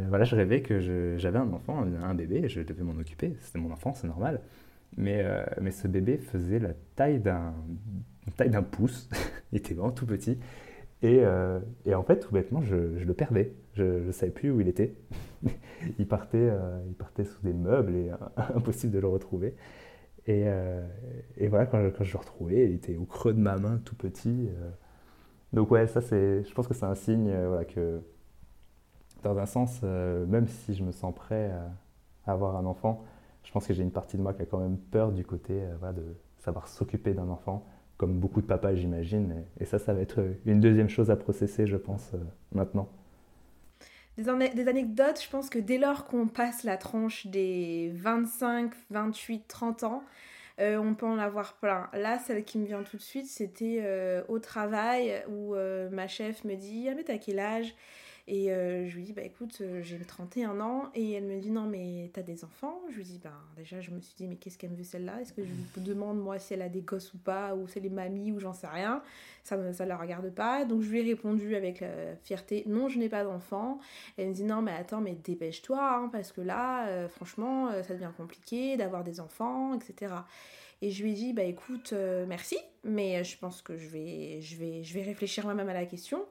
voilà, 0.08 0.24
je 0.24 0.34
rêvais 0.34 0.62
que 0.62 1.16
j'avais 1.16 1.38
un 1.38 1.52
enfant, 1.52 1.84
un 2.02 2.14
bébé, 2.14 2.42
et 2.44 2.48
je 2.48 2.60
devais 2.60 2.82
m'en 2.82 2.98
occuper. 2.98 3.36
C'était 3.40 3.58
mon 3.58 3.70
enfant, 3.70 3.92
c'est 3.94 4.06
normal. 4.06 4.40
Mais, 4.96 5.22
euh, 5.22 5.44
mais 5.60 5.70
ce 5.70 5.86
bébé 5.86 6.16
faisait 6.16 6.58
la 6.58 6.70
taille 6.96 7.20
d'un 7.20 7.52
pouce. 8.62 9.08
il 9.52 9.58
était 9.58 9.74
vraiment 9.74 9.92
tout 9.92 10.06
petit. 10.06 10.38
Et, 11.02 11.22
et, 11.84 11.94
en 11.94 12.02
fait, 12.02 12.18
tout 12.18 12.32
bêtement, 12.32 12.60
je, 12.60 12.74
le 12.74 13.14
perdais. 13.14 13.52
Je 13.74 13.84
ne 13.84 14.10
savais 14.12 14.32
plus 14.32 14.50
où 14.50 14.60
il 14.60 14.66
était. 14.66 14.94
il, 15.98 16.08
partait, 16.08 16.50
il 16.88 16.94
partait 16.94 17.24
sous 17.24 17.40
des 17.42 17.52
meubles 17.52 17.94
et 17.94 18.10
impossible 18.54 18.92
de 18.92 18.98
le 18.98 19.06
retrouver. 19.06 19.54
Euh, 20.28 20.86
et, 21.36 21.48
voilà, 21.48 21.66
quand 21.66 21.78
je, 21.78 22.12
le 22.12 22.18
retrouvais, 22.18 22.64
il 22.64 22.74
était 22.74 22.96
au 22.96 23.04
creux 23.04 23.32
de 23.32 23.40
ma 23.40 23.56
main, 23.56 23.80
tout 23.84 23.96
petit. 23.96 24.48
Euh. 24.48 24.70
Donc 25.52 25.70
ouais, 25.70 25.86
ça 25.86 26.00
c'est, 26.00 26.44
je 26.44 26.54
pense 26.54 26.68
que 26.68 26.74
c'est 26.74 26.84
un 26.84 26.94
signe 26.94 27.30
euh, 27.30 27.48
voilà, 27.48 27.64
que, 27.64 28.02
dans 29.22 29.38
un 29.38 29.46
sens, 29.46 29.82
même 29.82 30.46
si 30.46 30.74
je 30.74 30.84
me 30.84 30.92
sens 30.92 31.14
prêt 31.14 31.50
à, 32.26 32.32
avoir 32.32 32.56
un 32.56 32.66
enfant, 32.66 33.04
je 33.42 33.50
pense 33.50 33.66
que 33.66 33.74
j'ai 33.74 33.82
une 33.82 33.90
partie 33.90 34.16
de 34.16 34.22
moi 34.22 34.32
qui 34.34 34.42
a 34.42 34.46
quand 34.46 34.58
même 34.58 34.76
peur 34.76 35.12
du 35.12 35.24
côté 35.24 35.60
de 35.60 36.14
savoir 36.38 36.68
s'occuper 36.68 37.14
d'un 37.14 37.28
enfant, 37.28 37.66
comme 37.98 38.18
beaucoup 38.18 38.40
de 38.40 38.46
papas 38.46 38.74
j'imagine. 38.74 39.44
Et, 39.60 39.66
ça, 39.66 39.78
ça 39.78 39.92
va 39.92 40.00
être 40.00 40.24
une 40.46 40.60
deuxième 40.60 40.88
chose 40.88 41.10
à 41.10 41.16
processer, 41.16 41.66
je 41.66 41.76
pense, 41.76 42.12
maintenant. 42.52 42.88
Des, 44.18 44.66
anecdotes, 44.66 45.22
je 45.22 45.30
pense 45.30 45.48
que 45.48 45.60
dès 45.60 45.78
lors 45.78 46.06
qu'on 46.06 46.26
passe 46.26 46.64
la 46.64 46.76
tranche 46.76 47.28
des 47.28 47.92
25, 47.94 48.72
28, 48.90 49.44
30 49.46 49.84
ans, 49.84 50.02
euh, 50.60 50.76
on 50.76 50.94
peut 50.94 51.06
en 51.06 51.18
avoir 51.18 51.54
plein. 51.54 51.88
Là, 51.92 52.18
celle 52.18 52.42
qui 52.42 52.58
me 52.58 52.66
vient 52.66 52.82
tout 52.82 52.96
de 52.96 53.02
suite, 53.02 53.28
c'était 53.28 53.78
euh, 53.80 54.22
au 54.26 54.40
travail 54.40 55.22
où 55.28 55.54
euh, 55.54 55.88
ma 55.90 56.08
chef 56.08 56.44
me 56.44 56.56
dit 56.56 56.88
Ah, 56.90 56.94
mais 56.96 57.04
t'as 57.04 57.18
quel 57.18 57.38
âge? 57.38 57.76
Et 58.30 58.52
euh, 58.52 58.86
je 58.86 58.94
lui 58.94 59.04
dis, 59.04 59.14
bah 59.14 59.22
écoute, 59.22 59.56
euh, 59.62 59.80
j'ai 59.82 59.98
31 59.98 60.60
ans. 60.60 60.90
Et 60.94 61.12
elle 61.12 61.24
me 61.24 61.40
dit, 61.40 61.50
non, 61.50 61.62
mais 61.62 62.10
t'as 62.12 62.20
des 62.20 62.44
enfants? 62.44 62.78
Je 62.90 62.96
lui 62.96 63.04
dis, 63.04 63.18
bah 63.18 63.32
déjà, 63.56 63.80
je 63.80 63.90
me 63.90 64.02
suis 64.02 64.14
dit, 64.16 64.26
mais 64.26 64.36
qu'est-ce 64.36 64.58
qu'elle 64.58 64.68
me 64.68 64.76
veut 64.76 64.84
celle-là? 64.84 65.22
Est-ce 65.22 65.32
que 65.32 65.42
je 65.42 65.48
lui 65.48 65.64
demande, 65.78 66.20
moi, 66.20 66.38
si 66.38 66.52
elle 66.52 66.60
a 66.60 66.68
des 66.68 66.82
gosses 66.82 67.14
ou 67.14 67.18
pas? 67.18 67.54
Ou 67.54 67.66
c'est 67.68 67.80
les 67.80 67.88
mamies 67.88 68.30
ou 68.30 68.38
j'en 68.38 68.52
sais 68.52 68.66
rien? 68.66 69.02
Ça 69.44 69.56
ne 69.56 69.72
ça 69.72 69.86
la 69.86 69.96
regarde 69.96 70.28
pas. 70.28 70.66
Donc 70.66 70.82
je 70.82 70.90
lui 70.90 70.98
ai 70.98 71.02
répondu 71.02 71.56
avec 71.56 71.80
la 71.80 72.16
fierté, 72.22 72.64
non, 72.66 72.90
je 72.90 72.98
n'ai 72.98 73.08
pas 73.08 73.24
d'enfants. 73.24 73.78
Elle 74.18 74.28
me 74.28 74.34
dit, 74.34 74.44
non, 74.44 74.60
mais 74.60 74.72
attends, 74.72 75.00
mais 75.00 75.14
dépêche-toi, 75.14 75.80
hein, 75.80 76.10
parce 76.12 76.30
que 76.30 76.42
là, 76.42 76.86
euh, 76.88 77.08
franchement, 77.08 77.70
ça 77.82 77.94
devient 77.94 78.12
compliqué 78.14 78.76
d'avoir 78.76 79.04
des 79.04 79.20
enfants, 79.20 79.74
etc. 79.74 80.12
Et 80.82 80.90
je 80.90 81.02
lui 81.02 81.12
ai 81.12 81.14
dit, 81.14 81.32
bah 81.32 81.44
écoute, 81.44 81.94
merci, 82.28 82.58
mais 82.84 83.24
je 83.24 83.38
pense 83.38 83.62
que 83.62 83.78
je 83.78 83.88
vais, 83.88 84.42
je 84.42 84.56
vais, 84.56 84.84
je 84.84 84.92
vais 84.92 85.02
réfléchir 85.02 85.44
moi-même 85.44 85.70
à 85.70 85.74
la 85.74 85.86
question. 85.86 86.26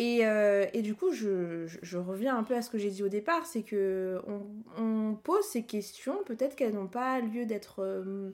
Euh, 0.00 0.66
et, 0.72 0.82
du 0.82 0.94
coup, 0.94 1.12
je, 1.12 1.96
reviens 1.96 2.36
un 2.36 2.42
peu 2.42 2.54
à 2.54 2.62
ce 2.62 2.70
que 2.70 2.78
j'ai 2.78 2.90
dit 2.90 3.02
au 3.02 3.08
départ, 3.08 3.44
c'est 3.46 3.62
que 3.62 4.20
on, 4.78 5.14
pose 5.22 5.44
ces 5.44 5.64
questions, 5.64 6.16
peut-être 6.24 6.56
qu'elles 6.56 6.74
n'ont 6.74 6.88
pas 6.88 7.20
lieu 7.20 7.44
d'être 7.44 7.80
euh, 7.80 8.30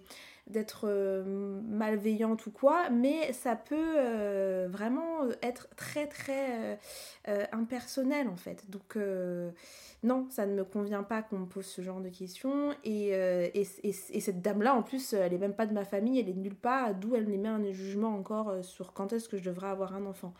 euh, 0.85 1.61
malveillantes 1.69 2.47
ou 2.47 2.51
quoi, 2.51 2.89
mais 2.91 3.33
ça 3.33 3.57
peut 3.57 4.67
vraiment 4.69 5.29
être 5.43 5.69
très 5.77 6.07
très 6.07 6.79
impersonnel 7.53 8.29
en 8.29 8.37
fait. 8.37 8.71
Donc 8.71 8.97
non, 10.05 10.27
ça 10.31 10.47
ne 10.47 10.55
me 10.55 10.65
convient 10.65 11.03
pas 11.03 11.23
qu'on 11.23 11.41
me 11.41 11.47
pose 11.47 11.67
ce 11.67 11.83
genre 11.83 12.01
de 12.01 12.09
questions. 12.09 12.73
Et, 12.85 13.09
et, 13.09 13.67
et 13.83 14.21
cette 14.21 14.41
dame-là, 14.41 14.75
en 14.75 14.83
plus, 14.83 15.13
elle 15.13 15.35
est 15.35 15.39
même 15.39 15.55
pas 15.55 15.67
de 15.67 15.75
ma 15.75 15.85
famille, 15.85 16.21
elle 16.21 16.29
est 16.29 16.35
nulle 16.35 16.55
part, 16.55 16.95
d'où 16.95 17.17
elle 17.17 17.29
émet 17.29 17.49
un 17.49 17.73
jugement 17.73 18.15
encore 18.15 18.65
sur 18.65 18.93
quand 18.93 19.13
est-ce 19.13 19.29
que 19.29 19.37
je 19.37 19.45
devrais 19.45 19.69
avoir 19.69 19.95
un 19.95 20.07
enfant. 20.07 20.33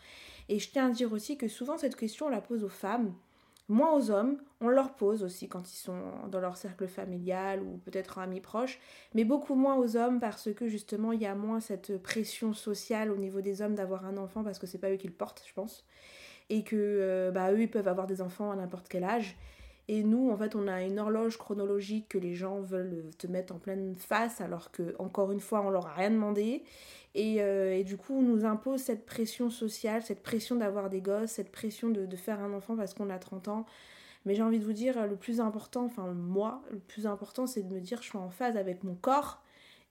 Et 0.49 0.59
je 0.59 0.69
tiens 0.69 0.87
à 0.87 0.89
dire 0.89 1.13
aussi 1.13 1.37
que 1.37 1.47
souvent 1.47 1.77
cette 1.77 1.95
question 1.95 2.25
on 2.25 2.29
la 2.29 2.41
pose 2.41 2.63
aux 2.63 2.69
femmes, 2.69 3.13
moins 3.69 3.93
aux 3.93 4.09
hommes, 4.09 4.37
on 4.61 4.67
leur 4.67 4.95
pose 4.95 5.23
aussi 5.23 5.47
quand 5.47 5.71
ils 5.71 5.77
sont 5.77 6.01
dans 6.29 6.39
leur 6.39 6.57
cercle 6.57 6.87
familial 6.87 7.61
ou 7.61 7.77
peut-être 7.77 8.17
amis 8.17 8.41
proches, 8.41 8.79
mais 9.13 9.23
beaucoup 9.23 9.53
moins 9.53 9.77
aux 9.77 9.95
hommes 9.95 10.19
parce 10.19 10.51
que 10.53 10.67
justement 10.67 11.11
il 11.11 11.21
y 11.21 11.27
a 11.27 11.35
moins 11.35 11.59
cette 11.59 12.01
pression 12.01 12.53
sociale 12.53 13.11
au 13.11 13.15
niveau 13.15 13.41
des 13.41 13.61
hommes 13.61 13.75
d'avoir 13.75 14.05
un 14.05 14.17
enfant 14.17 14.43
parce 14.43 14.57
que 14.57 14.65
c'est 14.65 14.79
pas 14.79 14.91
eux 14.91 14.97
qui 14.97 15.07
le 15.07 15.13
portent, 15.13 15.43
je 15.47 15.53
pense, 15.53 15.85
et 16.49 16.63
que 16.63 16.75
euh, 16.75 17.31
bah 17.31 17.53
eux 17.53 17.61
ils 17.61 17.69
peuvent 17.69 17.87
avoir 17.87 18.07
des 18.07 18.21
enfants 18.21 18.51
à 18.51 18.55
n'importe 18.55 18.89
quel 18.89 19.03
âge. 19.03 19.37
Et 19.91 20.03
nous, 20.03 20.29
en 20.29 20.37
fait, 20.37 20.55
on 20.55 20.67
a 20.67 20.83
une 20.83 20.99
horloge 20.99 21.39
chronologique 21.39 22.09
que 22.09 22.19
les 22.19 22.35
gens 22.35 22.61
veulent 22.61 23.09
te 23.17 23.25
mettre 23.25 23.55
en 23.55 23.57
pleine 23.57 23.95
face, 23.95 24.39
alors 24.39 24.69
que, 24.69 24.93
encore 24.99 25.31
une 25.31 25.39
fois, 25.39 25.61
on 25.65 25.71
leur 25.71 25.87
a 25.87 25.93
rien 25.95 26.11
demandé. 26.11 26.61
Euh, 27.17 27.71
et, 27.71 27.83
du 27.83 27.97
coup, 27.97 28.19
on 28.19 28.21
nous 28.21 28.45
impose 28.45 28.81
cette 28.81 29.07
pression 29.07 29.49
sociale, 29.49 30.03
cette 30.03 30.21
pression 30.21 30.57
d'avoir 30.57 30.91
des 30.91 31.01
gosses, 31.01 31.31
cette 31.31 31.51
pression 31.51 31.89
de, 31.89 32.15
faire 32.15 32.39
un 32.39 32.53
enfant 32.53 32.75
parce 32.75 32.93
qu'on 32.93 33.09
a 33.09 33.17
30 33.17 33.47
ans. 33.47 33.65
Mais 34.25 34.35
j'ai 34.35 34.43
envie 34.43 34.59
de 34.59 34.63
vous 34.63 34.73
dire, 34.73 35.07
le 35.07 35.15
plus 35.15 35.41
important, 35.41 35.85
enfin 35.85 36.13
moi, 36.13 36.61
le 36.69 36.77
plus 36.77 37.07
important, 37.07 37.47
c'est 37.47 37.63
de 37.63 37.73
me 37.73 37.79
dire, 37.81 37.99
je 38.03 38.09
suis 38.09 38.17
en 38.19 38.29
phase 38.29 38.57
avec 38.57 38.83
mon 38.83 38.93
corps 38.93 39.41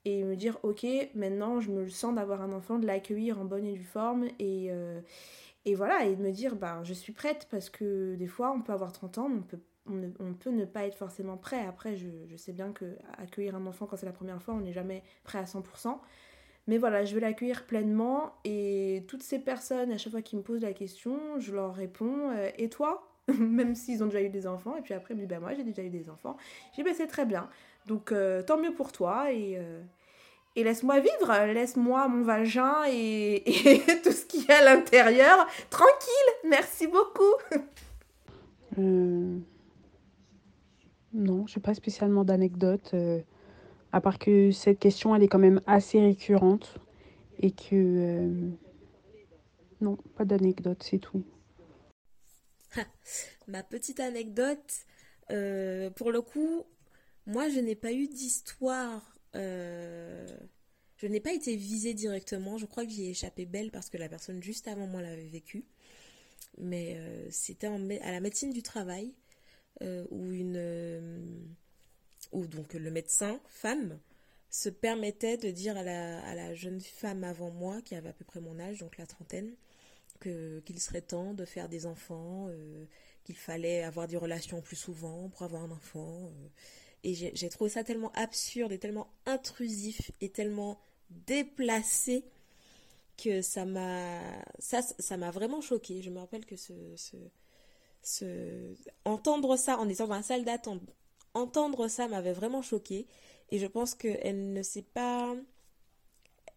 et 0.04 0.22
me 0.22 0.36
dire, 0.36 0.58
ok, 0.62 0.86
maintenant, 1.16 1.58
je 1.58 1.72
me 1.72 1.88
sens 1.88 2.14
d'avoir 2.14 2.40
un 2.42 2.52
enfant, 2.52 2.78
de 2.78 2.86
l'accueillir 2.86 3.40
en 3.40 3.44
bonne 3.44 3.66
et 3.66 3.72
due 3.72 3.82
forme 3.82 4.28
et, 4.38 4.68
euh, 4.70 5.00
et 5.64 5.74
voilà, 5.74 6.04
et 6.04 6.14
de 6.14 6.22
me 6.22 6.30
dire, 6.30 6.54
ben, 6.54 6.84
je 6.84 6.94
suis 6.94 7.12
prête 7.12 7.48
parce 7.50 7.68
que 7.68 8.14
des 8.14 8.28
fois, 8.28 8.52
on 8.52 8.62
peut 8.62 8.72
avoir 8.72 8.92
30 8.92 9.18
ans, 9.18 9.28
mais 9.28 9.38
on 9.38 9.42
peut 9.42 9.58
on, 9.88 10.34
peut 10.34 10.50
ne 10.50 10.64
pas 10.64 10.86
être 10.86 10.94
forcément 10.94 11.36
prêt. 11.36 11.64
Après, 11.66 11.96
je, 11.96 12.36
sais 12.36 12.52
bien 12.52 12.72
que 12.72 12.96
accueillir 13.18 13.56
un 13.56 13.66
enfant 13.66 13.86
quand 13.86 13.96
c'est 13.96 14.06
la 14.06 14.12
première 14.12 14.42
fois, 14.42 14.54
on 14.54 14.60
n'est 14.60 14.72
jamais 14.72 15.02
prêt 15.24 15.38
à 15.38 15.44
100%. 15.44 15.98
Mais 16.66 16.76
voilà, 16.76 17.04
je 17.04 17.14
vais 17.14 17.20
l'accueillir 17.20 17.64
pleinement 17.64 18.34
et 18.44 19.04
toutes 19.08 19.22
ces 19.22 19.38
personnes, 19.38 19.90
à 19.90 19.98
chaque 19.98 20.12
fois 20.12 20.22
qu'ils 20.22 20.38
me 20.38 20.44
posent 20.44 20.62
la 20.62 20.74
question, 20.74 21.18
je 21.38 21.54
leur 21.54 21.74
réponds 21.74 22.30
euh, 22.30 22.50
Et 22.58 22.68
toi? 22.68 23.08
Même 23.38 23.74
s'ils 23.74 24.02
ont 24.02 24.06
déjà 24.06 24.22
eu 24.22 24.28
des 24.28 24.46
enfants. 24.46 24.76
Et 24.76 24.82
puis 24.82 24.94
après, 24.94 25.14
il 25.14 25.16
me 25.16 25.22
dit, 25.22 25.26
ben 25.26 25.40
moi, 25.40 25.54
j'ai 25.54 25.64
déjà 25.64 25.82
eu 25.82 25.90
des 25.90 26.10
enfants. 26.10 26.36
J'ai 26.72 26.82
dit, 26.82 26.88
ben 26.88 26.94
c'est 26.94 27.06
très 27.06 27.24
bien. 27.24 27.48
Donc, 27.86 28.12
euh, 28.12 28.42
tant 28.42 28.58
mieux 28.58 28.72
pour 28.72 28.92
toi. 28.92 29.32
Et, 29.32 29.56
euh, 29.58 29.82
et 30.56 30.64
laisse-moi 30.64 31.00
vivre. 31.00 31.46
Laisse-moi 31.52 32.08
mon 32.08 32.22
vagin 32.22 32.84
et, 32.88 33.44
tout 34.02 34.12
ce 34.12 34.26
qu'il 34.26 34.44
y 34.44 34.50
a 34.50 34.58
à 34.58 34.64
l'intérieur. 34.64 35.46
Tranquille. 35.70 36.32
Merci 36.44 36.86
beaucoup. 36.86 37.34
Euh... 38.78 39.38
Non, 41.18 41.46
je 41.46 41.58
n'ai 41.58 41.62
pas 41.62 41.74
spécialement 41.74 42.24
d'anecdote. 42.24 42.94
à 43.92 44.00
part 44.00 44.18
que 44.18 44.50
cette 44.50 44.78
question, 44.78 45.14
elle 45.14 45.22
est 45.22 45.28
quand 45.28 45.38
même 45.38 45.60
assez 45.66 46.00
récurrente. 46.00 46.78
Et 47.40 47.50
que... 47.50 48.50
Non, 49.80 49.96
pas 50.16 50.24
d'anecdote, 50.24 50.82
c'est 50.82 50.98
tout. 50.98 51.22
Ma 53.48 53.62
petite 53.62 54.00
anecdote, 54.00 54.86
euh, 55.30 55.90
pour 55.90 56.10
le 56.10 56.20
coup, 56.20 56.64
moi 57.26 57.48
je 57.48 57.60
n'ai 57.60 57.74
pas 57.74 57.92
eu 57.92 58.08
d'histoire. 58.08 59.16
Euh, 59.34 60.26
je 60.96 61.06
n'ai 61.06 61.20
pas 61.20 61.32
été 61.32 61.54
visée 61.56 61.94
directement. 61.94 62.58
Je 62.58 62.66
crois 62.66 62.84
que 62.84 62.90
j'y 62.90 63.06
ai 63.06 63.10
échappé 63.10 63.46
belle 63.46 63.70
parce 63.70 63.88
que 63.88 63.96
la 63.96 64.08
personne 64.08 64.42
juste 64.42 64.68
avant 64.68 64.86
moi 64.86 65.02
l'avait 65.02 65.28
vécu. 65.28 65.64
Mais 66.58 66.96
euh, 66.96 67.26
c'était 67.30 67.68
à 67.68 68.12
la 68.12 68.20
médecine 68.20 68.52
du 68.52 68.62
travail 68.62 69.12
où 69.80 70.32
une 70.32 71.56
où 72.32 72.46
donc 72.46 72.74
le 72.74 72.90
médecin 72.90 73.40
femme 73.46 73.98
se 74.50 74.68
permettait 74.68 75.36
de 75.36 75.50
dire 75.50 75.76
à 75.76 75.82
la, 75.82 76.20
à 76.24 76.34
la 76.34 76.54
jeune 76.54 76.80
femme 76.80 77.24
avant 77.24 77.50
moi 77.50 77.82
qui 77.82 77.94
avait 77.94 78.08
à 78.08 78.12
peu 78.12 78.24
près 78.24 78.40
mon 78.40 78.58
âge, 78.58 78.78
donc 78.78 78.96
la 78.96 79.06
trentaine, 79.06 79.54
qu'il 80.20 80.80
serait 80.80 81.02
temps 81.02 81.34
de 81.34 81.44
faire 81.44 81.68
des 81.68 81.86
enfants, 81.86 82.46
euh, 82.48 82.86
qu'il 83.24 83.36
fallait 83.36 83.82
avoir 83.82 84.08
des 84.08 84.16
relations 84.16 84.60
plus 84.60 84.76
souvent 84.76 85.28
pour 85.28 85.42
avoir 85.42 85.62
un 85.62 85.70
enfant. 85.70 86.26
Euh. 86.26 86.48
et 87.04 87.14
j'ai 87.14 87.48
trouvé 87.50 87.70
ça 87.70 87.84
tellement 87.84 88.12
absurde 88.12 88.72
et 88.72 88.78
tellement 88.78 89.12
intrusif 89.26 90.10
et 90.20 90.30
tellement 90.30 90.80
déplacé 91.10 92.24
que 93.16 93.42
ça 93.42 93.64
m'a 93.64 94.20
ça 94.58 94.82
ça 94.82 95.16
m'a 95.16 95.30
vraiment 95.30 95.60
choqué. 95.60 96.02
Je 96.02 96.10
me 96.10 96.18
rappelle 96.18 96.46
que 96.46 96.56
ce, 96.56 96.72
entendre 99.04 99.56
ça 99.56 99.78
en 99.78 99.88
étant 99.88 100.06
dans 100.06 100.14
la 100.14 100.22
salle 100.22 100.44
d'attente, 100.44 100.80
entendre 101.34 101.88
ça 101.88 102.08
m'avait 102.08 102.32
vraiment 102.32 102.62
choqué 102.62 103.06
et 103.50 103.58
je 103.58 103.66
pense 103.66 103.94
qu'elle 103.94 104.52
ne 104.52 104.62
sait 104.62 104.82
pas 104.82 105.34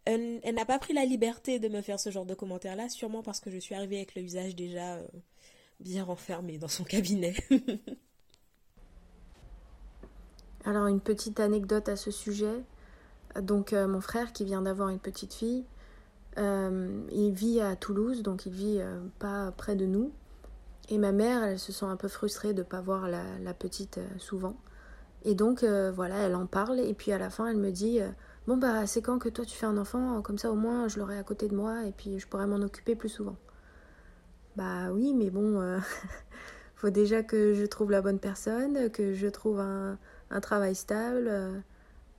elle, 0.06 0.42
n'a 0.54 0.66
pas 0.66 0.80
pris 0.80 0.94
la 0.94 1.06
liberté 1.06 1.60
de 1.60 1.68
me 1.68 1.82
faire 1.82 2.00
ce 2.00 2.10
genre 2.10 2.26
de 2.26 2.34
commentaires-là, 2.34 2.90
sûrement 2.90 3.22
parce 3.22 3.40
que 3.40 3.52
je 3.52 3.58
suis 3.58 3.76
arrivée 3.76 3.98
avec 3.98 4.16
le 4.16 4.22
visage 4.22 4.56
déjà 4.56 4.96
euh, 4.96 5.06
bien 5.80 6.04
renfermé 6.04 6.58
dans 6.58 6.68
son 6.68 6.84
cabinet. 6.84 7.36
Alors 10.66 10.88
une 10.88 11.02
petite 11.02 11.40
anecdote 11.40 11.90
à 11.90 11.96
ce 11.96 12.12
sujet. 12.12 12.64
Donc 13.40 13.74
euh, 13.74 13.88
mon 13.88 14.02
frère 14.02 14.34
qui 14.34 14.44
vient 14.44 14.62
d'avoir 14.62 14.90
une 14.90 15.00
petite 15.00 15.34
fille, 15.34 15.66
euh, 16.38 17.08
il 17.12 17.32
vit 17.32 17.62
à 17.62 17.76
Toulouse, 17.76 18.22
donc 18.24 18.46
il 18.46 18.54
vit 18.54 18.80
pas 19.20 19.52
près 19.52 19.76
de 19.76 19.86
nous. 19.86 20.12
Et 20.92 21.00
ma 21.00 21.12
mère, 21.12 21.44
elle 21.44 21.58
se 21.58 21.72
sent 21.72 21.86
un 21.86 21.96
peu 21.96 22.08
frustrée 22.08 22.54
de 22.54 22.60
ne 22.60 22.68
pas 22.68 22.82
voir 22.82 23.08
la, 23.08 23.54
petite 23.54 24.00
souvent. 24.18 24.56
Et 25.24 25.34
donc 25.34 25.64
voilà, 25.64 26.18
elle 26.18 26.36
en 26.36 26.46
parle 26.46 26.80
et 26.80 26.94
puis 26.94 27.12
à 27.12 27.18
la 27.18 27.30
fin 27.30 27.48
elle 27.48 27.58
me 27.58 27.72
dit 27.72 28.02
Bon, 28.48 28.58
bah, 28.58 28.88
c'est 28.88 29.02
quand 29.02 29.20
que 29.20 29.30
toi 29.30 29.46
tu 29.46 29.56
fais 29.56 29.68
un 29.68 29.78
enfant? 29.78 30.22
Comme 30.22 30.38
ça, 30.38 30.52
au 30.52 30.56
moins, 30.56 30.88
je 30.88 31.00
l'aurai 31.00 31.18
à 31.18 31.24
côté 31.24 31.48
de 31.48 31.56
moi 31.56 31.86
et 31.86 31.92
puis 31.92 32.20
je 32.20 32.28
pourrai 32.28 32.48
m'en 32.48 32.58
occuper 32.58 32.96
plus 32.96 33.10
souvent. 33.10 33.38
Bah 34.56 34.92
oui, 34.92 35.14
mais 35.14 35.30
bon, 35.30 35.62
euh, 35.62 35.80
faut 36.76 36.90
déjà 36.90 37.24
que 37.24 37.54
je 37.54 37.66
trouve 37.66 37.92
la 37.92 38.02
bonne 38.02 38.20
personne, 38.20 38.90
que 38.92 39.14
je 39.14 39.28
trouve 39.28 39.60
un, 39.60 39.98
travail 40.42 40.76
stable. 40.76 41.28
Euh, 41.28 41.60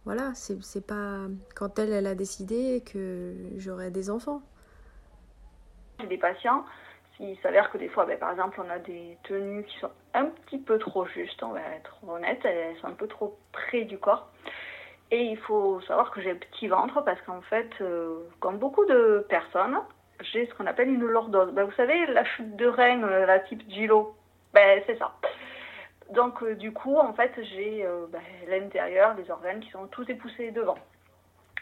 voilà, 0.05 0.33
c'est 0.35 0.87
pas 0.87 1.27
quand 1.55 1.79
elle, 1.79 1.93
elle 1.93 2.07
a 2.07 2.15
décidé 2.15 2.83
que 2.85 3.35
j'aurai 3.57 3.91
des 3.91 4.09
enfants. 4.09 4.43
J'ai 6.01 6.07
des 6.07 6.19
patients, 6.19 6.65
il 7.23 7.39
s'avère 7.39 7.71
que 7.71 7.79
des 7.79 7.89
fois, 7.89 8.05
ben, 8.05 8.19
par 8.19 8.33
exemple, 8.33 8.61
on 8.65 8.69
a 8.69 8.79
des 8.79 9.17
tenues 9.23 9.65
qui 9.65 9.79
sont 9.79 9.91
un 10.13 10.27
petit 10.27 10.59
peu 10.59 10.79
trop 10.79 11.07
justes, 11.07 11.43
on 11.43 11.53
va 11.53 11.61
être 11.77 11.97
honnête, 12.07 12.41
elles 12.45 12.77
sont 12.79 12.89
un 12.89 12.93
peu 12.93 13.07
trop 13.07 13.39
près 13.53 13.83
du 13.83 13.99
corps. 13.99 14.29
Et 15.11 15.23
il 15.23 15.37
faut 15.39 15.81
savoir 15.83 16.11
que 16.11 16.21
j'ai 16.21 16.31
un 16.31 16.37
petit 16.37 16.69
ventre 16.69 17.03
parce 17.05 17.21
qu'en 17.23 17.43
fait, 17.43 17.71
euh, 17.81 18.21
comme 18.41 18.59
beaucoup 18.59 18.85
de 18.87 19.25
personnes, 19.29 19.79
j'ai 20.21 20.47
ce 20.47 20.55
qu'on 20.55 20.67
appelle 20.67 20.89
une 20.89 21.05
lordose. 21.05 21.53
Ben, 21.53 21.65
vous 21.65 21.73
savez, 21.73 22.07
la 22.07 22.25
chute 22.25 22.57
de 22.57 22.67
rein, 22.67 23.03
euh, 23.03 23.27
la 23.27 23.39
type 23.41 23.63
Gilo, 23.71 24.17
ben, 24.53 24.83
c'est 24.87 24.99
ça. 24.99 25.13
Donc 26.11 26.43
euh, 26.43 26.57
du 26.57 26.73
coup, 26.73 26.97
en 26.97 27.13
fait, 27.13 27.33
j'ai 27.43 27.87
ben, 28.11 28.23
l'intérieur, 28.49 29.15
les 29.15 29.31
organes 29.31 29.61
qui 29.61 29.71
sont 29.71 29.87
tous 29.89 30.09
époussés 30.09 30.51
devant. 30.51 30.79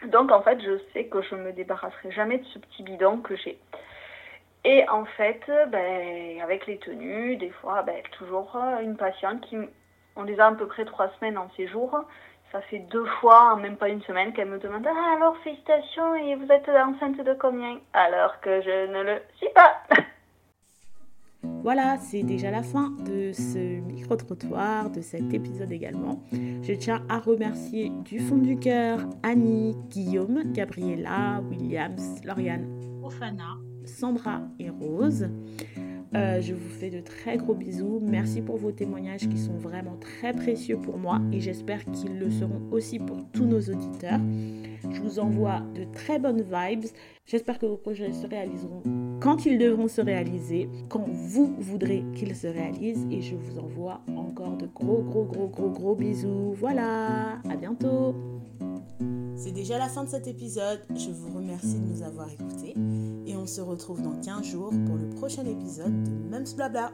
Donc 0.05 0.31
en 0.31 0.41
fait, 0.41 0.59
je 0.61 0.79
sais 0.93 1.05
que 1.05 1.21
je 1.21 1.35
ne 1.35 1.43
me 1.43 1.53
débarrasserai 1.53 2.11
jamais 2.11 2.39
de 2.39 2.45
ce 2.45 2.59
petit 2.59 2.83
bidon 2.83 3.17
que 3.17 3.35
j'ai. 3.35 3.59
Et 4.63 4.87
en 4.89 5.05
fait, 5.05 5.41
ben, 5.69 6.39
avec 6.41 6.67
les 6.67 6.77
tenues, 6.77 7.35
des 7.37 7.49
fois, 7.49 7.81
ben, 7.81 8.01
toujours 8.17 8.55
une 8.81 8.95
patiente 8.95 9.41
qui, 9.41 9.57
on 10.15 10.23
les 10.23 10.39
a 10.39 10.47
à 10.47 10.51
peu 10.51 10.67
près 10.67 10.85
trois 10.85 11.09
semaines 11.17 11.37
en 11.37 11.49
séjour, 11.57 12.05
ça 12.51 12.61
fait 12.61 12.79
deux 12.91 13.05
fois 13.19 13.55
même 13.55 13.77
pas 13.77 13.89
une 13.89 14.01
semaine 14.03 14.33
qu'elle 14.33 14.49
me 14.49 14.59
demande 14.59 14.85
Ah, 14.85 15.15
alors 15.15 15.37
félicitations, 15.37 16.15
et 16.15 16.35
vous 16.35 16.51
êtes 16.51 16.69
enceinte 16.69 17.17
de 17.17 17.33
combien? 17.39 17.79
Alors 17.93 18.39
que 18.41 18.61
je 18.61 18.91
ne 18.91 19.03
le 19.03 19.21
suis 19.37 19.49
pas. 19.49 19.81
Voilà, 21.63 21.97
c'est 21.97 22.23
déjà 22.23 22.49
la 22.49 22.63
fin 22.63 22.89
de 22.89 23.31
ce 23.33 23.81
micro-trottoir, 23.81 24.89
de 24.89 25.01
cet 25.01 25.31
épisode 25.33 25.71
également. 25.71 26.21
Je 26.31 26.73
tiens 26.73 27.03
à 27.09 27.19
remercier 27.19 27.89
du 28.03 28.19
fond 28.19 28.37
du 28.37 28.57
cœur 28.57 28.99
Annie, 29.23 29.75
Guillaume, 29.89 30.41
Gabriella, 30.53 31.39
Williams, 31.49 32.23
Lauriane, 32.25 32.67
Ofana, 33.03 33.57
Sandra 33.85 34.41
et 34.59 34.69
Rose. 34.69 35.27
Euh, 36.13 36.41
je 36.41 36.53
vous 36.53 36.69
fais 36.69 36.89
de 36.89 36.99
très 36.99 37.37
gros 37.37 37.53
bisous. 37.53 38.01
Merci 38.01 38.41
pour 38.41 38.57
vos 38.57 38.71
témoignages 38.71 39.29
qui 39.29 39.37
sont 39.37 39.57
vraiment 39.57 39.95
très 39.95 40.33
précieux 40.33 40.77
pour 40.77 40.97
moi 40.97 41.21
et 41.31 41.39
j'espère 41.39 41.85
qu'ils 41.85 42.19
le 42.19 42.29
seront 42.29 42.61
aussi 42.71 42.99
pour 42.99 43.17
tous 43.31 43.45
nos 43.45 43.61
auditeurs. 43.61 44.19
Je 44.91 45.01
vous 45.01 45.19
envoie 45.19 45.61
de 45.73 45.85
très 45.93 46.19
bonnes 46.19 46.41
vibes. 46.41 46.85
J'espère 47.25 47.59
que 47.59 47.65
vos 47.65 47.77
projets 47.77 48.11
se 48.11 48.27
réaliseront 48.27 48.83
quand 49.21 49.45
ils 49.45 49.57
devront 49.57 49.87
se 49.87 50.01
réaliser, 50.01 50.67
quand 50.89 51.05
vous 51.07 51.55
voudrez 51.59 52.03
qu'ils 52.15 52.35
se 52.35 52.47
réalisent 52.47 53.07
et 53.09 53.21
je 53.21 53.35
vous 53.35 53.59
envoie 53.59 54.01
encore 54.17 54.57
de 54.57 54.65
gros 54.65 55.03
gros 55.03 55.23
gros 55.23 55.47
gros 55.47 55.69
gros 55.69 55.95
bisous. 55.95 56.53
Voilà, 56.53 57.39
à 57.49 57.55
bientôt. 57.55 58.15
C'est 59.43 59.51
déjà 59.51 59.79
la 59.79 59.89
fin 59.89 60.03
de 60.03 60.09
cet 60.09 60.27
épisode. 60.27 60.81
Je 60.95 61.09
vous 61.09 61.35
remercie 61.35 61.79
de 61.79 61.87
nous 61.87 62.03
avoir 62.03 62.29
écoutés 62.31 62.75
et 63.25 63.35
on 63.35 63.47
se 63.47 63.59
retrouve 63.59 63.99
dans 63.99 64.13
15 64.21 64.45
jours 64.45 64.71
pour 64.85 64.97
le 64.97 65.09
prochain 65.15 65.43
épisode 65.43 66.03
de 66.03 66.11
Mums 66.29 66.55
Blabla. 66.55 66.91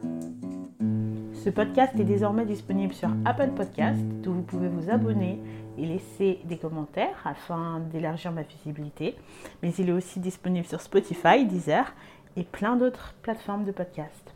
Ce 1.34 1.50
podcast 1.50 2.00
est 2.00 2.06
désormais 2.06 2.45
disponible 2.45 2.93
sur 2.93 3.10
Apple 3.26 3.50
Podcast, 3.54 4.00
où 4.26 4.32
vous 4.32 4.43
pouvez 4.43 4.70
vous 4.70 4.89
abonner 4.89 5.41
et 5.78 5.86
laisser 5.86 6.39
des 6.45 6.58
commentaires 6.58 7.22
afin 7.26 7.82
d'élargir 7.91 8.32
ma 8.32 8.43
visibilité. 8.43 9.18
Mais 9.62 9.74
il 9.78 9.89
est 9.89 9.93
aussi 9.93 10.22
disponible 10.22 10.66
sur 10.66 10.80
Spotify, 10.80 11.45
Deezer 11.45 11.93
et 12.38 12.45
plein 12.45 12.78
d'autres 12.78 13.14
plateformes 13.24 13.66
de 13.66 13.74
podcast. 13.74 14.26